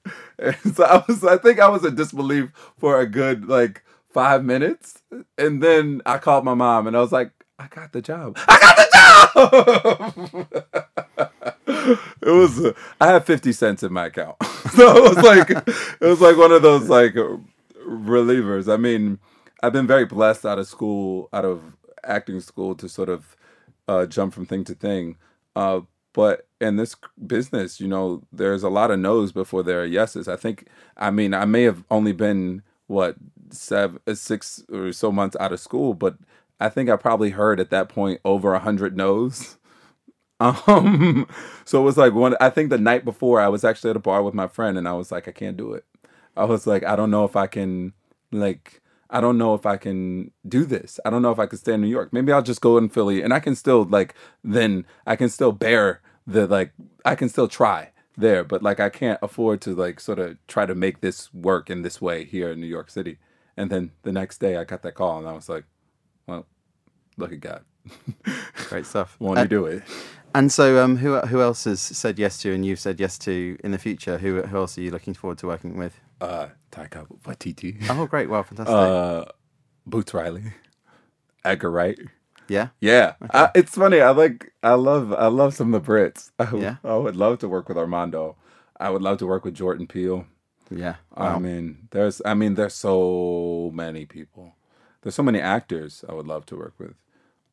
so 0.74 0.84
I 0.84 1.04
was 1.06 1.24
I 1.24 1.36
think 1.38 1.60
I 1.60 1.68
was 1.68 1.84
in 1.84 1.94
disbelief 1.94 2.50
for 2.78 3.00
a 3.00 3.06
good 3.06 3.48
like 3.48 3.82
five 4.12 4.44
minutes. 4.44 5.02
And 5.38 5.62
then 5.62 6.02
I 6.04 6.18
called 6.18 6.44
my 6.44 6.54
mom 6.54 6.86
and 6.86 6.96
I 6.96 7.00
was 7.00 7.12
like, 7.12 7.32
I 7.58 7.68
got 7.68 7.92
the 7.92 8.02
job. 8.02 8.38
I 8.48 8.58
got 8.60 8.76
the 8.76 10.46
job. 10.54 11.98
it 12.22 12.30
was 12.30 12.64
uh, 12.64 12.72
I 13.00 13.06
had 13.08 13.24
50 13.24 13.52
cents 13.52 13.82
in 13.82 13.92
my 13.92 14.06
account. 14.06 14.36
so 14.74 14.96
it 14.96 15.16
was 15.16 15.24
like 15.24 15.50
it 15.50 16.06
was 16.06 16.20
like 16.20 16.36
one 16.36 16.52
of 16.52 16.62
those 16.62 16.88
like 16.88 17.14
relievers. 17.86 18.72
I 18.72 18.76
mean, 18.76 19.18
I've 19.62 19.72
been 19.72 19.86
very 19.86 20.04
blessed 20.04 20.44
out 20.44 20.58
of 20.58 20.66
school, 20.66 21.28
out 21.32 21.44
of 21.44 21.62
acting 22.04 22.40
school 22.40 22.74
to 22.74 22.88
sort 22.88 23.08
of 23.08 23.36
uh, 23.88 24.06
jump 24.06 24.34
from 24.34 24.46
thing 24.46 24.64
to 24.64 24.74
thing. 24.74 25.16
Uh, 25.54 25.80
but 26.12 26.46
in 26.60 26.76
this 26.76 26.96
business, 27.26 27.80
you 27.80 27.88
know, 27.88 28.22
there's 28.32 28.62
a 28.62 28.68
lot 28.68 28.90
of 28.90 28.98
no's 28.98 29.32
before 29.32 29.62
there 29.62 29.82
are 29.82 29.86
yeses. 29.86 30.28
I 30.28 30.36
think, 30.36 30.66
I 30.96 31.10
mean, 31.10 31.34
I 31.34 31.44
may 31.44 31.62
have 31.62 31.84
only 31.90 32.12
been 32.12 32.62
what 32.86 33.16
seven, 33.50 34.00
uh, 34.06 34.14
six 34.14 34.62
or 34.72 34.92
so 34.92 35.10
months 35.12 35.36
out 35.40 35.52
of 35.52 35.60
school, 35.60 35.94
but 35.94 36.16
I 36.60 36.68
think 36.68 36.90
I 36.90 36.96
probably 36.96 37.30
heard 37.30 37.60
at 37.60 37.70
that 37.70 37.88
point 37.88 38.20
over 38.24 38.54
a 38.54 38.58
hundred 38.60 38.96
no's. 38.96 39.56
Um, 40.40 41.28
so 41.64 41.80
it 41.80 41.84
was 41.84 41.96
like 41.96 42.14
one. 42.14 42.34
I 42.40 42.50
think 42.50 42.70
the 42.70 42.78
night 42.78 43.04
before, 43.04 43.40
I 43.40 43.46
was 43.46 43.62
actually 43.62 43.90
at 43.90 43.96
a 43.96 44.00
bar 44.00 44.24
with 44.24 44.34
my 44.34 44.48
friend, 44.48 44.76
and 44.76 44.88
I 44.88 44.92
was 44.92 45.12
like, 45.12 45.28
I 45.28 45.30
can't 45.30 45.56
do 45.56 45.72
it. 45.72 45.84
I 46.36 46.44
was 46.46 46.66
like, 46.66 46.82
I 46.82 46.96
don't 46.96 47.12
know 47.12 47.24
if 47.24 47.36
I 47.36 47.46
can, 47.46 47.92
like, 48.32 48.81
I 49.12 49.20
don't 49.20 49.38
know 49.38 49.54
if 49.54 49.66
I 49.66 49.76
can 49.76 50.32
do 50.48 50.64
this. 50.64 50.98
I 51.04 51.10
don't 51.10 51.22
know 51.22 51.30
if 51.32 51.38
I 51.38 51.46
can 51.46 51.58
stay 51.58 51.74
in 51.74 51.82
New 51.82 51.88
York. 51.88 52.12
Maybe 52.12 52.32
I'll 52.32 52.42
just 52.42 52.60
go 52.62 52.78
in 52.78 52.88
Philly 52.88 53.22
and 53.22 53.32
I 53.32 53.40
can 53.40 53.54
still 53.54 53.84
like 53.84 54.14
then 54.42 54.86
I 55.06 55.16
can 55.16 55.28
still 55.28 55.52
bear 55.52 56.00
the 56.26 56.46
like 56.46 56.72
I 57.04 57.14
can 57.14 57.28
still 57.28 57.48
try 57.48 57.90
there, 58.16 58.44
but 58.44 58.62
like 58.62 58.80
I 58.80 58.88
can't 58.90 59.18
afford 59.22 59.60
to 59.62 59.74
like 59.74 60.00
sort 60.00 60.18
of 60.18 60.38
try 60.48 60.66
to 60.66 60.74
make 60.74 61.00
this 61.02 61.32
work 61.34 61.70
in 61.70 61.82
this 61.82 62.00
way 62.00 62.24
here 62.24 62.50
in 62.50 62.60
New 62.60 62.66
York 62.66 62.90
City. 62.90 63.18
And 63.56 63.70
then 63.70 63.92
the 64.02 64.12
next 64.12 64.38
day 64.38 64.56
I 64.56 64.64
got 64.64 64.82
that 64.82 64.94
call 64.94 65.18
and 65.18 65.28
I 65.28 65.32
was 65.32 65.48
like, 65.48 65.64
well, 66.26 66.46
look 67.18 67.32
at 67.32 67.40
God. 67.40 67.64
Great 68.68 68.86
stuff. 68.86 69.16
Won't 69.20 69.38
Uh, 69.38 69.42
you 69.42 69.48
do 69.48 69.66
it? 69.66 69.82
And 70.34 70.50
so, 70.50 70.82
um, 70.82 70.96
who 70.96 71.18
who 71.20 71.42
else 71.42 71.64
has 71.64 71.80
said 71.80 72.18
yes 72.18 72.38
to, 72.38 72.54
and 72.54 72.64
you've 72.64 72.80
said 72.80 72.98
yes 72.98 73.18
to 73.18 73.58
in 73.62 73.72
the 73.72 73.78
future? 73.78 74.16
Who 74.18 74.40
who 74.42 74.56
else 74.56 74.78
are 74.78 74.80
you 74.80 74.90
looking 74.90 75.12
forward 75.12 75.38
to 75.38 75.46
working 75.46 75.76
with? 75.76 76.00
Uh 76.20 76.48
Taika 76.72 77.06
Waititi. 77.24 77.84
Oh, 77.90 78.06
great! 78.06 78.28
Well, 78.30 78.42
fantastic. 78.48 78.74
Uh 78.74 79.24
Boots 79.86 80.14
Riley. 80.14 80.44
Edgar 81.44 81.70
Wright. 81.70 81.98
yeah, 82.48 82.68
Yeah, 82.80 83.14
I, 83.32 83.50
it's 83.54 83.74
funny. 83.74 84.00
I 84.00 84.10
like. 84.10 84.52
I 84.62 84.74
love. 84.74 85.12
I 85.12 85.26
love 85.26 85.54
some 85.54 85.74
of 85.74 85.84
the 85.84 85.92
Brits. 85.92 86.30
I, 86.38 86.54
Yeah. 86.56 86.76
I 86.84 86.96
would 86.96 87.16
love 87.16 87.38
to 87.40 87.48
work 87.48 87.68
with 87.68 87.76
Armando. 87.78 88.36
I 88.78 88.90
would 88.90 89.02
love 89.02 89.18
to 89.18 89.26
work 89.26 89.44
with 89.44 89.54
Jordan 89.54 89.86
Peele. 89.86 90.26
yeah. 90.70 90.96
I 91.16 91.38
mean, 91.38 91.88
there's. 91.90 92.22
I 92.24 92.34
mean, 92.34 92.54
there's 92.54 92.74
so 92.74 93.70
many 93.74 94.06
people. 94.06 94.54
There's 95.02 95.14
so 95.16 95.22
many 95.24 95.40
actors 95.40 96.04
I 96.08 96.14
would 96.14 96.26
love 96.28 96.46
to 96.46 96.56
work 96.56 96.74
with. 96.78 96.94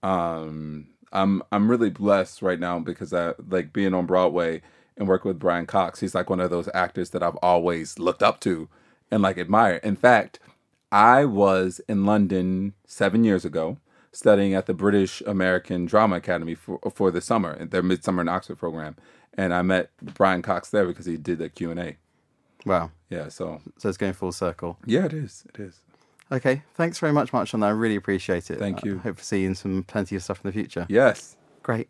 Um, 0.04 0.88
I'm. 1.12 1.42
I'm 1.52 1.70
really 1.70 1.90
blessed 1.90 2.42
right 2.42 2.60
now 2.60 2.80
because 2.80 3.14
I 3.14 3.34
like 3.48 3.74
being 3.74 3.94
on 3.96 4.06
Broadway 4.06 4.62
and 4.98 5.08
working 5.08 5.30
with 5.30 5.40
Brian 5.40 5.66
Cox. 5.66 6.00
He's 6.00 6.14
like 6.16 6.30
one 6.30 6.40
of 6.40 6.52
those 6.52 6.70
actors 6.74 7.10
that 7.12 7.24
I've 7.24 7.38
always 7.38 7.98
looked 7.98 8.22
up 8.24 8.40
to 8.42 8.70
and 9.12 9.22
like 9.22 9.38
admire. 9.38 9.76
In 9.84 9.96
fact, 9.96 10.40
I 10.92 11.26
was 11.26 11.80
in 11.88 12.06
London 12.06 12.74
seven 12.86 13.24
years 13.24 13.46
ago 13.46 13.78
studying 14.12 14.54
at 14.56 14.66
the 14.66 14.74
British 14.74 15.22
American 15.22 15.86
Drama 15.86 16.16
Academy 16.18 16.56
for 16.56 16.80
for 16.94 17.12
the 17.12 17.22
summer, 17.22 17.64
their 17.66 17.84
Midsummer 17.84 18.22
in 18.22 18.28
Oxford 18.30 18.58
program, 18.58 18.96
and 19.36 19.54
I 19.54 19.62
met 19.62 19.92
Brian 20.02 20.42
Cox 20.42 20.70
there 20.72 20.86
because 20.88 21.06
he 21.06 21.16
did 21.18 21.38
the 21.40 21.50
Q 21.50 21.72
and 21.72 21.80
A. 21.80 21.98
wow. 22.66 22.92
Yeah, 23.10 23.30
so 23.30 23.62
So 23.78 23.90
it's 23.90 23.98
going 23.98 24.14
full 24.14 24.32
circle. 24.32 24.78
yeah, 24.86 25.06
it 25.06 25.14
is. 25.14 25.44
It 25.54 25.60
is. 25.60 25.80
Okay, 26.32 26.62
thanks 26.76 27.00
very 27.00 27.12
much, 27.12 27.34
Marchant 27.34 27.62
that. 27.62 27.68
I 27.68 27.72
really 27.72 27.96
appreciate 27.96 28.52
it. 28.52 28.60
Thank 28.60 28.78
I 28.86 28.88
you. 28.88 29.00
hope 29.00 29.18
to 29.18 29.24
see 29.24 29.42
you 29.42 29.48
in 29.48 29.56
some 29.56 29.84
plenty 29.84 30.16
of 30.16 30.22
stuff 30.24 30.42
in 30.44 30.50
the 30.50 30.54
future. 30.54 30.86
Yes. 30.90 31.36
Great. 31.64 31.90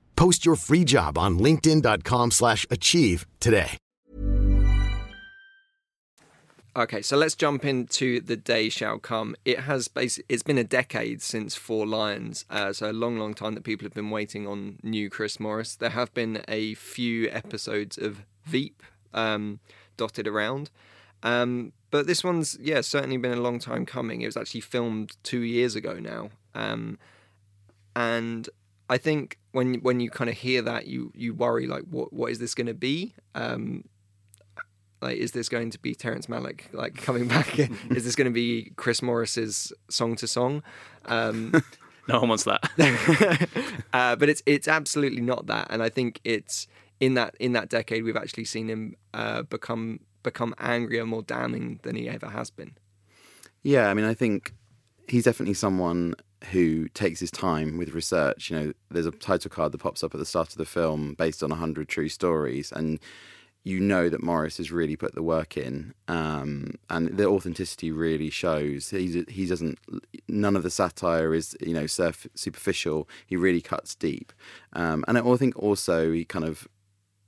Post 0.21 0.45
your 0.45 0.55
free 0.55 0.83
job 0.83 1.17
on 1.17 1.39
linkedin.com/achieve 1.39 2.31
slash 2.31 2.67
achieve 2.69 3.25
today. 3.39 3.71
Okay, 6.75 7.01
so 7.01 7.17
let's 7.17 7.33
jump 7.33 7.65
into 7.65 8.21
the 8.21 8.35
day 8.35 8.69
shall 8.69 8.99
come. 8.99 9.35
It 9.45 9.61
has 9.61 9.87
basi- 9.87 10.21
it's 10.29 10.43
been 10.43 10.59
a 10.59 10.63
decade 10.63 11.23
since 11.23 11.55
Four 11.55 11.87
Lions, 11.87 12.45
uh, 12.51 12.71
so 12.71 12.91
a 12.91 12.93
long, 12.93 13.17
long 13.17 13.33
time 13.33 13.55
that 13.55 13.63
people 13.63 13.85
have 13.85 13.95
been 13.95 14.11
waiting 14.11 14.45
on 14.45 14.77
new 14.83 15.09
Chris 15.09 15.39
Morris. 15.39 15.75
There 15.75 15.89
have 15.89 16.13
been 16.13 16.43
a 16.47 16.75
few 16.75 17.27
episodes 17.31 17.97
of 17.97 18.23
Veep 18.45 18.83
um, 19.15 19.59
dotted 19.97 20.27
around, 20.27 20.69
um, 21.23 21.73
but 21.89 22.05
this 22.05 22.23
one's 22.23 22.59
yeah 22.61 22.81
certainly 22.81 23.17
been 23.17 23.33
a 23.33 23.41
long 23.41 23.57
time 23.57 23.87
coming. 23.87 24.21
It 24.21 24.27
was 24.27 24.37
actually 24.37 24.61
filmed 24.61 25.17
two 25.23 25.41
years 25.41 25.75
ago 25.75 25.99
now, 25.99 26.29
um, 26.53 26.99
and 27.95 28.47
I 28.91 28.97
think 28.97 29.37
when 29.53 29.75
when 29.75 30.01
you 30.01 30.09
kind 30.09 30.29
of 30.29 30.35
hear 30.35 30.61
that, 30.63 30.85
you 30.85 31.11
you 31.15 31.33
worry 31.33 31.65
like 31.65 31.83
what 31.89 32.11
what 32.11 32.29
is 32.29 32.39
this 32.39 32.53
going 32.53 32.67
to 32.67 32.73
be? 32.73 33.13
Um, 33.33 33.85
like 35.01 35.17
is 35.17 35.31
this 35.31 35.47
going 35.47 35.69
to 35.71 35.79
be 35.79 35.95
Terrence 35.95 36.27
Malick 36.27 36.63
like 36.73 36.95
coming 37.07 37.27
back? 37.27 37.57
is 37.89 38.03
this 38.03 38.15
going 38.15 38.25
to 38.25 38.33
be 38.33 38.73
Chris 38.75 39.01
Morris's 39.01 39.71
song 39.89 40.17
to 40.17 40.27
song? 40.27 40.61
Um, 41.05 41.53
No 42.07 42.19
one 42.19 42.29
wants 42.29 42.45
that. 42.45 43.79
uh, 43.93 44.15
but 44.15 44.27
it's 44.27 44.41
it's 44.45 44.67
absolutely 44.67 45.21
not 45.21 45.45
that, 45.47 45.67
and 45.69 45.81
I 45.83 45.87
think 45.89 46.19
it's 46.23 46.67
in 46.99 47.13
that 47.13 47.35
in 47.39 47.53
that 47.53 47.69
decade 47.69 48.03
we've 48.03 48.17
actually 48.17 48.45
seen 48.45 48.67
him 48.67 48.95
uh, 49.13 49.43
become 49.43 49.99
become 50.23 50.53
angrier, 50.59 51.05
more 51.05 51.21
damning 51.21 51.79
than 51.83 51.95
he 51.95 52.09
ever 52.09 52.27
has 52.27 52.49
been. 52.49 52.75
Yeah, 53.61 53.87
I 53.89 53.93
mean, 53.93 54.05
I 54.05 54.15
think 54.15 54.53
he's 55.07 55.23
definitely 55.25 55.53
someone 55.53 56.15
who 56.51 56.87
takes 56.89 57.19
his 57.19 57.31
time 57.31 57.77
with 57.77 57.93
research. 57.93 58.49
You 58.49 58.59
know, 58.59 58.73
there's 58.89 59.05
a 59.05 59.11
title 59.11 59.49
card 59.49 59.71
that 59.71 59.79
pops 59.79 60.03
up 60.03 60.13
at 60.13 60.19
the 60.19 60.25
start 60.25 60.49
of 60.49 60.57
the 60.57 60.65
film 60.65 61.13
based 61.13 61.43
on 61.43 61.49
100 61.49 61.87
true 61.87 62.09
stories. 62.09 62.71
And 62.71 62.99
you 63.63 63.79
know 63.79 64.09
that 64.09 64.23
Morris 64.23 64.57
has 64.57 64.71
really 64.71 64.95
put 64.95 65.13
the 65.13 65.21
work 65.21 65.55
in, 65.55 65.93
um, 66.07 66.73
and 66.89 67.15
the 67.15 67.27
authenticity 67.27 67.91
really 67.91 68.29
shows. 68.29 68.89
He's, 68.89 69.13
he 69.27 69.45
doesn't. 69.45 69.77
None 70.27 70.55
of 70.55 70.63
the 70.63 70.71
satire 70.71 71.33
is 71.33 71.55
you 71.61 71.73
know 71.73 71.85
surf, 71.85 72.25
superficial. 72.33 73.07
He 73.27 73.35
really 73.35 73.61
cuts 73.61 73.93
deep, 73.93 74.33
um, 74.73 75.05
and 75.07 75.17
I 75.17 75.35
think 75.35 75.57
also 75.57 76.11
he 76.11 76.25
kind 76.25 76.45
of. 76.45 76.67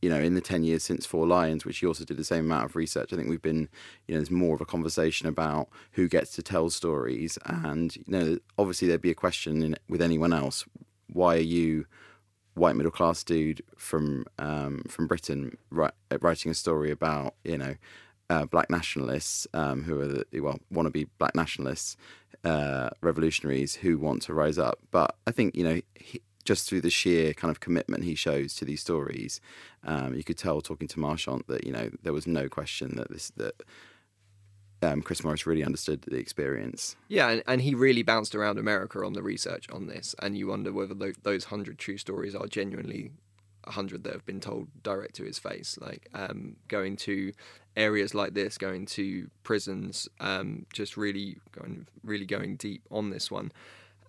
You 0.04 0.10
know, 0.10 0.20
in 0.20 0.34
the 0.34 0.42
ten 0.42 0.64
years 0.64 0.84
since 0.84 1.06
Four 1.06 1.26
Lions, 1.26 1.64
which 1.64 1.78
he 1.78 1.88
also 1.88 2.04
did 2.04 2.18
the 2.18 2.26
same 2.26 2.46
amount 2.46 2.66
of 2.66 2.76
research, 2.76 3.14
I 3.14 3.16
think 3.16 3.30
we've 3.30 3.42
been, 3.42 3.70
you 4.06 4.14
know, 4.14 4.20
there's 4.20 4.30
more 4.30 4.54
of 4.54 4.60
a 4.60 4.66
conversation 4.66 5.30
about 5.30 5.70
who 5.94 6.10
gets 6.10 6.36
to 6.36 6.44
tell 6.44 6.70
stories, 6.70 7.38
and 7.46 7.96
you 7.96 8.04
know, 8.08 8.38
obviously 8.58 8.90
there'd 8.90 9.02
be 9.02 9.12
a 9.12 9.16
question 9.16 9.64
in, 9.64 9.78
with 9.88 10.02
anyone 10.02 10.34
else: 10.34 10.66
why 11.08 11.38
are 11.38 11.50
you 11.58 11.86
white 12.56 12.76
middle 12.76 12.92
class 12.92 13.24
dude 13.24 13.62
from 13.78 14.26
um, 14.40 14.84
from 14.90 15.08
Britain 15.08 15.58
writing 15.72 16.52
a 16.52 16.54
story 16.54 16.92
about 16.92 17.36
you 17.46 17.58
know 17.58 17.76
uh, 18.30 18.46
black 18.46 18.70
nationalists 18.70 19.48
um, 19.54 19.84
who 19.84 20.02
are 20.02 20.08
the, 20.08 20.40
well 20.42 20.60
want 20.70 20.86
to 20.86 20.92
be 20.92 21.06
black 21.18 21.34
nationalists 21.34 21.96
uh, 22.44 22.90
revolutionaries 23.02 23.76
who 23.76 23.98
want 23.98 24.22
to 24.24 24.34
rise 24.34 24.58
up. 24.58 24.80
But 24.92 25.16
I 25.26 25.32
think 25.32 25.56
you 25.56 25.64
know. 25.64 25.82
He, 25.96 26.22
just 26.44 26.68
through 26.68 26.82
the 26.82 26.90
sheer 26.90 27.34
kind 27.34 27.52
of 27.52 27.60
commitment 27.60 28.04
he 28.04 28.16
shows 28.16 28.56
to 28.56 28.66
these 28.66 28.82
stories, 28.82 29.40
um, 29.84 30.14
you 30.14 30.24
could 30.24 30.38
tell 30.38 30.62
talking 30.62 30.88
to 30.90 31.00
Marchant 31.00 31.48
that 31.48 31.66
you 31.66 31.72
know 31.72 31.90
there 32.02 32.14
was 32.14 32.28
no 32.28 32.50
question 32.50 32.96
that 32.98 33.10
this 33.10 33.32
that 33.38 33.64
um, 34.84 35.02
Chris 35.02 35.24
Morris 35.24 35.46
really 35.46 35.64
understood 35.64 36.02
the 36.02 36.18
experience. 36.18 36.96
Yeah, 37.08 37.30
and, 37.30 37.44
and, 37.48 37.62
he 37.62 37.74
really 37.74 38.04
bounced 38.04 38.36
around 38.36 38.60
America 38.60 39.00
on 39.06 39.14
the 39.14 39.24
research 39.24 39.70
on 39.72 39.88
this, 39.88 40.14
and 40.22 40.38
you 40.38 40.48
wonder 40.48 40.74
whether 40.74 40.94
those, 40.94 41.16
those 41.24 41.46
hundred 41.46 41.78
true 41.78 41.98
stories 41.98 42.36
are 42.36 42.48
genuinely 42.48 43.12
hundred 43.66 44.04
that 44.04 44.14
have 44.14 44.26
been 44.26 44.42
told 44.42 44.68
direct 44.84 45.16
to 45.16 45.24
his 45.24 45.40
face. 45.40 45.78
Like 45.80 46.10
um, 46.14 46.58
going 46.68 46.98
to 46.98 47.32
areas 47.76 48.14
like 48.14 48.34
this, 48.34 48.58
going 48.58 48.86
to 48.88 49.30
prisons, 49.44 50.08
um, 50.20 50.66
just 50.74 50.98
really 50.98 51.38
going 51.52 51.88
really 52.04 52.26
going 52.26 52.58
deep 52.58 52.84
on 52.92 53.10
this 53.10 53.32
one. 53.32 53.52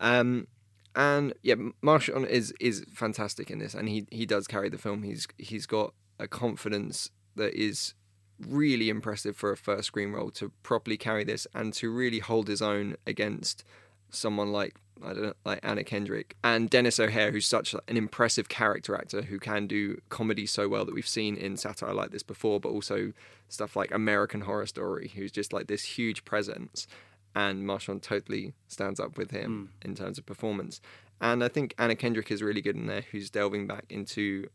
Um, 0.00 0.48
and 0.96 1.34
yeah, 1.42 1.54
Marchant 1.82 2.28
is 2.28 2.52
is 2.60 2.84
fantastic 2.92 3.50
in 3.50 3.58
this, 3.58 3.74
and 3.74 3.88
he 3.88 4.06
he 4.10 4.26
does 4.26 4.46
carry 4.46 4.68
the 4.68 4.78
film. 4.78 5.02
He's 5.02 5.26
he's 5.38 5.66
got 5.66 5.94
a 6.18 6.28
confidence 6.28 7.10
that 7.36 7.54
is 7.54 7.94
really 8.40 8.88
impressive 8.88 9.36
for 9.36 9.52
a 9.52 9.56
first 9.56 9.86
screen 9.86 10.12
role 10.12 10.30
to 10.30 10.50
properly 10.62 10.96
carry 10.96 11.24
this 11.24 11.46
and 11.54 11.72
to 11.72 11.90
really 11.90 12.18
hold 12.18 12.48
his 12.48 12.60
own 12.60 12.96
against 13.06 13.64
someone 14.10 14.52
like 14.52 14.74
I 15.02 15.12
don't 15.12 15.22
know, 15.22 15.34
like 15.44 15.60
Anna 15.62 15.84
Kendrick 15.84 16.36
and 16.44 16.70
Denis 16.70 17.00
O'Hare, 17.00 17.32
who's 17.32 17.46
such 17.46 17.74
an 17.74 17.96
impressive 17.96 18.48
character 18.48 18.94
actor 18.94 19.22
who 19.22 19.38
can 19.38 19.66
do 19.66 20.00
comedy 20.08 20.46
so 20.46 20.68
well 20.68 20.84
that 20.84 20.94
we've 20.94 21.06
seen 21.06 21.36
in 21.36 21.56
satire 21.56 21.92
like 21.92 22.10
this 22.10 22.22
before, 22.22 22.60
but 22.60 22.70
also 22.70 23.12
stuff 23.48 23.76
like 23.76 23.92
American 23.92 24.42
Horror 24.42 24.66
Story, 24.66 25.12
who's 25.14 25.32
just 25.32 25.52
like 25.52 25.66
this 25.66 25.84
huge 25.84 26.24
presence. 26.24 26.86
And 27.34 27.66
Marchant 27.66 28.02
totally 28.02 28.54
stands 28.68 29.00
up 29.00 29.18
with 29.18 29.30
him 29.30 29.70
mm. 29.70 29.84
in 29.84 29.94
terms 29.94 30.18
of 30.18 30.26
performance. 30.26 30.80
And 31.20 31.42
I 31.42 31.48
think 31.48 31.74
Anna 31.78 31.96
Kendrick 31.96 32.30
is 32.30 32.42
really 32.42 32.60
good 32.60 32.76
in 32.76 32.86
there, 32.86 33.04
who's 33.10 33.30
delving 33.30 33.66
back 33.66 33.84
into 33.88 34.48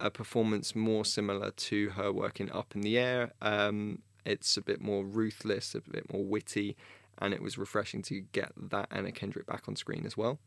a 0.00 0.10
performance 0.10 0.74
more 0.74 1.04
similar 1.04 1.50
to 1.50 1.90
her 1.90 2.12
working 2.12 2.50
Up 2.52 2.74
in 2.74 2.80
the 2.80 2.98
Air. 2.98 3.32
Um, 3.40 4.00
it's 4.24 4.56
a 4.56 4.62
bit 4.62 4.80
more 4.80 5.04
ruthless, 5.04 5.74
a 5.74 5.80
bit 5.80 6.12
more 6.12 6.24
witty, 6.24 6.76
and 7.18 7.34
it 7.34 7.42
was 7.42 7.58
refreshing 7.58 8.02
to 8.02 8.20
get 8.32 8.52
that 8.56 8.88
Anna 8.90 9.12
Kendrick 9.12 9.46
back 9.46 9.64
on 9.68 9.76
screen 9.76 10.04
as 10.06 10.16
well. 10.16 10.38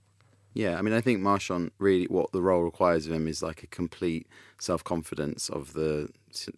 Yeah, 0.54 0.78
I 0.78 0.84
mean, 0.84 0.94
I 0.94 1.02
think 1.02 1.20
Marchant 1.20 1.74
really 1.80 2.06
what 2.06 2.32
the 2.32 2.42
role 2.42 2.62
requires 2.62 3.08
of 3.08 3.14
him 3.14 3.28
is 3.28 3.42
like 3.42 3.64
a 3.64 3.68
complete 3.68 4.28
self 4.60 4.84
confidence 4.84 5.50
of 5.50 5.74
the, 5.74 6.10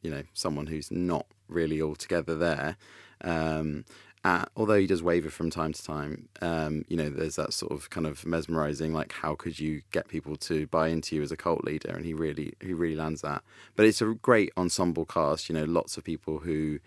you 0.02 0.12
know, 0.12 0.24
someone 0.34 0.68
who's 0.68 0.92
not 0.92 1.28
really 1.48 1.82
altogether 1.82 2.36
there. 2.36 2.78
Um, 3.22 3.86
at, 4.26 4.50
although 4.58 4.80
he 4.80 4.88
does 4.88 5.04
waver 5.04 5.30
from 5.30 5.52
time 5.52 5.72
to 5.72 5.84
time, 5.84 6.28
um, 6.42 6.84
you 6.88 6.98
know, 6.98 7.10
there's 7.10 7.36
that 7.36 7.54
sort 7.54 7.72
of 7.72 7.92
kind 7.92 8.08
of 8.08 8.26
mesmerizing, 8.26 8.92
like 8.92 9.12
how 9.12 9.36
could 9.36 9.60
you 9.60 9.84
get 9.92 10.08
people 10.08 10.36
to 10.38 10.66
buy 10.68 10.88
into 10.88 11.16
you 11.16 11.22
as 11.22 11.32
a 11.32 11.38
cult 11.38 11.64
leader? 11.64 11.92
And 11.92 12.04
he 12.04 12.16
really, 12.16 12.54
he 12.60 12.74
really 12.74 12.96
lands 12.96 13.22
that. 13.22 13.44
But 13.76 13.86
it's 13.86 14.02
a 14.02 14.16
great 14.16 14.52
ensemble 14.58 15.06
cast. 15.06 15.48
You 15.48 15.54
know, 15.54 15.66
lots 15.66 15.96
of 15.96 16.04
people 16.04 16.40
who, 16.40 16.80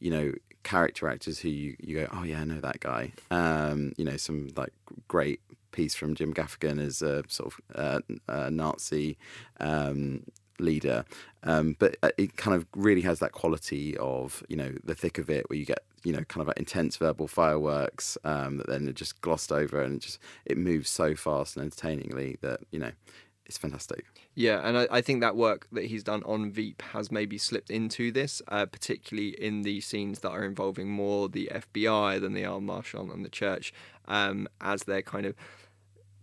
you 0.00 0.10
know, 0.10 0.32
character 0.62 1.06
actors 1.06 1.38
who 1.38 1.50
you, 1.50 1.76
you 1.78 2.00
go, 2.00 2.08
oh 2.14 2.22
yeah, 2.22 2.40
I 2.40 2.44
know 2.44 2.60
that 2.60 2.80
guy. 2.80 3.12
Um, 3.30 3.92
you 3.98 4.04
know, 4.06 4.16
some 4.16 4.48
like 4.56 4.72
great 5.06 5.40
piece 5.72 5.94
from 5.94 6.14
Jim 6.14 6.32
Gaffigan 6.32 6.80
as 6.80 7.02
a 7.02 7.24
sort 7.28 7.52
of 7.76 8.02
uh, 8.26 8.48
Nazi. 8.48 9.18
Um, 9.60 10.24
leader, 10.58 11.04
um, 11.42 11.76
but 11.78 11.98
uh, 12.02 12.08
it 12.16 12.34
kind 12.38 12.56
of 12.56 12.66
really 12.74 13.02
has 13.02 13.18
that 13.18 13.32
quality 13.32 13.94
of 13.98 14.42
you 14.48 14.56
know 14.56 14.72
the 14.82 14.94
thick 14.94 15.18
of 15.18 15.28
it, 15.28 15.48
where 15.50 15.58
you 15.58 15.66
get 15.66 15.82
you 16.06 16.12
know 16.12 16.22
kind 16.22 16.40
of 16.40 16.46
like 16.46 16.56
intense 16.56 16.96
verbal 16.96 17.26
fireworks 17.26 18.16
um, 18.22 18.58
that 18.58 18.68
then 18.68 18.88
are 18.88 18.92
just 18.92 19.20
glossed 19.22 19.50
over, 19.50 19.82
and 19.82 19.96
it 19.96 20.02
just 20.02 20.20
it 20.44 20.56
moves 20.56 20.88
so 20.88 21.16
fast 21.16 21.56
and 21.56 21.64
entertainingly 21.64 22.38
that 22.42 22.60
you 22.70 22.78
know 22.78 22.92
it's 23.44 23.58
fantastic. 23.58 24.04
Yeah, 24.36 24.60
and 24.62 24.78
I, 24.78 24.88
I, 24.90 25.00
think 25.00 25.20
that 25.20 25.34
work 25.34 25.66
that 25.72 25.86
he's 25.86 26.04
done 26.04 26.22
on 26.24 26.52
Veep 26.52 26.80
has 26.92 27.10
maybe 27.10 27.38
slipped 27.38 27.70
into 27.70 28.12
this, 28.12 28.40
uh, 28.48 28.66
particularly 28.66 29.30
in 29.30 29.62
the 29.62 29.80
scenes 29.80 30.20
that 30.20 30.30
are 30.30 30.44
involving 30.44 30.90
more 30.90 31.28
the 31.28 31.50
FBI 31.52 32.20
than 32.20 32.34
they 32.34 32.44
are 32.44 32.60
Marchant 32.60 33.12
and 33.12 33.24
the 33.24 33.28
church, 33.28 33.72
um, 34.06 34.48
as 34.60 34.84
they're 34.84 35.02
kind 35.02 35.26
of 35.26 35.34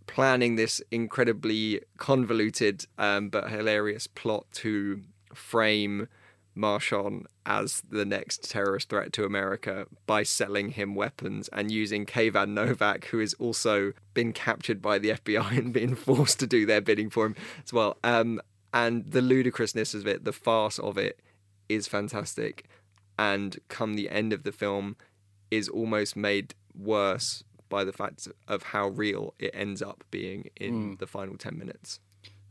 planning 0.08 0.56
this 0.56 0.82
incredibly 0.92 1.82
convoluted 1.98 2.86
um, 2.98 3.30
but 3.30 3.50
hilarious 3.50 4.08
plot 4.08 4.46
to 4.52 5.02
frame 5.34 6.08
Marchant 6.56 7.26
as 7.46 7.82
the 7.90 8.06
next 8.06 8.50
terrorist 8.50 8.90
threat 8.90 9.12
to 9.14 9.26
America 9.26 9.88
by 10.06 10.24
selling 10.24 10.72
him 10.72 10.96
weapons 10.96 11.50
and 11.52 11.72
using 11.72 12.06
Kayvan 12.06 12.50
Novak, 12.50 13.06
who 13.06 13.20
has 13.20 13.34
also 13.36 13.94
been 14.14 14.34
captured 14.34 14.82
by 14.82 15.00
the 15.00 15.10
FBI 15.26 15.58
and 15.58 15.74
been 15.74 15.96
forced 15.96 16.40
to 16.40 16.48
do 16.48 16.66
their 16.66 16.82
bidding 16.82 17.10
for 17.10 17.26
him 17.26 17.36
as 17.64 17.74
well. 17.74 17.98
Um, 18.04 18.42
and 18.74 19.10
the 19.12 19.22
ludicrousness 19.22 19.94
of 19.94 20.08
it, 20.08 20.26
the 20.26 20.34
farce 20.34 20.80
of 20.80 20.98
it, 20.98 21.20
is 21.70 21.88
fantastic. 21.88 22.66
And 23.18 23.60
come 23.68 23.94
the 23.94 24.10
end 24.10 24.34
of 24.34 24.44
the 24.44 24.52
film, 24.52 24.96
is 25.52 25.70
almost 25.70 26.16
made 26.16 26.56
worse 26.76 27.44
by 27.70 27.84
the 27.84 27.94
fact 27.94 28.28
of 28.48 28.64
how 28.64 28.88
real 28.88 29.34
it 29.40 29.52
ends 29.54 29.82
up 29.82 30.04
being 30.12 30.50
in 30.56 30.96
mm. 30.96 31.00
the 31.00 31.08
final 31.08 31.38
10 31.38 31.58
minutes. 31.58 32.00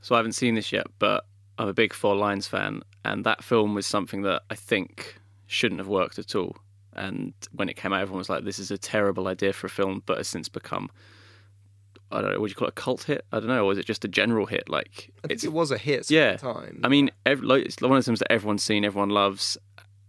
So 0.00 0.14
I 0.14 0.18
haven't 0.18 0.32
seen 0.32 0.54
this 0.54 0.72
yet, 0.72 0.86
but 0.98 1.26
I'm 1.58 1.68
a 1.68 1.74
big 1.74 1.92
Four 1.92 2.16
Lions 2.16 2.46
fan, 2.46 2.82
and 3.04 3.24
that 3.24 3.42
film 3.44 3.74
was 3.74 3.86
something 3.86 4.22
that 4.22 4.42
I 4.50 4.54
think 4.54 5.16
shouldn't 5.46 5.80
have 5.80 5.88
worked 5.88 6.18
at 6.18 6.34
all. 6.34 6.56
And 6.94 7.32
when 7.52 7.68
it 7.68 7.76
came 7.76 7.92
out, 7.92 8.00
everyone 8.00 8.18
was 8.18 8.28
like, 8.28 8.44
"This 8.44 8.58
is 8.58 8.70
a 8.70 8.78
terrible 8.78 9.28
idea 9.28 9.52
for 9.52 9.66
a 9.66 9.70
film," 9.70 10.02
but 10.06 10.18
has 10.18 10.28
since 10.28 10.48
become 10.48 10.90
I 12.10 12.20
don't 12.20 12.32
know. 12.32 12.40
Would 12.40 12.50
you 12.50 12.56
call 12.56 12.68
it 12.68 12.72
a 12.72 12.80
cult 12.80 13.04
hit? 13.04 13.24
I 13.32 13.40
don't 13.40 13.48
know. 13.48 13.64
Or 13.64 13.68
was 13.68 13.78
it 13.78 13.86
just 13.86 14.04
a 14.04 14.08
general 14.08 14.44
hit? 14.44 14.68
Like 14.68 15.10
it 15.30 15.50
was 15.50 15.70
a 15.70 15.78
hit. 15.78 16.10
Yeah. 16.10 16.36
time. 16.36 16.80
I 16.84 16.88
mean, 16.88 17.10
every, 17.24 17.46
like, 17.46 17.64
it's 17.64 17.80
one 17.80 17.92
of 17.92 17.96
the 17.96 18.04
films 18.04 18.18
that 18.18 18.30
everyone's 18.30 18.62
seen, 18.62 18.84
everyone 18.84 19.08
loves, 19.08 19.56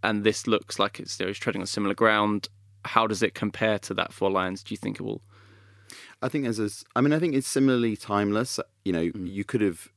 and 0.04 0.26
this 0.26 0.46
looks 0.46 0.80
like 0.80 1.00
it's, 1.00 1.18
it's 1.22 1.40
treading 1.40 1.62
on 1.62 1.68
similar 1.68 1.96
ground 1.96 2.50
how 2.86 3.08
does 3.08 3.24
it 3.24 3.34
compare 3.34 3.80
to 3.80 3.94
that 3.94 4.14
Four 4.14 4.32
Lions? 4.32 4.64
Do 4.64 4.74
you 4.74 4.78
think 4.78 5.00
it 5.00 5.04
will? 5.04 5.22
I 6.22 6.30
think 6.30 6.44
there's 6.44 6.60
a, 6.60 6.70
I 6.96 7.02
mean, 7.02 7.14
I 7.14 7.20
think 7.20 7.34
it's 7.34 7.48
similarly 7.48 7.96
timeless. 7.96 8.60
You 8.86 8.94
know, 8.94 9.04
mm. 9.04 9.32
you 9.32 9.44
could 9.44 9.62
have 9.62 9.90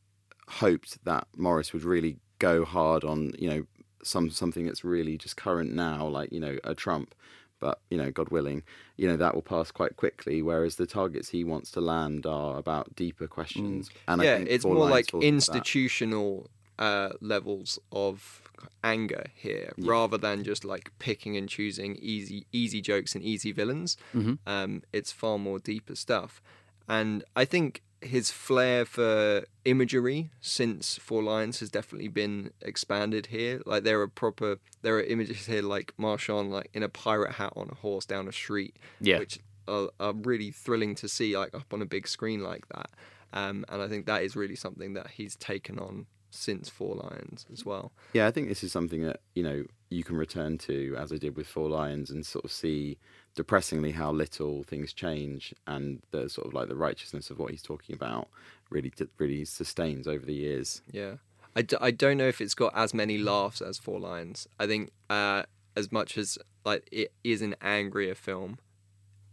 hoped 0.48 1.04
that 1.04 1.26
Morris 1.36 1.72
would 1.72 1.84
really 1.84 2.16
go 2.38 2.64
hard 2.64 3.04
on, 3.04 3.32
you 3.38 3.48
know, 3.48 3.66
some 4.02 4.30
something 4.30 4.66
that's 4.66 4.84
really 4.84 5.16
just 5.18 5.36
current 5.36 5.72
now, 5.72 6.06
like 6.06 6.32
you 6.32 6.40
know, 6.40 6.56
a 6.64 6.74
Trump. 6.74 7.14
But 7.58 7.80
you 7.90 7.96
know, 7.96 8.10
God 8.10 8.28
willing, 8.28 8.62
you 8.96 9.08
know 9.08 9.16
that 9.16 9.34
will 9.34 9.42
pass 9.42 9.70
quite 9.70 9.96
quickly. 9.96 10.42
Whereas 10.42 10.76
the 10.76 10.86
targets 10.86 11.30
he 11.30 11.42
wants 11.42 11.70
to 11.72 11.80
land 11.80 12.26
are 12.26 12.58
about 12.58 12.94
deeper 12.94 13.26
questions. 13.26 13.88
Mm. 13.88 13.92
And 14.08 14.22
yeah, 14.22 14.36
it's 14.36 14.64
more 14.64 14.88
like 14.88 15.12
institutional 15.14 16.50
uh, 16.78 17.10
levels 17.20 17.78
of 17.92 18.42
anger 18.82 19.26
here 19.34 19.72
yeah. 19.76 19.90
rather 19.90 20.18
than 20.18 20.44
just 20.44 20.64
like 20.64 20.90
picking 20.98 21.36
and 21.36 21.48
choosing 21.48 21.96
easy 21.96 22.46
easy 22.52 22.80
jokes 22.80 23.14
and 23.14 23.22
easy 23.22 23.52
villains 23.52 23.96
mm-hmm. 24.14 24.34
um, 24.46 24.82
it's 24.92 25.12
far 25.12 25.38
more 25.38 25.58
deeper 25.58 25.94
stuff 25.94 26.40
and 26.88 27.22
i 27.34 27.44
think 27.44 27.82
his 28.06 28.30
flair 28.30 28.84
for 28.84 29.44
imagery 29.64 30.30
since 30.40 30.96
Four 30.98 31.22
Lions 31.22 31.60
has 31.60 31.70
definitely 31.70 32.08
been 32.08 32.50
expanded 32.62 33.26
here. 33.26 33.62
Like 33.66 33.84
there 33.84 34.00
are 34.00 34.08
proper 34.08 34.58
there 34.82 34.96
are 34.96 35.02
images 35.02 35.46
here 35.46 35.62
like 35.62 35.92
Marchant 35.96 36.50
like 36.50 36.70
in 36.72 36.82
a 36.82 36.88
pirate 36.88 37.32
hat 37.32 37.52
on 37.56 37.68
a 37.70 37.74
horse 37.74 38.06
down 38.06 38.28
a 38.28 38.32
street, 38.32 38.76
yeah. 39.00 39.18
which 39.18 39.38
are, 39.68 39.90
are 40.00 40.12
really 40.12 40.50
thrilling 40.50 40.94
to 40.96 41.08
see 41.08 41.36
like 41.36 41.54
up 41.54 41.72
on 41.72 41.82
a 41.82 41.86
big 41.86 42.08
screen 42.08 42.42
like 42.42 42.66
that. 42.68 42.90
Um, 43.32 43.64
and 43.68 43.82
I 43.82 43.88
think 43.88 44.06
that 44.06 44.22
is 44.22 44.36
really 44.36 44.56
something 44.56 44.94
that 44.94 45.10
he's 45.10 45.36
taken 45.36 45.78
on 45.78 46.06
since 46.30 46.68
Four 46.68 46.96
Lions 46.96 47.46
as 47.52 47.64
well. 47.64 47.92
Yeah, 48.12 48.26
I 48.26 48.30
think 48.30 48.48
this 48.48 48.62
is 48.62 48.72
something 48.72 49.02
that 49.02 49.20
you 49.34 49.42
know 49.42 49.64
you 49.90 50.04
can 50.04 50.16
return 50.16 50.58
to, 50.58 50.96
as 50.98 51.12
I 51.12 51.16
did 51.16 51.36
with 51.36 51.46
Four 51.46 51.68
Lions, 51.68 52.10
and 52.10 52.24
sort 52.24 52.44
of 52.44 52.52
see 52.52 52.98
depressingly 53.36 53.92
how 53.92 54.10
little 54.10 54.64
things 54.64 54.92
change, 54.92 55.54
and 55.66 56.00
the 56.10 56.28
sort 56.28 56.46
of 56.48 56.54
like 56.54 56.68
the 56.68 56.74
righteousness 56.76 57.30
of 57.30 57.38
what 57.38 57.50
he's 57.52 57.62
talking 57.62 57.94
about 57.94 58.28
really 58.70 58.92
really 59.18 59.44
sustains 59.44 60.08
over 60.08 60.26
the 60.26 60.34
years. 60.34 60.82
Yeah, 60.90 61.16
I 61.54 61.62
d- 61.62 61.76
I 61.80 61.90
don't 61.92 62.16
know 62.16 62.26
if 62.28 62.40
it's 62.40 62.54
got 62.54 62.72
as 62.74 62.92
many 62.92 63.18
laughs 63.18 63.60
as 63.60 63.78
Four 63.78 64.00
Lions. 64.00 64.48
I 64.58 64.66
think 64.66 64.90
uh, 65.08 65.44
as 65.76 65.92
much 65.92 66.18
as 66.18 66.38
like 66.64 66.88
it 66.90 67.12
is 67.22 67.42
an 67.42 67.54
angrier 67.62 68.14
film, 68.16 68.58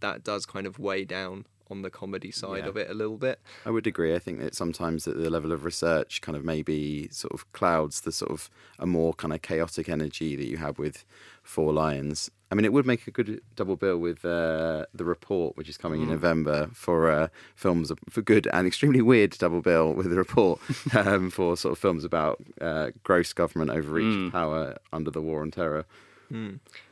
that 0.02 0.24
does 0.24 0.46
kind 0.46 0.68
of 0.68 0.78
weigh 0.78 1.06
down 1.06 1.46
on 1.72 1.82
the 1.82 1.90
comedy 1.90 2.30
side 2.30 2.64
Yeah. 2.66 2.70
of 2.70 2.78
it 2.78 2.90
a 2.90 2.94
little 2.94 3.18
bit. 3.18 3.40
I 3.66 3.72
would 3.72 3.88
agree. 3.88 4.14
I 4.14 4.20
think 4.20 4.40
that 4.42 4.54
sometimes 4.54 5.06
that 5.06 5.16
the 5.18 5.30
level 5.30 5.52
of 5.54 5.64
research 5.64 6.22
kind 6.22 6.36
of 6.38 6.44
maybe 6.44 7.08
sort 7.10 7.34
of 7.34 7.50
clouds 7.54 8.02
the 8.02 8.12
sort 8.12 8.30
of 8.32 8.50
a 8.78 8.86
more 8.86 9.14
kind 9.14 9.34
of 9.34 9.42
chaotic 9.42 9.88
energy 9.90 10.36
that 10.36 10.46
you 10.46 10.58
have 10.58 10.78
with 10.78 11.06
Four 11.42 11.72
Lions. 11.74 12.30
I 12.54 12.56
mean, 12.56 12.66
it 12.66 12.72
would 12.74 12.86
make 12.86 13.08
a 13.08 13.12
good 13.12 13.42
double 13.56 13.76
bill 13.76 13.98
with 13.98 14.24
uh, 14.24 14.86
the 14.94 15.06
report, 15.06 15.58
which 15.58 15.68
is 15.68 15.76
coming 15.76 16.04
in 16.04 16.10
November 16.10 16.70
for 16.72 17.10
uh, 17.10 17.30
films 17.56 17.92
for 18.12 18.22
good 18.22 18.48
and 18.54 18.68
extremely 18.68 19.02
weird 19.02 19.32
double 19.32 19.60
bill 19.60 19.92
with 19.92 20.08
the 20.08 20.16
report 20.16 20.62
um, 20.94 21.32
for 21.32 21.58
sort 21.58 21.72
of 21.72 21.80
films 21.80 22.04
about 22.04 22.40
uh, 22.62 22.92
gross 23.02 23.34
government 23.34 23.72
overreach 23.72 24.28
of 24.28 24.32
power 24.32 24.78
under 24.92 25.10
the 25.10 25.20
war 25.20 25.42
on 25.42 25.50
terror. 25.50 25.88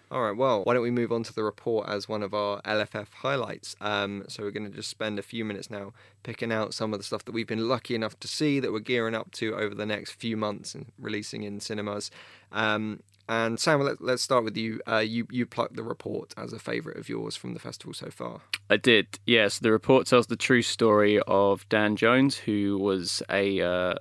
All 0.09 0.23
right, 0.23 0.35
well, 0.35 0.63
why 0.63 0.73
don't 0.73 0.81
we 0.81 0.89
move 0.89 1.11
on 1.11 1.21
to 1.21 1.33
the 1.33 1.43
report 1.43 1.87
as 1.87 2.09
one 2.09 2.23
of 2.23 2.33
our 2.33 2.59
LFF 2.63 3.13
highlights? 3.13 3.75
Um, 3.79 4.25
so 4.27 4.41
we're 4.41 4.49
going 4.49 4.67
to 4.67 4.75
just 4.75 4.89
spend 4.89 5.19
a 5.19 5.21
few 5.21 5.45
minutes 5.45 5.69
now 5.69 5.93
picking 6.23 6.51
out 6.51 6.73
some 6.73 6.91
of 6.91 6.99
the 6.99 7.03
stuff 7.03 7.23
that 7.25 7.33
we've 7.33 7.45
been 7.45 7.69
lucky 7.69 7.93
enough 7.93 8.19
to 8.21 8.27
see 8.27 8.59
that 8.59 8.71
we're 8.71 8.79
gearing 8.79 9.13
up 9.13 9.31
to 9.33 9.55
over 9.55 9.75
the 9.75 9.85
next 9.85 10.13
few 10.13 10.35
months 10.35 10.73
and 10.73 10.87
releasing 10.99 11.43
in 11.43 11.59
cinemas. 11.59 12.09
Um, 12.51 13.03
and 13.31 13.57
Sam, 13.57 13.79
let, 13.79 14.01
let's 14.01 14.21
start 14.21 14.43
with 14.43 14.57
you. 14.57 14.81
Uh, 14.85 14.97
you 14.97 15.25
you 15.31 15.45
plucked 15.45 15.77
the 15.77 15.83
report 15.83 16.33
as 16.35 16.51
a 16.51 16.59
favourite 16.59 16.97
of 16.97 17.07
yours 17.07 17.37
from 17.37 17.53
the 17.53 17.61
festival 17.61 17.93
so 17.93 18.09
far. 18.09 18.41
I 18.69 18.75
did, 18.75 19.07
yes. 19.25 19.59
The 19.59 19.71
report 19.71 20.05
tells 20.05 20.27
the 20.27 20.35
true 20.35 20.61
story 20.61 21.17
of 21.27 21.67
Dan 21.69 21.95
Jones, 21.95 22.35
who 22.35 22.77
was 22.77 23.23
a 23.29 23.61
uh, 23.61 23.93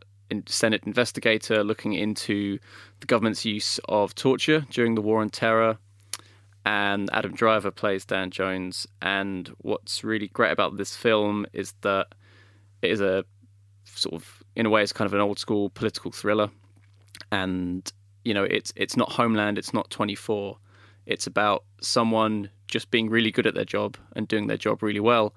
Senate 0.46 0.82
investigator 0.84 1.62
looking 1.62 1.92
into 1.92 2.58
the 2.98 3.06
government's 3.06 3.44
use 3.44 3.78
of 3.88 4.16
torture 4.16 4.66
during 4.68 4.96
the 4.96 5.00
War 5.00 5.20
on 5.20 5.30
Terror. 5.30 5.78
And 6.66 7.08
Adam 7.12 7.32
Driver 7.32 7.70
plays 7.70 8.04
Dan 8.04 8.32
Jones. 8.32 8.88
And 9.00 9.48
what's 9.58 10.02
really 10.02 10.26
great 10.26 10.50
about 10.50 10.76
this 10.76 10.96
film 10.96 11.46
is 11.52 11.72
that 11.82 12.08
it 12.82 12.90
is 12.90 13.00
a 13.00 13.24
sort 13.84 14.16
of, 14.16 14.42
in 14.56 14.66
a 14.66 14.70
way, 14.70 14.82
it's 14.82 14.92
kind 14.92 15.06
of 15.06 15.14
an 15.14 15.20
old 15.20 15.38
school 15.38 15.70
political 15.70 16.10
thriller. 16.10 16.50
And 17.30 17.90
you 18.24 18.34
know, 18.34 18.44
it's 18.44 18.72
it's 18.76 18.96
not 18.96 19.12
Homeland, 19.12 19.58
it's 19.58 19.74
not 19.74 19.90
24. 19.90 20.58
It's 21.06 21.26
about 21.26 21.64
someone 21.80 22.50
just 22.68 22.90
being 22.90 23.10
really 23.10 23.30
good 23.30 23.46
at 23.46 23.54
their 23.54 23.64
job 23.64 23.96
and 24.14 24.28
doing 24.28 24.46
their 24.46 24.56
job 24.56 24.82
really 24.82 25.00
well, 25.00 25.34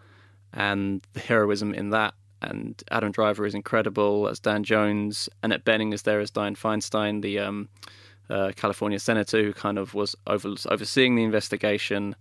and 0.54 1.06
the 1.14 1.20
heroism 1.20 1.74
in 1.74 1.90
that. 1.92 2.14
And 2.42 2.82
Adam 2.92 3.12
Driver 3.12 3.46
is 3.46 3.56
incredible 3.56 4.28
as 4.28 4.40
Dan 4.40 4.66
Jones. 4.66 5.30
Annette 5.42 5.64
Bening 5.64 5.94
is 5.94 6.02
there 6.02 6.20
as 6.20 6.30
Dianne 6.30 6.58
Feinstein, 6.58 7.22
the 7.22 7.40
um, 7.40 7.70
uh, 8.30 8.52
California 8.56 9.00
senator 9.00 9.42
who 9.42 9.54
kind 9.54 9.78
of 9.78 9.94
was 9.94 10.16
over, 10.28 10.54
overseeing 10.70 11.16
the 11.16 11.24
investigation. 11.24 12.16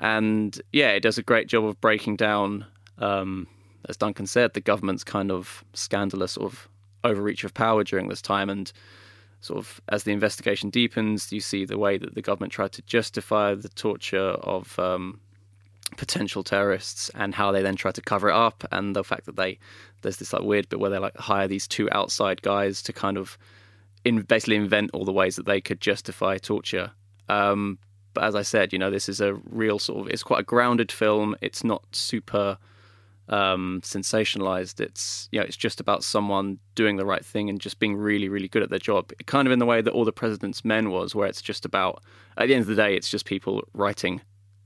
And 0.00 0.60
yeah, 0.72 0.90
it 0.90 1.00
does 1.00 1.18
a 1.18 1.22
great 1.22 1.48
job 1.48 1.64
of 1.64 1.80
breaking 1.80 2.16
down, 2.16 2.66
um, 2.98 3.46
as 3.88 3.96
Duncan 3.96 4.26
said, 4.26 4.52
the 4.52 4.60
government's 4.60 5.04
kind 5.04 5.30
of 5.30 5.64
scandalous 5.72 6.36
of 6.36 6.68
overreach 7.04 7.44
of 7.44 7.54
power 7.54 7.84
during 7.84 8.08
this 8.08 8.22
time. 8.22 8.50
And 8.50 8.70
sort 9.40 9.58
of 9.58 9.80
as 9.88 10.04
the 10.04 10.12
investigation 10.12 10.70
deepens, 10.70 11.32
you 11.32 11.40
see 11.40 11.64
the 11.64 11.78
way 11.78 11.98
that 11.98 12.14
the 12.14 12.22
government 12.22 12.52
tried 12.52 12.72
to 12.72 12.82
justify 12.82 13.54
the 13.54 13.68
torture 13.68 14.18
of 14.18 14.78
um, 14.78 15.20
potential 15.96 16.42
terrorists 16.42 17.10
and 17.14 17.34
how 17.34 17.52
they 17.52 17.62
then 17.62 17.76
try 17.76 17.90
to 17.90 18.00
cover 18.00 18.28
it 18.28 18.34
up, 18.34 18.64
and 18.72 18.94
the 18.94 19.04
fact 19.04 19.26
that 19.26 19.36
they 19.36 19.58
there's 20.02 20.18
this 20.18 20.32
like 20.32 20.42
weird 20.42 20.68
bit 20.68 20.80
where 20.80 20.90
they 20.90 20.98
like 20.98 21.16
hire 21.16 21.48
these 21.48 21.66
two 21.66 21.88
outside 21.92 22.42
guys 22.42 22.82
to 22.82 22.92
kind 22.92 23.16
of 23.16 23.38
in 24.04 24.22
basically 24.22 24.56
invent 24.56 24.90
all 24.92 25.04
the 25.04 25.12
ways 25.12 25.36
that 25.36 25.46
they 25.46 25.60
could 25.60 25.80
justify 25.80 26.36
torture. 26.38 26.92
Um, 27.28 27.78
but 28.14 28.24
as 28.24 28.34
I 28.34 28.42
said, 28.42 28.72
you 28.72 28.78
know, 28.78 28.90
this 28.90 29.08
is 29.08 29.20
a 29.20 29.34
real 29.50 29.78
sort 29.78 30.06
of 30.06 30.12
it's 30.12 30.22
quite 30.22 30.40
a 30.40 30.44
grounded 30.44 30.90
film. 30.90 31.36
It's 31.40 31.64
not 31.64 31.84
super 31.92 32.58
um, 33.28 33.80
sensationalized. 33.84 34.80
It's 34.80 35.28
you 35.32 35.38
know, 35.40 35.44
it's 35.46 35.56
just 35.56 35.80
about 35.80 36.04
someone 36.04 36.58
doing 36.74 36.96
the 36.96 37.04
right 37.06 37.24
thing 37.24 37.48
and 37.48 37.60
just 37.60 37.78
being 37.78 37.96
really, 37.96 38.28
really 38.28 38.48
good 38.48 38.62
at 38.62 38.70
their 38.70 38.78
job. 38.78 39.12
Kind 39.26 39.46
of 39.46 39.52
in 39.52 39.58
the 39.58 39.66
way 39.66 39.80
that 39.80 39.92
All 39.92 40.04
the 40.04 40.12
President's 40.12 40.64
Men 40.64 40.90
was, 40.90 41.14
where 41.14 41.26
it's 41.28 41.42
just 41.42 41.64
about 41.64 42.02
at 42.36 42.48
the 42.48 42.54
end 42.54 42.62
of 42.62 42.66
the 42.68 42.74
day, 42.74 42.94
it's 42.96 43.10
just 43.10 43.24
people 43.26 43.62
writing. 43.74 44.20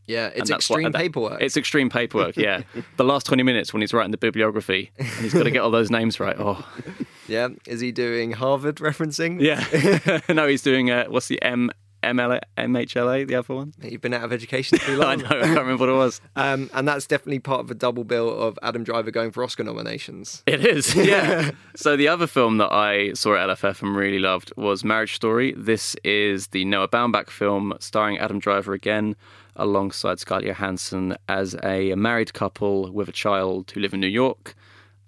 Yeah, 0.07 0.31
it's 0.35 0.51
what- 0.51 0.57
extreme 0.57 0.91
that- 0.93 0.99
paperwork. 0.99 1.41
It's 1.41 1.57
extreme 1.57 1.89
paperwork. 1.89 2.37
Yeah, 2.37 2.63
the 2.97 3.05
last 3.05 3.25
twenty 3.27 3.43
minutes 3.45 3.73
when 3.73 3.81
he's 3.83 3.93
writing 3.95 4.11
the 4.11 4.19
bibliography 4.19 4.91
and 4.99 5.07
he's 5.09 5.33
got 5.33 5.45
to 5.45 5.51
get 5.51 5.61
all 5.63 5.71
those 5.71 5.91
names 5.91 6.19
right. 6.19 6.37
Oh, 6.39 6.67
yeah, 7.29 7.49
is 7.67 7.81
he 7.81 7.93
doing 7.93 8.33
Harvard 8.33 8.77
referencing? 8.77 9.41
yeah. 9.41 10.21
no, 10.33 10.49
he's 10.49 10.63
doing 10.63 10.91
uh, 10.91 11.05
what's 11.07 11.29
the 11.29 11.41
M. 11.43 11.71
MLA, 12.03 12.41
MHLA, 12.57 13.27
the 13.27 13.37
other 13.37 13.55
one? 13.55 13.73
You've 13.83 14.01
been 14.01 14.15
out 14.15 14.25
of 14.25 14.33
education 14.33 14.79
too 14.79 14.97
long. 14.99 15.09
I 15.09 15.17
know, 15.17 15.27
I 15.29 15.43
can't 15.43 15.61
remember 15.61 15.87
what 15.87 15.89
it 15.89 15.97
was. 15.97 16.21
Um, 16.37 16.71
and 16.75 16.87
that's 16.87 17.07
definitely 17.07 17.39
part 17.39 17.61
of 17.61 17.71
a 17.71 17.75
double 17.75 18.05
bill 18.05 18.29
of 18.31 18.59
Adam 18.63 18.85
Driver 18.85 19.11
going 19.11 19.31
for 19.31 19.45
Oscar 19.45 19.65
nominations. 19.65 20.43
It 20.47 20.65
is, 20.65 20.95
yeah. 20.97 21.53
so 21.77 21.97
the 21.97 22.09
other 22.09 22.27
film 22.27 22.59
that 22.59 22.73
I 22.73 23.13
saw 23.13 23.37
at 23.37 23.49
LFF 23.49 23.83
and 23.83 23.97
really 23.97 24.19
loved 24.19 24.53
was 24.57 24.85
Marriage 24.85 25.15
Story. 25.15 25.55
This 25.57 25.97
is 26.05 26.49
the 26.49 26.65
Noah 26.65 26.89
Baumbach 26.89 27.31
film 27.31 27.75
starring 27.81 28.19
Adam 28.19 28.39
Driver 28.39 28.73
again, 28.73 29.17
alongside 29.57 30.19
Scarlett 30.19 30.47
Johansson 30.47 31.17
as 31.29 31.57
a 31.63 31.95
married 31.95 32.33
couple 32.33 32.91
with 32.91 33.09
a 33.09 33.13
child 33.13 33.71
who 33.71 33.81
live 33.81 33.95
in 33.95 34.01
New 34.01 34.07
York, 34.07 34.55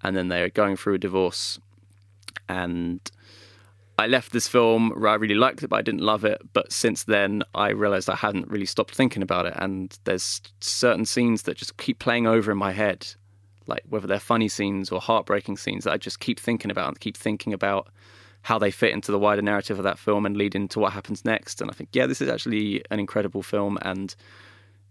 and 0.03 0.17
then 0.17 0.29
they're 0.29 0.51
going 0.51 0.77
through 0.77 0.95
a 0.95 0.99
divorce. 0.99 1.59
And 2.49 3.01
I 3.99 4.07
left 4.09 4.33
this 4.33 4.49
film 4.49 4.91
where 4.91 5.11
I 5.11 5.15
really 5.15 5.37
liked 5.37 5.63
it, 5.63 5.69
but 5.69 5.77
I 5.77 5.83
didn't 5.83 6.01
love 6.01 6.25
it. 6.25 6.41
But 6.53 6.73
since 6.73 7.05
then, 7.05 7.43
I 7.55 7.71
realized 7.71 8.11
I 8.11 8.17
hadn't 8.17 8.49
really 8.49 8.67
stopped 8.67 8.95
thinking 8.95 9.23
about 9.23 9.47
it. 9.47 9.55
And 9.57 9.97
there's 10.05 10.41
certain 10.61 11.05
scenes 11.05 11.43
that 11.43 11.57
just 11.57 11.77
keep 11.77 12.01
playing 12.01 12.27
over 12.27 12.51
in 12.51 12.59
my 12.59 12.73
head, 12.73 13.07
like 13.67 13.85
whether 13.89 14.07
they're 14.07 14.19
funny 14.19 14.49
scenes 14.49 14.91
or 14.91 15.01
heartbreaking 15.01 15.59
scenes 15.59 15.85
that 15.85 15.93
I 15.93 15.97
just 15.97 16.19
keep 16.19 16.41
thinking 16.41 16.71
about 16.71 16.89
and 16.89 17.01
keep 17.01 17.17
thinking 17.17 17.53
about 17.53 17.89
how 18.43 18.59
they 18.59 18.71
fit 18.71 18.93
into 18.93 19.13
the 19.13 19.19
wider 19.19 19.43
narrative 19.43 19.79
of 19.79 19.85
that 19.85 19.99
film 19.99 20.27
and 20.27 20.37
lead 20.37 20.55
into 20.55 20.81
what 20.81 20.93
happens 20.93 21.25
next. 21.25 21.61
And 21.61 21.71
I 21.71 21.75
think, 21.75 21.91
yeah, 21.93 22.07
this 22.07 22.21
is 22.21 22.29
actually 22.29 22.83
an 22.91 22.99
incredible 22.99 23.43
film 23.43 23.79
and 23.83 24.15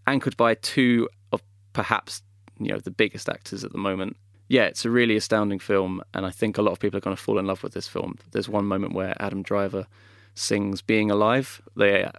anchored 0.08 0.38
by 0.38 0.56
two 0.56 1.10
of 1.32 1.42
perhaps 1.74 2.22
you 2.60 2.72
know 2.72 2.80
the 2.80 2.92
biggest 2.92 3.30
actors 3.30 3.64
at 3.64 3.72
the 3.72 3.78
moment. 3.78 4.16
Yeah, 4.54 4.66
it's 4.66 4.86
a 4.86 4.92
really 4.92 5.16
astounding 5.16 5.58
film, 5.58 6.04
and 6.14 6.28
I 6.28 6.30
think 6.30 6.60
a 6.60 6.62
lot 6.62 6.74
of 6.74 6.80
people 6.80 6.98
are 6.98 7.02
going 7.02 7.18
to 7.18 7.22
fall 7.22 7.40
in 7.40 7.48
love 7.48 7.64
with 7.64 7.74
this 7.74 7.88
film. 7.88 8.20
There's 8.34 8.48
one 8.48 8.66
moment 8.66 8.94
where 8.94 9.16
Adam 9.20 9.42
Driver 9.42 9.88
sings 10.36 10.80
"Being 10.80 11.10
Alive" 11.10 11.60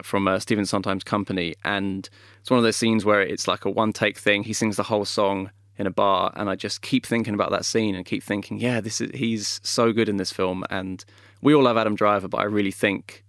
from 0.02 0.26
uh, 0.26 0.40
Stephen 0.40 0.66
Sondheim's 0.66 1.04
Company, 1.04 1.54
and 1.62 2.10
it's 2.40 2.50
one 2.50 2.58
of 2.58 2.64
those 2.64 2.74
scenes 2.74 3.04
where 3.04 3.22
it's 3.22 3.46
like 3.46 3.64
a 3.64 3.70
one-take 3.70 4.18
thing. 4.18 4.42
He 4.42 4.52
sings 4.52 4.74
the 4.74 4.82
whole 4.82 5.04
song 5.04 5.52
in 5.78 5.86
a 5.86 5.92
bar, 5.92 6.32
and 6.34 6.50
I 6.50 6.56
just 6.56 6.82
keep 6.82 7.06
thinking 7.06 7.34
about 7.34 7.52
that 7.52 7.64
scene 7.64 7.94
and 7.94 8.04
keep 8.04 8.24
thinking, 8.24 8.58
yeah, 8.58 8.80
this 8.80 9.00
is 9.00 9.12
he's 9.14 9.60
so 9.62 9.92
good 9.92 10.08
in 10.08 10.16
this 10.16 10.32
film, 10.32 10.64
and 10.70 11.04
we 11.40 11.54
all 11.54 11.62
love 11.62 11.76
Adam 11.76 11.94
Driver, 11.94 12.26
but 12.26 12.38
I 12.38 12.46
really 12.46 12.72
think 12.72 13.24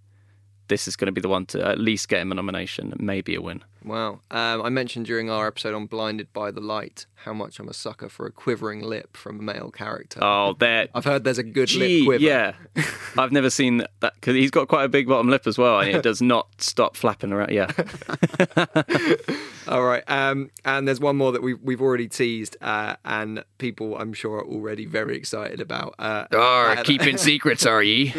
this 0.68 0.88
is 0.88 0.96
going 0.96 1.06
to 1.06 1.12
be 1.12 1.20
the 1.20 1.28
one 1.28 1.46
to 1.46 1.64
at 1.66 1.78
least 1.78 2.08
get 2.08 2.20
him 2.20 2.32
a 2.32 2.34
nomination, 2.34 2.92
maybe 2.98 3.34
a 3.34 3.40
win. 3.40 3.62
Wow. 3.84 4.20
Um, 4.32 4.62
I 4.62 4.68
mentioned 4.68 5.06
during 5.06 5.30
our 5.30 5.46
episode 5.46 5.72
on 5.74 5.86
Blinded 5.86 6.32
by 6.32 6.50
the 6.50 6.60
Light 6.60 7.06
how 7.24 7.32
much 7.32 7.60
I'm 7.60 7.68
a 7.68 7.72
sucker 7.72 8.08
for 8.08 8.26
a 8.26 8.32
quivering 8.32 8.82
lip 8.82 9.16
from 9.16 9.38
a 9.38 9.42
male 9.42 9.70
character. 9.70 10.18
Oh, 10.22 10.54
there. 10.58 10.88
I've 10.94 11.04
heard 11.04 11.22
there's 11.22 11.38
a 11.38 11.44
good 11.44 11.68
Gee, 11.68 12.00
lip 12.00 12.18
quiver. 12.20 12.24
yeah. 12.24 12.54
I've 13.18 13.30
never 13.30 13.48
seen 13.48 13.78
that 14.00 14.14
because 14.14 14.34
he's 14.34 14.50
got 14.50 14.66
quite 14.66 14.84
a 14.84 14.88
big 14.88 15.06
bottom 15.06 15.28
lip 15.28 15.46
as 15.46 15.56
well, 15.56 15.78
and 15.80 15.90
it 15.90 16.02
does 16.04 16.20
not 16.20 16.48
stop 16.58 16.96
flapping 16.96 17.32
around. 17.32 17.50
Yeah. 17.52 17.70
All 19.68 19.84
right. 19.84 20.02
Um, 20.08 20.50
and 20.64 20.86
there's 20.86 21.00
one 21.00 21.16
more 21.16 21.32
that 21.32 21.42
we've, 21.42 21.60
we've 21.62 21.80
already 21.80 22.08
teased, 22.08 22.56
uh, 22.60 22.96
and 23.04 23.44
people 23.58 23.96
I'm 23.96 24.12
sure 24.12 24.38
are 24.38 24.46
already 24.46 24.84
very 24.84 25.16
excited 25.16 25.60
about. 25.60 25.94
Uh, 25.98 26.26
uh, 26.32 26.82
keeping 26.82 27.16
secrets, 27.18 27.66
are 27.66 27.82
ye? 27.82 28.12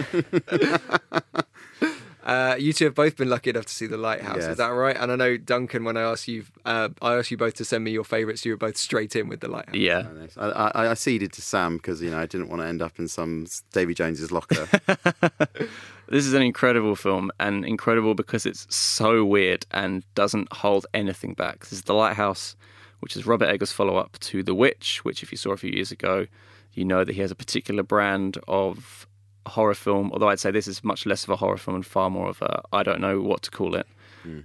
Uh, 2.28 2.56
you 2.60 2.74
two 2.74 2.86
have 2.86 2.94
both 2.94 3.16
been 3.16 3.30
lucky 3.30 3.50
enough 3.50 3.66
to 3.66 3.74
see 3.74 3.88
The 3.88 3.98
Lighthouse. 3.98 4.38
Yes. 4.42 4.48
Is 4.50 4.58
that 4.58 4.68
right? 4.68 4.96
And 4.96 5.12
I 5.12 5.16
know 5.16 5.38
Duncan. 5.38 5.86
When 5.86 5.96
I 5.96 6.02
asked 6.02 6.28
you, 6.28 6.44
uh, 6.66 6.90
I 7.02 7.16
asked 7.16 7.32
you 7.32 7.38
both 7.38 7.56
to 7.56 7.66
send 7.66 7.84
me 7.86 7.92
your 7.92 8.04
favourites. 8.04 8.46
You 8.46 8.52
were 8.52 8.58
both 8.58 8.78
straight 8.78 9.16
in 9.16 9.30
with 9.30 9.40
The 9.40 9.48
Lighthouse. 9.48 9.76
Yeah. 9.76 10.04
I, 10.36 10.46
I, 10.50 10.92
I 10.92 10.94
ceded 10.94 11.32
to 11.34 11.42
Sam 11.42 11.78
because 11.78 12.02
you 12.02 12.12
know 12.12 12.20
I 12.20 12.26
didn't 12.26 12.50
want 12.50 12.62
to 12.62 12.68
end 12.68 12.82
up 12.82 13.00
in 13.00 13.08
some 13.08 13.48
Davy 13.72 13.94
Jones's 13.94 14.32
locker. 14.32 14.68
This 16.10 16.26
is 16.26 16.34
an 16.34 16.42
incredible 16.42 16.96
film, 16.96 17.32
and 17.38 17.66
incredible 17.66 18.16
because 18.16 18.46
it's 18.46 18.74
so 18.74 19.26
weird 19.26 19.66
and 19.72 20.04
doesn't 20.16 20.52
hold 20.54 20.86
anything 20.94 21.34
back. 21.34 21.60
This 21.60 21.74
is 21.74 21.82
The 21.82 21.94
Lighthouse, 21.94 22.56
which 23.02 23.18
is 23.18 23.28
Robert 23.28 23.48
Eggers' 23.48 23.74
follow 23.74 23.98
up 23.98 24.18
to 24.20 24.42
The 24.42 24.56
Witch, 24.56 25.04
which, 25.04 25.22
if 25.22 25.32
you 25.32 25.38
saw 25.38 25.52
a 25.52 25.58
few 25.58 25.72
years 25.72 25.92
ago, 25.92 26.28
you 26.74 26.86
know 26.86 27.04
that 27.04 27.14
he 27.14 27.22
has 27.22 27.32
a 27.32 27.36
particular 27.36 27.84
brand 27.84 28.38
of 28.48 29.07
horror 29.48 29.74
film, 29.74 30.12
although 30.12 30.30
I'd 30.30 30.40
say 30.40 30.52
this 30.52 30.68
is 30.68 30.84
much 30.84 31.06
less 31.06 31.24
of 31.24 31.30
a 31.30 31.36
horror 31.36 31.58
film 31.58 31.76
and 31.76 31.86
far 31.86 32.10
more 32.10 32.30
of 32.30 32.42
a 32.42 32.62
I 32.72 32.84
don't 32.84 33.02
know 33.02 33.22
what 33.22 33.42
to 33.44 33.52
call 33.52 33.76
it. 33.76 33.88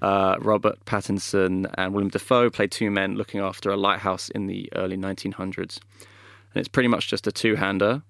Uh, 0.00 0.36
Robert 0.40 0.84
Pattinson 0.84 1.72
and 1.76 1.92
Willem 1.92 2.08
Dafoe 2.08 2.50
play 2.50 2.66
two 2.66 2.90
men 2.90 3.16
looking 3.16 3.40
after 3.40 3.70
a 3.70 3.76
lighthouse 3.76 4.28
in 4.28 4.46
the 4.46 4.68
early 4.76 4.96
1900s, 4.96 5.58
and 5.58 6.60
it's 6.60 6.68
pretty 6.68 6.88
much 6.88 7.08
just 7.08 7.26
a 7.26 7.32
two-hander. 7.32 8.02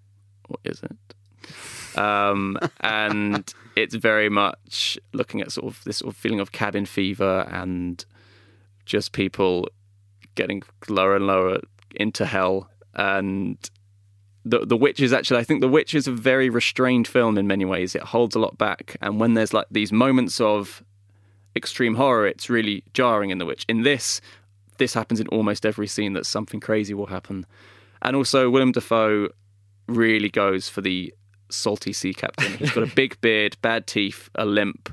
What 0.49 0.61
is 0.65 0.83
it? 0.83 1.99
Um, 1.99 2.59
and 2.81 3.53
it's 3.77 3.95
very 3.95 4.29
much 4.29 4.99
looking 5.13 5.41
at 5.41 5.53
sort 5.53 5.67
of 5.67 5.83
this 5.85 5.99
sort 5.99 6.13
of 6.13 6.17
feeling 6.19 6.41
of 6.41 6.53
cabin 6.53 6.85
fever 6.85 7.49
and 7.51 8.05
just 8.85 9.13
people 9.13 9.69
getting 10.35 10.63
lower 10.89 11.17
and 11.17 11.27
lower 11.27 11.61
into 11.95 12.27
hell 12.27 12.69
and 12.95 13.71
the 14.45 14.67
the 14.67 14.77
witch 14.77 15.01
is 15.01 15.13
actually 15.13 15.41
I 15.41 15.45
think 15.45 15.61
the 15.61 15.69
witch 15.69 15.95
is 15.95 16.07
a 16.07 16.13
very 16.13 16.51
restrained 16.51 17.07
film 17.07 17.39
in 17.39 17.47
many 17.47 17.65
ways. 17.65 17.95
It 17.95 18.03
holds 18.03 18.35
a 18.35 18.39
lot 18.39 18.59
back, 18.59 18.97
and 19.01 19.21
when 19.21 19.35
there's 19.35 19.53
like 19.53 19.67
these 19.71 19.93
moments 19.93 20.41
of 20.41 20.83
extreme 21.55 21.95
horror, 21.95 22.27
it's 22.27 22.51
really 22.51 22.85
jarring 22.95 23.31
in 23.31 23.39
the 23.39 23.47
witch. 23.47 23.65
In 23.69 23.83
this, 23.83 24.21
this 24.79 24.95
happens 24.95 25.21
in 25.21 25.29
almost 25.29 25.67
every 25.67 25.87
scene 25.87 26.15
that 26.15 26.27
something 26.27 26.61
crazy 26.61 26.95
will 26.95 27.07
happen, 27.07 27.47
and 28.01 28.17
also 28.17 28.51
Willem 28.51 28.73
Dafoe 28.73 29.29
really 29.87 30.31
goes 30.31 30.69
for 30.69 30.81
the 30.81 31.15
salty 31.51 31.93
sea 31.93 32.15
captain. 32.15 32.53
He's 32.55 32.73
got 32.73 32.83
a 32.83 32.95
big 32.95 33.21
beard, 33.21 33.57
bad 33.63 33.87
teeth, 33.87 34.31
a 34.35 34.45
limp, 34.45 34.91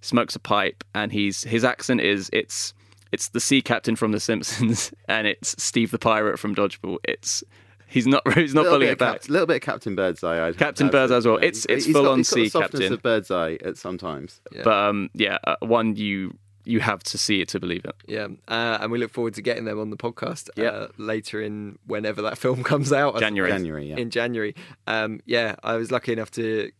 smokes 0.00 0.34
a 0.34 0.40
pipe, 0.40 0.82
and 0.94 1.12
he's 1.12 1.44
his 1.44 1.64
accent 1.64 2.00
is 2.00 2.30
it's 2.32 2.74
it's 3.12 3.28
the 3.30 3.40
sea 3.40 3.62
captain 3.62 3.96
from 3.96 4.12
The 4.12 4.20
Simpsons, 4.20 4.92
and 5.08 5.26
it's 5.26 5.62
Steve 5.62 5.90
the 5.90 5.98
pirate 5.98 6.38
from 6.38 6.54
Dodgeball. 6.54 6.98
It's 7.04 7.44
he's 7.88 8.06
not 8.06 8.22
he's 8.34 8.54
not 8.54 8.62
little 8.62 8.76
pulling 8.76 8.86
bit 8.86 8.90
it 8.90 8.92
of 8.92 8.98
back. 8.98 9.20
Cap- 9.22 9.30
little 9.30 9.46
bit 9.46 9.56
of 9.56 9.62
Captain 9.62 9.94
Birdseye. 9.94 10.46
I'd 10.46 10.56
Captain 10.58 10.86
have 10.86 10.92
Birdseye 10.92 11.16
as 11.16 11.26
well. 11.26 11.36
It's- 11.38 11.66
it's 11.68 11.86
He's 11.86 11.94
full 11.94 12.04
got- 12.04 12.12
on 12.12 12.18
he's 12.18 12.30
got 12.30 12.36
the 12.36 12.44
sea 12.44 12.48
softness 12.48 12.80
captain. 12.80 12.92
of 12.92 13.02
Birdseye 13.02 13.56
at 13.64 13.76
sometimes. 13.76 14.40
But 14.52 14.66
um, 14.72 15.10
yeah, 15.14 15.38
uh, 15.44 15.56
one 15.60 15.96
you 15.96 16.36
you 16.64 16.80
have 16.80 17.02
to 17.02 17.16
see 17.16 17.40
it 17.40 17.48
to 17.48 17.58
believe 17.58 17.82
it. 17.86 17.94
Yeah, 18.06 18.28
uh, 18.46 18.76
and 18.82 18.92
we 18.92 18.98
look 18.98 19.10
forward 19.10 19.32
to 19.34 19.42
getting 19.42 19.64
them 19.64 19.80
on 19.80 19.88
the 19.88 19.96
podcast 19.96 20.50
Yeah. 20.54 20.66
uh, 20.66 20.88
later 20.98 21.40
in 21.40 21.78
whenever 21.86 22.20
that 22.22 22.36
film 22.44 22.62
comes 22.62 22.92
out. 22.92 23.18
January. 23.18 23.50
January, 23.50 23.88
yeah. 23.88 23.96
in 23.96 24.10
January. 24.10 24.54
Um, 24.86 25.20
yeah, 25.24 25.54
I 25.62 25.76
was 25.76 25.90
lucky 25.90 26.12
enough 26.12 26.30
to 26.32 26.70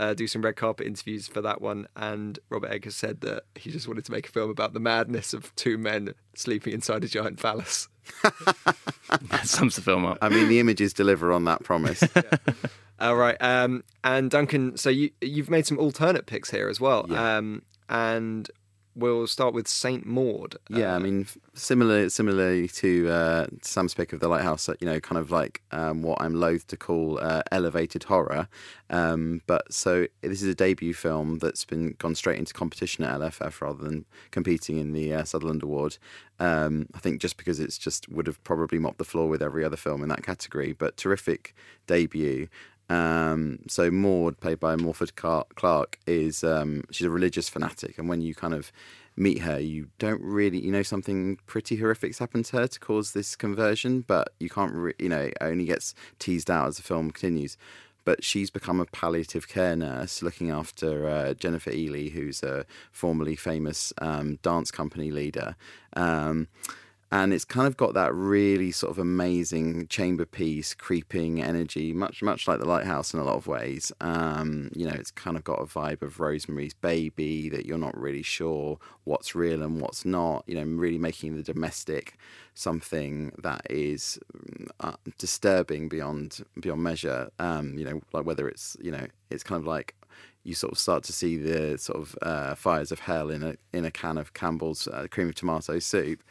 uh, 0.00 0.14
do 0.14 0.26
some 0.26 0.42
red 0.42 0.56
carpet 0.56 0.86
interviews 0.86 1.28
for 1.28 1.40
that 1.42 1.60
one, 1.60 1.86
and 1.94 2.38
Robert 2.48 2.70
Eggers 2.72 2.96
said 2.96 3.20
that 3.20 3.44
he 3.54 3.70
just 3.70 3.86
wanted 3.86 4.04
to 4.06 4.12
make 4.12 4.28
a 4.28 4.32
film 4.32 4.50
about 4.50 4.72
the 4.72 4.80
madness 4.80 5.32
of 5.34 5.54
two 5.56 5.76
men 5.78 6.14
sleeping 6.34 6.72
inside 6.72 7.04
a 7.04 7.08
giant 7.08 7.38
phallus. 7.38 7.88
That 9.30 9.46
sums 9.46 9.76
the 9.76 9.82
film 9.82 10.04
up. 10.06 10.18
I 10.22 10.28
mean, 10.28 10.48
the 10.48 10.60
images 10.60 10.92
deliver 10.92 11.32
on 11.32 11.44
that 11.44 11.62
promise. 11.64 12.02
All 13.00 13.16
right, 13.16 13.36
um, 13.40 13.82
and 14.04 14.30
Duncan, 14.30 14.76
so 14.76 14.88
you 14.90 15.10
you've 15.20 15.50
made 15.50 15.66
some 15.66 15.78
alternate 15.78 16.26
picks 16.26 16.50
here 16.50 16.68
as 16.68 16.80
well, 16.80 17.06
Yeah. 17.08 17.36
um, 17.38 17.62
and 17.88 18.48
we'll 18.94 19.26
start 19.26 19.54
with 19.54 19.68
Saint 19.68 20.04
Maud. 20.06 20.56
Yeah, 20.68 20.92
I 20.92 20.96
Uh, 20.96 21.00
mean, 21.00 21.26
similar, 21.54 22.08
similarly 22.10 22.68
to 22.68 23.08
uh, 23.08 23.46
Sam's 23.62 23.94
pick 23.94 24.12
of 24.12 24.20
the 24.20 24.28
Lighthouse, 24.28 24.68
uh, 24.68 24.74
you 24.80 24.86
know, 24.86 25.00
kind 25.00 25.18
of 25.18 25.30
like 25.30 25.62
um, 25.72 26.02
what 26.02 26.20
I'm 26.20 26.34
loath 26.34 26.66
to 26.68 26.76
call 26.76 27.18
uh, 27.20 27.42
elevated 27.52 28.04
horror. 28.04 28.48
Um, 28.90 29.42
but 29.46 29.72
so 29.72 30.06
this 30.22 30.42
is 30.42 30.48
a 30.48 30.54
debut 30.54 30.94
film 30.94 31.38
that's 31.38 31.64
been 31.64 31.94
gone 31.98 32.14
straight 32.14 32.38
into 32.38 32.52
competition 32.52 33.04
at 33.04 33.20
LFF 33.20 33.60
rather 33.60 33.82
than 33.84 34.04
competing 34.32 34.78
in 34.78 34.92
the 34.92 35.14
uh, 35.14 35.24
Sutherland 35.24 35.62
Award. 35.62 35.96
Um, 36.40 36.86
I 36.94 36.98
think 36.98 37.20
just 37.20 37.36
because 37.36 37.60
it's 37.60 37.78
just 37.78 38.08
would 38.08 38.26
have 38.26 38.42
probably 38.44 38.78
mopped 38.78 38.98
the 38.98 39.04
floor 39.04 39.28
with 39.28 39.42
every 39.42 39.64
other 39.64 39.76
film 39.76 40.02
in 40.02 40.08
that 40.08 40.22
category. 40.22 40.72
But 40.72 40.96
terrific 40.96 41.54
debut. 41.86 42.48
Um, 42.90 43.60
so 43.68 43.90
Maud, 43.90 44.40
played 44.40 44.58
by 44.58 44.74
Morfydd 44.74 45.14
Clark, 45.14 45.98
is 46.06 46.42
um, 46.42 46.82
she's 46.90 47.06
a 47.06 47.10
religious 47.10 47.48
fanatic, 47.48 47.96
and 47.98 48.08
when 48.08 48.20
you 48.20 48.34
kind 48.34 48.52
of 48.52 48.72
meet 49.16 49.38
her, 49.40 49.60
you 49.60 49.88
don't 49.98 50.20
really, 50.20 50.58
you 50.58 50.72
know, 50.72 50.82
something 50.82 51.38
pretty 51.46 51.76
horrific's 51.76 52.18
happened 52.18 52.46
to 52.46 52.56
her 52.56 52.66
to 52.66 52.80
cause 52.80 53.12
this 53.12 53.36
conversion, 53.36 54.00
but 54.00 54.32
you 54.40 54.48
can't, 54.48 54.72
re- 54.74 54.94
you 54.98 55.08
know, 55.08 55.20
it 55.20 55.36
only 55.40 55.64
gets 55.66 55.94
teased 56.18 56.50
out 56.50 56.66
as 56.66 56.76
the 56.78 56.82
film 56.82 57.10
continues. 57.10 57.56
But 58.04 58.24
she's 58.24 58.50
become 58.50 58.80
a 58.80 58.86
palliative 58.86 59.46
care 59.46 59.76
nurse 59.76 60.22
looking 60.22 60.50
after 60.50 61.06
uh, 61.06 61.34
Jennifer 61.34 61.70
Ehle, 61.70 62.10
who's 62.10 62.42
a 62.42 62.64
formerly 62.90 63.36
famous 63.36 63.92
um, 63.98 64.38
dance 64.42 64.70
company 64.70 65.10
leader. 65.10 65.54
And 67.12 67.32
it's 67.32 67.44
kind 67.44 67.66
of 67.66 67.76
got 67.76 67.94
that 67.94 68.14
really 68.14 68.70
sort 68.70 68.92
of 68.92 68.98
amazing 68.98 69.88
chamber 69.88 70.24
piece 70.24 70.74
creeping 70.74 71.42
energy 71.42 71.92
much 71.92 72.22
much 72.22 72.46
like 72.46 72.60
the 72.60 72.68
lighthouse 72.68 73.12
in 73.12 73.18
a 73.18 73.24
lot 73.24 73.34
of 73.34 73.48
ways 73.48 73.90
um, 74.00 74.70
you 74.76 74.86
know 74.86 74.92
it's 74.94 75.10
kind 75.10 75.36
of 75.36 75.42
got 75.42 75.60
a 75.60 75.64
vibe 75.64 76.02
of 76.02 76.20
rosemary's 76.20 76.74
baby 76.74 77.48
that 77.48 77.66
you're 77.66 77.78
not 77.78 77.98
really 77.98 78.22
sure 78.22 78.78
what's 79.04 79.34
real 79.34 79.62
and 79.62 79.80
what's 79.80 80.04
not 80.04 80.44
you 80.46 80.54
know 80.54 80.62
really 80.62 80.98
making 80.98 81.34
the 81.36 81.42
domestic 81.42 82.16
something 82.54 83.32
that 83.42 83.62
is 83.68 84.18
uh, 84.78 84.92
disturbing 85.18 85.88
beyond 85.88 86.44
beyond 86.60 86.82
measure 86.82 87.28
um, 87.40 87.76
you 87.76 87.84
know 87.84 88.00
like 88.12 88.24
whether 88.24 88.48
it's 88.48 88.76
you 88.80 88.90
know 88.90 89.06
it's 89.30 89.42
kind 89.42 89.60
of 89.60 89.66
like 89.66 89.96
you 90.44 90.54
sort 90.54 90.72
of 90.72 90.78
start 90.78 91.02
to 91.04 91.12
see 91.12 91.36
the 91.36 91.76
sort 91.76 92.00
of 92.00 92.16
uh, 92.22 92.54
fires 92.54 92.90
of 92.90 93.00
hell 93.00 93.30
in 93.30 93.42
a 93.42 93.56
in 93.72 93.84
a 93.84 93.90
can 93.90 94.16
of 94.16 94.32
Campbell's 94.32 94.88
uh, 94.88 95.06
cream 95.10 95.28
of 95.28 95.34
tomato 95.34 95.78
soup. 95.78 96.22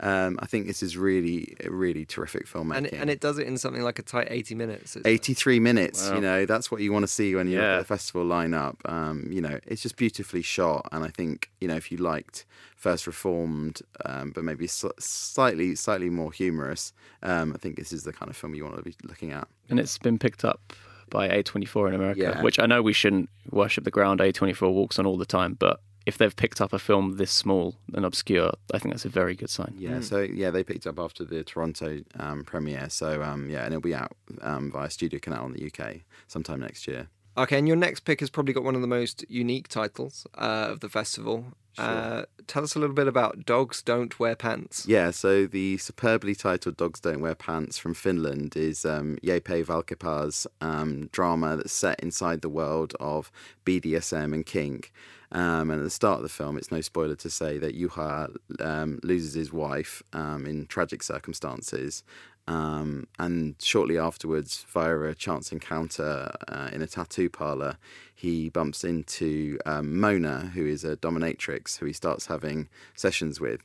Um, 0.00 0.38
I 0.42 0.46
think 0.46 0.66
this 0.66 0.82
is 0.82 0.96
really, 0.96 1.56
really 1.66 2.04
terrific 2.04 2.46
filmmaking. 2.46 2.76
and 2.76 2.86
it, 2.86 2.92
and 2.94 3.08
it 3.10 3.20
does 3.20 3.38
it 3.38 3.46
in 3.46 3.56
something 3.56 3.82
like 3.82 3.98
a 3.98 4.02
tight 4.02 4.28
eighty 4.30 4.54
minutes. 4.54 4.94
It's- 4.96 5.10
83 5.10 5.58
minutes, 5.58 6.08
Wow. 6.08 6.16
you 6.16 6.20
know, 6.20 6.44
that's 6.44 6.70
what 6.70 6.82
you 6.82 6.92
want 6.92 7.04
to 7.04 7.08
see 7.08 7.34
when 7.34 7.48
you're 7.48 7.62
Yeah. 7.62 7.76
at 7.76 7.78
the 7.78 7.84
festival 7.86 8.24
lineup. 8.26 8.76
Um, 8.84 9.28
you 9.32 9.40
know, 9.40 9.58
it's 9.66 9.80
just 9.82 9.96
beautifully 9.96 10.42
shot. 10.42 10.86
And 10.92 11.02
I 11.02 11.08
think, 11.08 11.50
you 11.60 11.68
know, 11.68 11.76
if 11.76 11.90
you 11.90 11.96
liked 11.96 12.44
First 12.76 13.06
Reformed, 13.06 13.80
um, 14.04 14.32
but 14.32 14.44
maybe 14.44 14.66
sl- 14.66 14.88
slightly, 14.98 15.74
slightly 15.74 16.10
more 16.10 16.30
humorous, 16.30 16.92
um, 17.22 17.52
I 17.54 17.56
think 17.58 17.76
this 17.76 17.90
is 17.92 18.02
the 18.02 18.12
kind 18.12 18.28
of 18.30 18.36
film 18.36 18.54
you 18.54 18.64
want 18.64 18.76
to 18.76 18.82
be 18.82 18.94
looking 19.04 19.32
at. 19.32 19.48
and 19.70 19.80
it's 19.80 19.96
been 19.98 20.18
picked 20.18 20.44
up 20.44 20.74
by 21.08 21.28
A24 21.28 21.88
in 21.88 21.94
America, 21.94 22.20
Yeah. 22.20 22.42
which 22.42 22.58
I 22.58 22.66
know 22.66 22.82
we 22.82 22.92
shouldn't 22.92 23.30
worship 23.50 23.84
the 23.84 23.90
ground 23.90 24.20
A24 24.20 24.70
walks 24.72 24.98
on 24.98 25.06
all 25.06 25.16
the 25.16 25.24
time, 25.24 25.54
but 25.54 25.80
if 26.06 26.16
they've 26.16 26.34
picked 26.34 26.60
up 26.60 26.72
a 26.72 26.78
film 26.78 27.16
this 27.16 27.32
small 27.32 27.74
and 27.92 28.04
obscure, 28.04 28.52
I 28.72 28.78
think 28.78 28.94
that's 28.94 29.04
a 29.04 29.10
very 29.10 29.34
good 29.34 29.50
sign. 29.50 29.74
Yeah, 29.76 30.00
so 30.00 30.20
yeah, 30.20 30.50
they 30.50 30.62
picked 30.62 30.86
up 30.86 31.00
after 31.00 31.24
the 31.24 31.42
Toronto 31.42 32.02
um, 32.18 32.44
premiere. 32.44 32.88
So 32.88 33.22
um, 33.22 33.50
yeah, 33.50 33.64
and 33.64 33.74
it'll 33.74 33.80
be 33.80 33.94
out 33.94 34.12
um, 34.40 34.70
via 34.70 34.88
Studio 34.88 35.18
Canal 35.18 35.46
in 35.46 35.52
the 35.52 35.66
UK 35.66 35.96
sometime 36.28 36.60
next 36.60 36.86
year. 36.86 37.08
Okay, 37.38 37.58
and 37.58 37.68
your 37.68 37.76
next 37.76 38.00
pick 38.00 38.20
has 38.20 38.30
probably 38.30 38.54
got 38.54 38.64
one 38.64 38.74
of 38.74 38.80
the 38.80 38.86
most 38.86 39.24
unique 39.28 39.68
titles 39.68 40.26
uh, 40.36 40.68
of 40.70 40.80
the 40.80 40.88
festival. 40.88 41.44
Uh, 41.78 42.22
tell 42.46 42.64
us 42.64 42.74
a 42.74 42.78
little 42.78 42.94
bit 42.94 43.06
about 43.06 43.44
Dogs 43.44 43.82
Don't 43.82 44.18
Wear 44.18 44.34
Pants. 44.34 44.86
Yeah, 44.88 45.10
so 45.10 45.46
the 45.46 45.76
superbly 45.76 46.34
titled 46.34 46.78
Dogs 46.78 47.00
Don't 47.00 47.20
Wear 47.20 47.34
Pants 47.34 47.76
from 47.76 47.92
Finland 47.92 48.56
is 48.56 48.86
um, 48.86 49.18
Jeppe 49.22 49.64
Valkeapää's 49.64 50.46
um, 50.62 51.08
drama 51.12 51.56
that's 51.56 51.74
set 51.74 52.00
inside 52.00 52.40
the 52.40 52.48
world 52.48 52.94
of 52.98 53.30
BDSM 53.66 54.32
and 54.32 54.46
kink. 54.46 54.92
Um, 55.32 55.70
and 55.70 55.80
at 55.80 55.84
the 55.84 55.90
start 55.90 56.18
of 56.18 56.22
the 56.22 56.28
film, 56.28 56.56
it's 56.56 56.70
no 56.70 56.80
spoiler 56.80 57.16
to 57.16 57.28
say 57.28 57.58
that 57.58 57.78
Juha 57.78 58.34
um, 58.60 59.00
loses 59.02 59.34
his 59.34 59.52
wife 59.52 60.02
um, 60.12 60.46
in 60.46 60.66
tragic 60.66 61.02
circumstances. 61.02 62.04
Um, 62.48 63.08
and 63.18 63.56
shortly 63.60 63.98
afterwards, 63.98 64.64
via 64.68 64.98
a 65.00 65.14
chance 65.14 65.52
encounter 65.52 66.32
uh, 66.48 66.70
in 66.72 66.82
a 66.82 66.86
tattoo 66.86 67.28
parlor, 67.28 67.76
he 68.14 68.48
bumps 68.48 68.84
into 68.84 69.58
um, 69.66 69.98
Mona, 69.98 70.52
who 70.54 70.66
is 70.66 70.84
a 70.84 70.96
dominatrix 70.96 71.78
who 71.78 71.86
he 71.86 71.92
starts 71.92 72.26
having 72.26 72.68
sessions 72.94 73.40
with. 73.40 73.62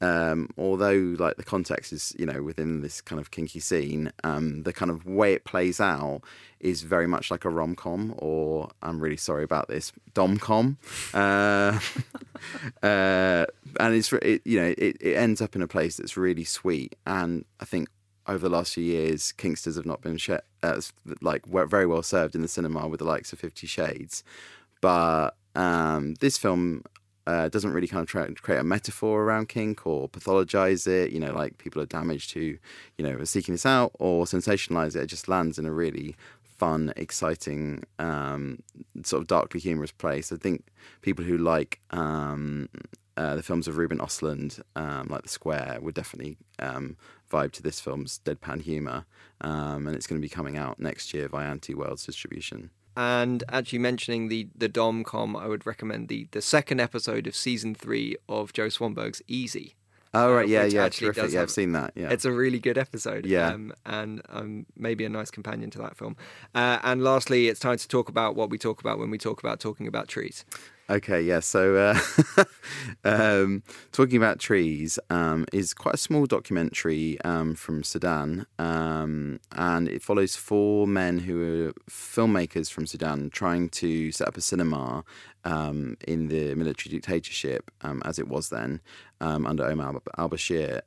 Um, 0.00 0.50
although, 0.58 1.14
like 1.18 1.36
the 1.36 1.44
context 1.44 1.92
is, 1.92 2.14
you 2.18 2.26
know, 2.26 2.42
within 2.42 2.82
this 2.82 3.00
kind 3.00 3.20
of 3.20 3.30
kinky 3.30 3.60
scene, 3.60 4.12
um, 4.22 4.64
the 4.64 4.72
kind 4.72 4.90
of 4.90 5.06
way 5.06 5.32
it 5.32 5.44
plays 5.44 5.80
out 5.80 6.22
is 6.60 6.82
very 6.82 7.06
much 7.06 7.30
like 7.30 7.44
a 7.44 7.50
rom 7.50 7.74
com, 7.74 8.14
or 8.18 8.70
I'm 8.82 9.00
really 9.00 9.16
sorry 9.16 9.44
about 9.44 9.68
this, 9.68 9.92
dom 10.12 10.38
com. 10.38 10.78
Uh, 11.14 11.78
uh, 12.82 13.46
and 13.80 13.94
it's, 13.94 14.12
it, 14.12 14.42
you 14.44 14.60
know, 14.60 14.74
it, 14.76 14.96
it 15.00 15.16
ends 15.16 15.40
up 15.40 15.54
in 15.56 15.62
a 15.62 15.68
place 15.68 15.96
that's 15.96 16.16
really 16.16 16.44
sweet. 16.44 16.96
And 17.06 17.44
I 17.60 17.64
think 17.64 17.88
over 18.26 18.38
the 18.38 18.48
last 18.48 18.74
few 18.74 18.84
years, 18.84 19.32
Kinksters 19.36 19.76
have 19.76 19.86
not 19.86 20.00
been 20.00 20.16
sh- 20.16 20.30
uh, 20.62 20.80
like 21.20 21.46
very 21.46 21.86
well 21.86 22.02
served 22.02 22.34
in 22.34 22.42
the 22.42 22.48
cinema 22.48 22.88
with 22.88 22.98
the 22.98 23.06
likes 23.06 23.32
of 23.32 23.38
Fifty 23.38 23.66
Shades, 23.66 24.24
but 24.80 25.36
um, 25.54 26.14
this 26.20 26.36
film 26.36 26.84
uh, 27.26 27.48
doesn't 27.48 27.72
really 27.72 27.86
kind 27.86 28.02
of 28.02 28.08
try 28.08 28.26
create 28.26 28.58
a 28.58 28.64
metaphor 28.64 29.22
around 29.22 29.48
kink 29.48 29.86
or 29.86 30.08
pathologize 30.08 30.86
it. 30.86 31.10
You 31.10 31.20
know, 31.20 31.32
like 31.32 31.58
people 31.58 31.80
are 31.80 31.86
damaged 31.86 32.32
who, 32.32 32.56
you 32.98 33.04
know, 33.04 33.12
are 33.12 33.24
seeking 33.24 33.54
this 33.54 33.66
out 33.66 33.92
or 33.98 34.24
sensationalize 34.24 34.96
it. 34.96 35.02
It 35.02 35.06
just 35.06 35.28
lands 35.28 35.58
in 35.58 35.66
a 35.66 35.72
really 35.72 36.16
fun, 36.42 36.92
exciting, 36.96 37.82
um, 37.98 38.62
sort 39.02 39.22
of 39.22 39.26
darkly 39.26 39.60
humorous 39.60 39.92
place. 39.92 40.32
I 40.32 40.36
think 40.36 40.64
people 41.02 41.24
who 41.24 41.36
like 41.38 41.80
um, 41.90 42.68
uh, 43.16 43.36
the 43.36 43.42
films 43.42 43.68
of 43.68 43.76
Ruben 43.76 43.98
Ostlund, 43.98 44.60
um, 44.76 45.08
like 45.10 45.22
The 45.22 45.28
Square, 45.28 45.78
would 45.82 45.94
definitely 45.94 46.36
um, 46.58 46.96
vibe 47.34 47.52
to 47.52 47.62
this 47.62 47.80
film's 47.80 48.20
deadpan 48.24 48.60
humor. 48.62 49.04
Um, 49.40 49.86
and 49.86 49.94
it's 49.96 50.06
going 50.08 50.20
to 50.20 50.24
be 50.28 50.34
coming 50.38 50.56
out 50.56 50.78
next 50.78 51.12
year 51.14 51.26
via 51.28 51.46
Anti-Worlds 51.54 52.06
distribution. 52.06 52.70
and 52.96 53.42
actually 53.58 53.80
mentioning 53.80 54.28
the 54.28 54.40
the 54.62 54.68
dom 54.68 55.02
com, 55.12 55.30
I 55.44 55.46
would 55.48 55.64
recommend 55.72 56.02
the 56.08 56.20
the 56.36 56.40
second 56.56 56.78
episode 56.80 57.26
of 57.26 57.34
season 57.34 57.74
three 57.74 58.08
of 58.28 58.52
Joe 58.56 58.68
Swanberg's 58.76 59.20
Easy. 59.26 59.68
Oh 60.16 60.32
right, 60.32 60.44
uh, 60.44 60.54
yeah, 60.54 60.64
yeah, 60.64 60.84
actually 60.84 61.08
terrific. 61.08 61.32
Yeah, 61.32 61.40
have- 61.40 61.48
I've 61.48 61.50
seen 61.60 61.72
that. 61.72 61.90
Yeah, 61.96 62.10
It's 62.14 62.24
a 62.24 62.30
really 62.42 62.60
good 62.60 62.78
episode. 62.78 63.26
Yeah. 63.26 63.48
Um, 63.54 63.72
and 63.84 64.22
um, 64.28 64.50
maybe 64.76 65.04
a 65.04 65.08
nice 65.08 65.30
companion 65.38 65.70
to 65.70 65.78
that 65.84 65.96
film. 65.96 66.14
Uh, 66.54 66.78
and 66.84 67.02
lastly, 67.02 67.48
it's 67.48 67.58
time 67.58 67.78
to 67.78 67.88
talk 67.88 68.08
about 68.08 68.36
what 68.36 68.48
we 68.48 68.56
talk 68.56 68.78
about 68.84 68.96
when 69.00 69.10
we 69.10 69.18
talk 69.18 69.38
about 69.44 69.58
talking 69.58 69.88
about 69.88 70.06
trees. 70.06 70.44
Okay, 70.90 71.22
yeah. 71.22 71.40
So, 71.40 71.76
uh, 71.76 72.44
um, 73.04 73.62
talking 73.92 74.18
about 74.18 74.38
trees 74.38 74.98
um, 75.08 75.46
is 75.50 75.72
quite 75.72 75.94
a 75.94 75.98
small 75.98 76.26
documentary 76.26 77.18
um, 77.22 77.54
from 77.54 77.82
Sudan, 77.82 78.44
um, 78.58 79.40
and 79.52 79.88
it 79.88 80.02
follows 80.02 80.36
four 80.36 80.86
men 80.86 81.20
who 81.20 81.68
are 81.68 81.72
filmmakers 81.90 82.70
from 82.70 82.86
Sudan 82.86 83.30
trying 83.30 83.70
to 83.70 84.12
set 84.12 84.28
up 84.28 84.36
a 84.36 84.42
cinema 84.42 85.04
um, 85.46 85.96
in 86.06 86.28
the 86.28 86.54
military 86.54 86.94
dictatorship 86.94 87.70
um, 87.80 88.02
as 88.04 88.18
it 88.18 88.28
was 88.28 88.50
then 88.50 88.80
under 89.22 89.64
Omar 89.64 90.02
al 90.18 90.28
Bashir. 90.28 90.82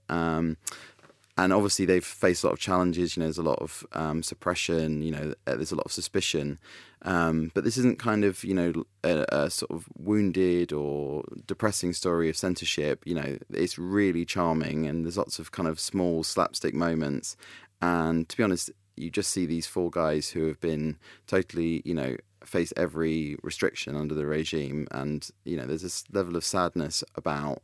And 1.38 1.54
obviously 1.54 1.86
they've 1.86 2.04
faced 2.04 2.44
a 2.44 2.48
lot 2.48 2.54
of 2.54 2.60
challenges. 2.60 3.16
You 3.16 3.22
know, 3.22 3.28
there's 3.28 3.38
a 3.38 3.44
lot 3.44 3.60
of 3.60 3.86
um, 3.94 4.24
suppression. 4.24 5.02
You 5.04 5.12
know, 5.12 5.34
uh, 5.46 5.56
there's 5.56 5.72
a 5.72 5.76
lot 5.76 5.86
of 5.86 5.92
suspicion. 5.92 6.58
Um, 7.04 7.52
but 7.54 7.64
this 7.64 7.78
isn't 7.78 8.00
kind 8.00 8.26
of 8.26 8.44
you 8.44 8.56
know 8.56 8.74
a, 9.04 9.26
a 9.30 9.50
sort 9.50 9.72
of 9.72 9.86
wounded 9.98 10.74
or 10.74 11.24
depressing 11.46 11.94
story 11.94 12.30
of 12.30 12.38
censorship. 12.38 13.04
You 13.06 13.16
know, 13.16 13.38
it's 13.52 13.78
really 13.78 14.26
charming, 14.26 14.88
and 14.88 15.06
there's 15.06 15.18
lots 15.18 15.38
of 15.38 15.52
kind 15.52 15.70
of 15.70 15.80
small 15.80 16.24
slapstick 16.24 16.74
moments. 16.74 17.38
And 17.82 18.28
to 18.30 18.38
be 18.38 18.44
honest, 18.44 18.72
you 18.96 19.12
just 19.12 19.30
see 19.30 19.46
these 19.46 19.68
four 19.68 19.92
guys 19.92 20.30
who 20.30 20.48
have 20.48 20.60
been 20.60 20.98
totally, 21.28 21.84
you 21.86 21.94
know, 21.94 22.18
face 22.44 22.74
every 22.76 23.38
restriction 23.44 23.96
under 23.96 24.16
the 24.16 24.26
regime, 24.26 24.88
and 24.90 25.30
you 25.46 25.56
know, 25.56 25.68
there's 25.68 25.84
this 25.84 26.04
level 26.12 26.36
of 26.36 26.44
sadness 26.44 27.04
about 27.16 27.62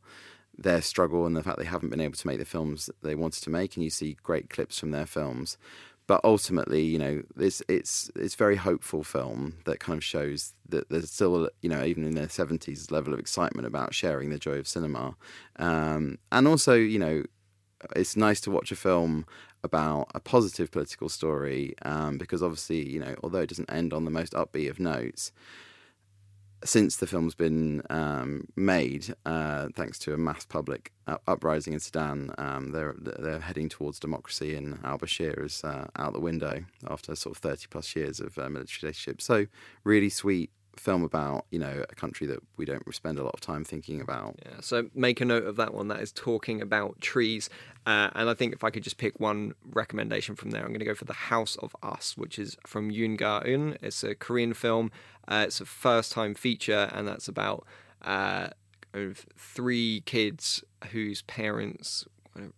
their 0.57 0.81
struggle 0.81 1.25
and 1.25 1.35
the 1.35 1.43
fact 1.43 1.57
they 1.57 1.65
haven't 1.65 1.89
been 1.89 2.01
able 2.01 2.15
to 2.15 2.27
make 2.27 2.39
the 2.39 2.45
films 2.45 2.85
that 2.85 3.01
they 3.01 3.15
wanted 3.15 3.43
to 3.43 3.49
make, 3.49 3.75
and 3.75 3.83
you 3.83 3.89
see 3.89 4.17
great 4.23 4.49
clips 4.49 4.79
from 4.79 4.91
their 4.91 5.05
films. 5.05 5.57
But 6.05 6.19
ultimately, 6.23 6.83
you 6.83 6.99
know, 6.99 7.23
it's 7.37 7.63
it's 7.69 8.11
it's 8.15 8.35
very 8.35 8.57
hopeful 8.57 9.03
film 9.03 9.59
that 9.65 9.79
kind 9.79 9.97
of 9.97 10.03
shows 10.03 10.53
that 10.67 10.89
there's 10.89 11.09
still, 11.09 11.49
you 11.61 11.69
know, 11.69 11.83
even 11.83 12.03
in 12.03 12.15
their 12.15 12.29
seventies, 12.29 12.91
level 12.91 13.13
of 13.13 13.19
excitement 13.19 13.65
about 13.65 13.93
sharing 13.93 14.29
the 14.29 14.37
joy 14.37 14.57
of 14.57 14.67
cinema, 14.67 15.15
um, 15.57 16.17
and 16.31 16.47
also, 16.47 16.73
you 16.73 16.99
know, 16.99 17.23
it's 17.95 18.17
nice 18.17 18.41
to 18.41 18.51
watch 18.51 18.71
a 18.71 18.75
film 18.75 19.25
about 19.63 20.09
a 20.13 20.19
positive 20.19 20.71
political 20.71 21.07
story 21.07 21.73
um, 21.83 22.17
because 22.17 22.43
obviously, 22.43 22.87
you 22.87 22.99
know, 22.99 23.15
although 23.23 23.39
it 23.39 23.49
doesn't 23.49 23.71
end 23.71 23.93
on 23.93 24.03
the 24.03 24.11
most 24.11 24.33
upbeat 24.33 24.69
of 24.69 24.79
notes, 24.79 25.31
since 26.65 26.97
the 26.97 27.07
film's 27.07 27.35
been 27.35 27.81
um, 27.89 28.47
made, 28.55 29.13
uh, 29.25 29.69
thanks 29.75 29.99
to 29.99 30.13
a 30.13 30.17
mass 30.17 30.45
public 30.45 30.91
up- 31.07 31.21
uprising 31.27 31.73
in 31.73 31.79
Sudan, 31.79 32.33
um, 32.37 32.71
they're 32.71 32.95
they're 32.97 33.39
heading 33.39 33.69
towards 33.69 33.99
democracy, 33.99 34.55
and 34.55 34.79
Al 34.83 34.97
Bashir 34.97 35.43
is 35.43 35.63
uh, 35.63 35.87
out 35.95 36.13
the 36.13 36.19
window 36.19 36.65
after 36.87 37.15
sort 37.15 37.35
of 37.35 37.41
thirty 37.41 37.67
plus 37.69 37.95
years 37.95 38.19
of 38.19 38.37
uh, 38.37 38.49
military 38.49 38.89
dictatorship. 38.89 39.21
So, 39.21 39.47
really 39.83 40.09
sweet 40.09 40.51
film 40.75 41.03
about 41.03 41.45
you 41.51 41.59
know 41.59 41.85
a 41.89 41.95
country 41.95 42.27
that 42.27 42.39
we 42.57 42.65
don't 42.65 42.83
spend 42.93 43.19
a 43.19 43.23
lot 43.23 43.33
of 43.33 43.41
time 43.41 43.63
thinking 43.63 44.01
about. 44.01 44.35
Yeah, 44.45 44.61
so 44.61 44.89
make 44.93 45.21
a 45.21 45.25
note 45.25 45.45
of 45.45 45.55
that 45.57 45.73
one. 45.73 45.87
That 45.87 46.01
is 46.01 46.11
talking 46.11 46.61
about 46.61 46.99
trees. 47.01 47.49
Uh, 47.85 48.09
and 48.15 48.29
I 48.29 48.33
think 48.33 48.53
if 48.53 48.63
I 48.63 48.69
could 48.69 48.83
just 48.83 48.97
pick 48.97 49.19
one 49.19 49.53
recommendation 49.71 50.35
from 50.35 50.51
there, 50.51 50.61
I'm 50.61 50.69
going 50.69 50.79
to 50.79 50.85
go 50.85 50.95
for 50.95 51.05
The 51.05 51.13
House 51.13 51.57
of 51.57 51.75
Us, 51.83 52.15
which 52.17 52.39
is 52.39 52.57
from 52.65 52.89
Yoon 52.89 53.17
Ga 53.17 53.41
Eun. 53.41 53.77
It's 53.81 54.03
a 54.03 54.15
Korean 54.15 54.53
film. 54.53 54.91
Uh, 55.27 55.43
it's 55.47 55.59
a 55.59 55.65
first 55.65 56.11
time 56.11 56.33
feature, 56.33 56.89
and 56.93 57.07
that's 57.07 57.27
about 57.27 57.65
uh, 58.01 58.49
three 59.37 60.01
kids 60.05 60.63
whose 60.91 61.21
parents 61.23 62.05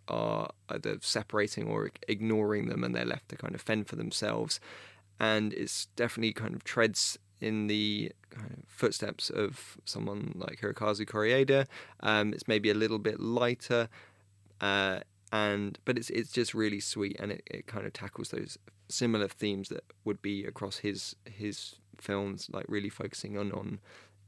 are 0.07 0.49
either 0.69 0.97
separating 1.01 1.67
or 1.67 1.91
ignoring 2.07 2.67
them, 2.67 2.83
and 2.83 2.95
they're 2.95 3.05
left 3.05 3.29
to 3.29 3.35
kind 3.35 3.55
of 3.55 3.61
fend 3.61 3.87
for 3.87 3.95
themselves. 3.95 4.59
And 5.19 5.53
it's 5.53 5.87
definitely 5.95 6.33
kind 6.33 6.55
of 6.55 6.63
treads 6.63 7.17
in 7.41 7.67
the 7.67 8.11
kind 8.29 8.51
of 8.51 8.63
footsteps 8.67 9.29
of 9.29 9.77
someone 9.85 10.33
like 10.35 10.61
Hirokazu 10.61 11.05
Koreeda. 11.05 11.67
Um, 12.01 12.33
it's 12.33 12.47
maybe 12.47 12.69
a 12.69 12.73
little 12.73 12.99
bit 12.99 13.19
lighter, 13.19 13.89
uh, 14.61 14.99
and 15.31 15.77
but 15.85 15.97
it's 15.97 16.09
it's 16.09 16.31
just 16.31 16.53
really 16.53 16.79
sweet, 16.79 17.17
and 17.19 17.31
it, 17.31 17.43
it 17.45 17.67
kind 17.67 17.85
of 17.85 17.93
tackles 17.93 18.29
those 18.29 18.57
similar 18.87 19.27
themes 19.27 19.69
that 19.69 19.83
would 20.03 20.21
be 20.21 20.45
across 20.45 20.77
his 20.77 21.15
his 21.25 21.75
films, 21.97 22.49
like 22.51 22.65
really 22.67 22.89
focusing 22.89 23.37
on 23.37 23.51
on 23.51 23.79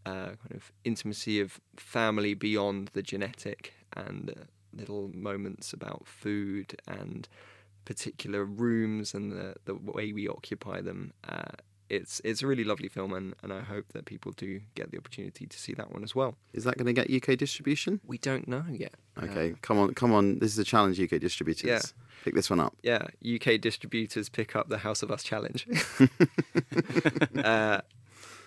uh, 0.06 0.28
kind 0.28 0.56
of 0.56 0.72
intimacy 0.84 1.40
of 1.40 1.60
family 1.76 2.34
beyond 2.34 2.90
the 2.94 3.02
genetic, 3.02 3.74
and 3.96 4.30
uh, 4.30 4.44
little 4.74 5.10
moments 5.14 5.74
about 5.74 6.08
food 6.08 6.80
and 6.88 7.28
particular 7.86 8.44
rooms 8.44 9.14
and 9.14 9.32
the 9.32 9.56
the 9.66 9.76
way 9.76 10.12
we 10.12 10.28
occupy 10.28 10.82
them. 10.82 11.14
It's 11.90 12.22
it's 12.26 12.42
a 12.44 12.48
really 12.48 12.64
lovely 12.64 12.90
film, 12.90 13.14
and, 13.14 13.34
and 13.42 13.54
I 13.54 13.62
hope 13.62 13.86
that 13.94 14.06
people 14.06 14.34
do 14.34 14.60
get 14.76 14.92
the 14.92 14.98
opportunity 14.98 15.46
to 15.46 15.58
see 15.60 15.74
that 15.76 15.92
one 15.92 16.04
as 16.04 16.14
well. 16.14 16.36
Is 16.54 16.64
that 16.66 16.78
going 16.78 16.94
to 16.94 16.94
get 16.94 17.10
UK 17.10 17.38
distribution? 17.38 18.02
We 18.06 18.18
don't 18.18 18.48
know 18.48 18.66
yet. 18.70 18.96
Okay, 19.22 19.56
come 19.62 19.78
on, 19.78 19.94
come 19.94 20.12
on. 20.12 20.40
This 20.40 20.52
is 20.52 20.60
a 20.60 20.64
challenge, 20.64 21.00
UK 21.00 21.20
distributors. 21.20 21.66
Yeah. 21.66 21.80
Pick 22.26 22.36
this 22.36 22.50
one 22.50 22.60
up. 22.60 22.76
Yeah, 22.84 23.08
UK 23.26 23.62
distributors 23.62 24.28
pick 24.28 24.56
up 24.56 24.68
the 24.70 24.80
House 24.80 25.02
of 25.02 25.12
Us 25.12 25.24
challenge. 25.24 25.66
uh, 27.44 27.82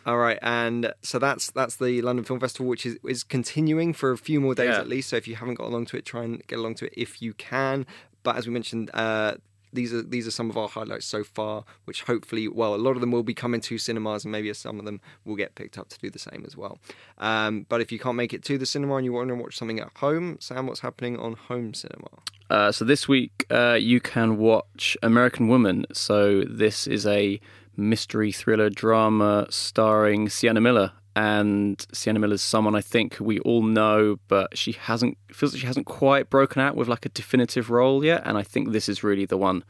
all 0.07 0.19
right, 0.19 0.39
and 0.43 0.93
so 1.03 1.19
that's 1.19 1.51
that's 1.51 1.77
the 1.77 2.03
London 2.03 2.25
Film 2.25 2.41
Festival, 2.41 2.67
which 2.67 2.85
is 2.87 2.99
is 3.07 3.23
continuing 3.23 3.93
for 3.93 4.11
a 4.13 4.19
few 4.19 4.41
more 4.41 4.55
days 4.55 4.71
Yeah. 4.71 4.81
at 4.81 4.89
least. 4.89 5.11
So 5.11 5.17
if 5.17 5.29
you 5.29 5.37
haven't 5.37 5.55
got 5.55 5.67
along 5.67 5.87
to 5.87 5.97
it, 5.97 6.05
try 6.05 6.25
and 6.25 6.47
get 6.47 6.59
along 6.59 6.77
to 6.77 6.87
it 6.87 6.95
if 6.97 7.21
you 7.23 7.33
can. 7.35 7.87
But 8.23 8.37
as 8.37 8.47
we 8.47 8.53
mentioned, 8.53 8.91
uh, 8.93 9.35
these 9.73 9.93
are 9.93 10.03
these 10.03 10.27
are 10.27 10.31
some 10.31 10.51
of 10.51 10.57
our 10.57 10.69
highlights 10.69 11.07
so 11.07 11.25
far, 11.25 11.65
which 11.85 12.03
hopefully, 12.03 12.49
well, 12.49 12.75
a 12.75 12.77
lot 12.77 12.93
of 12.93 13.01
them 13.01 13.11
will 13.11 13.23
be 13.23 13.35
coming 13.35 13.61
to 13.63 13.79
cinemas, 13.79 14.25
and 14.25 14.33
maybe 14.33 14.53
some 14.55 14.79
of 14.79 14.85
them 14.85 15.01
will 15.25 15.37
get 15.37 15.55
picked 15.55 15.79
up 15.79 15.89
to 15.91 15.99
do 15.99 16.11
the 16.11 16.19
same 16.19 16.45
as 16.47 16.57
well. 16.57 16.79
Um, 17.19 17.67
but 17.69 17.81
if 17.81 17.93
you 17.93 17.99
can't 17.99 18.17
make 18.17 18.33
it 18.33 18.43
to 18.45 18.59
the 18.59 18.67
cinema 18.67 18.97
and 18.97 19.05
you 19.05 19.13
want 19.13 19.29
to 19.29 19.35
watch 19.35 19.57
something 19.57 19.81
at 19.81 19.91
home, 19.97 20.37
Sam, 20.41 20.67
what's 20.67 20.81
happening 20.81 21.19
on 21.19 21.35
home 21.35 21.75
cinema? 21.75 22.09
Uh, 22.49 22.73
so 22.73 22.85
this 22.85 23.07
week 23.07 23.47
uh, 23.51 23.79
you 23.81 24.01
can 24.01 24.37
watch 24.37 24.97
American 25.03 25.47
Woman. 25.47 25.87
So 25.93 26.43
this 26.43 26.87
is 26.87 27.07
a 27.07 27.41
mystery 27.77 28.33
thriller 28.33 28.71
drama 28.71 29.47
starring 29.51 30.29
Sienna 30.29 30.61
Miller. 30.61 30.93
And 31.17 31.85
Sienna 31.93 32.21
Miller's 32.21 32.43
someone 32.43 32.75
I 32.75 32.81
think 32.81 33.17
we 33.21 33.41
all 33.41 33.63
know, 33.63 34.19
but 34.29 34.57
she 34.57 34.73
hasn't 34.73 35.19
feels 35.33 35.53
like 35.53 35.61
she 35.61 35.67
hasn't 35.67 35.87
quite 35.87 36.31
broken 36.31 36.63
out 36.63 36.77
with 36.77 36.89
like 36.89 37.05
a 37.05 37.09
definitive 37.09 37.69
role 37.69 38.05
yet. 38.05 38.23
And 38.25 38.39
I 38.39 38.43
think 38.43 38.71
this 38.71 38.89
is 38.89 39.03
really 39.03 39.27
the 39.27 39.37
one 39.37 39.65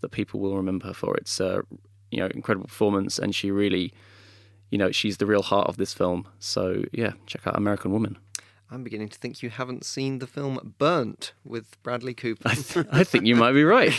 that 0.00 0.10
people 0.10 0.40
will 0.40 0.56
remember 0.56 0.86
her 0.86 0.94
for. 0.94 1.14
It's 1.16 1.38
a 1.38 1.62
you 2.10 2.20
know 2.20 2.28
incredible 2.34 2.66
performance, 2.66 3.18
and 3.18 3.34
she 3.34 3.50
really, 3.50 3.92
you 4.70 4.78
know, 4.78 4.90
she's 4.90 5.18
the 5.18 5.26
real 5.26 5.42
heart 5.42 5.68
of 5.68 5.76
this 5.76 5.92
film. 5.92 6.26
So 6.38 6.84
yeah, 6.92 7.12
check 7.26 7.46
out 7.46 7.56
American 7.56 7.92
Woman. 7.92 8.16
I'm 8.72 8.84
beginning 8.84 9.08
to 9.08 9.18
think 9.18 9.42
you 9.42 9.50
haven't 9.50 9.84
seen 9.84 10.20
the 10.20 10.28
film 10.28 10.74
Burnt 10.78 11.32
with 11.44 11.82
Bradley 11.82 12.14
Cooper. 12.14 12.50
I 12.92 13.02
think 13.02 13.26
you 13.26 13.34
might 13.34 13.50
be 13.52 13.64
right. 13.64 13.92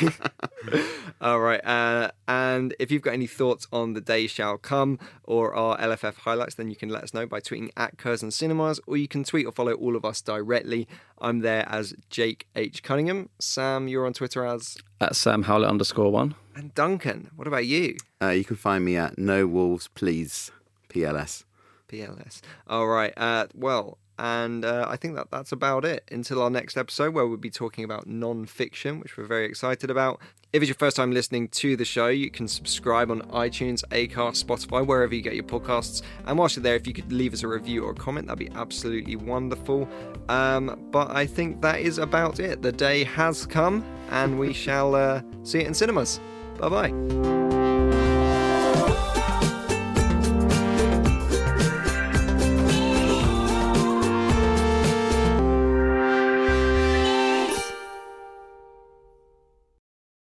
All 1.22 1.42
right. 1.42 1.60
Uh, 1.66 2.12
and 2.30 2.74
if 2.80 2.90
you've 2.90 3.02
got 3.02 3.14
any 3.14 3.28
thoughts 3.28 3.68
on 3.74 3.94
The 3.94 4.00
Day 4.00 4.28
Shall 4.28 4.58
Come 4.58 4.98
or 5.26 5.54
our 5.54 5.78
LFF 5.78 6.16
highlights, 6.16 6.56
then 6.56 6.70
you 6.70 6.78
can 6.78 6.88
let 6.88 7.04
us 7.04 7.14
know 7.14 7.26
by 7.26 7.42
tweeting 7.42 7.70
at 7.76 7.98
Curzon 7.98 8.32
Cinemas 8.32 8.80
or 8.88 8.96
you 8.96 9.10
can 9.10 9.26
tweet 9.26 9.46
or 9.46 9.52
follow 9.52 9.74
all 9.74 9.98
of 9.98 10.06
us 10.06 10.22
directly. 10.22 10.88
I'm 11.20 11.40
there 11.40 11.68
as 11.68 11.94
Jake 12.10 12.48
H. 12.56 12.82
Cunningham. 12.82 13.30
Sam, 13.40 13.90
you're 13.90 14.06
on 14.06 14.14
Twitter 14.14 14.46
as. 14.46 14.78
At 15.02 15.18
Sam 15.18 15.44
Howlett 15.44 15.70
underscore 15.70 16.14
one. 16.14 16.36
And 16.56 16.74
Duncan, 16.74 17.30
what 17.36 17.46
about 17.46 17.66
you? 17.66 17.98
Uh, 18.22 18.30
you 18.30 18.46
can 18.46 18.56
find 18.56 18.86
me 18.86 18.96
at 18.96 19.18
No 19.18 19.48
Wolves 19.48 19.90
Please 19.90 20.50
PLS. 20.88 21.44
PLS. 21.90 22.40
All 22.68 22.88
right. 22.88 23.14
Uh, 23.18 23.48
well, 23.54 23.98
and 24.22 24.64
uh, 24.64 24.86
I 24.88 24.98
think 24.98 25.16
that 25.16 25.32
that's 25.32 25.52
about 25.52 25.84
it 25.84 26.08
until 26.12 26.44
our 26.44 26.52
next 26.52 26.78
episode 26.78 27.16
where 27.16 27.26
we'll 27.26 27.38
be 27.38 27.50
talking 27.50 27.84
about 27.84 28.06
non 28.06 28.46
fiction, 28.46 29.00
which 29.00 29.18
we're 29.18 29.26
very 29.26 29.46
excited 29.46 29.90
about. 29.90 30.20
If 30.54 30.62
it's 30.62 30.68
your 30.70 30.76
first 30.76 30.96
time 30.96 31.12
listening 31.12 31.48
to 31.48 31.76
the 31.76 31.86
show, 31.86 32.08
you 32.08 32.30
can 32.30 32.48
subscribe 32.48 33.10
on 33.10 33.22
iTunes, 33.32 33.84
Acast, 33.90 34.46
Spotify, 34.46 34.86
wherever 34.86 35.16
you 35.16 35.24
get 35.24 35.34
your 35.34 35.44
podcasts. 35.44 36.04
And 36.28 36.38
whilst 36.38 36.56
you're 36.56 36.62
there, 36.62 36.76
if 36.76 36.86
you 36.86 36.94
could 36.94 37.12
leave 37.12 37.34
us 37.34 37.42
a 37.42 37.48
review 37.48 37.84
or 37.84 37.92
a 37.92 37.96
comment, 37.96 38.28
that'd 38.28 38.38
be 38.38 38.56
absolutely 38.56 39.16
wonderful. 39.16 39.90
Um, 40.30 40.88
but 40.92 41.10
I 41.10 41.26
think 41.26 41.60
that 41.64 41.80
is 41.80 41.98
about 41.98 42.40
it. 42.40 42.62
The 42.62 42.72
day 42.72 43.04
has 43.06 43.48
come, 43.48 43.84
and 44.12 44.38
we 44.38 44.54
shall 44.54 44.94
uh, 44.94 45.24
see 45.42 45.62
it 45.62 45.66
in 45.66 45.74
cinemas. 45.74 46.20
Bye 46.60 46.70
bye. 46.70 47.61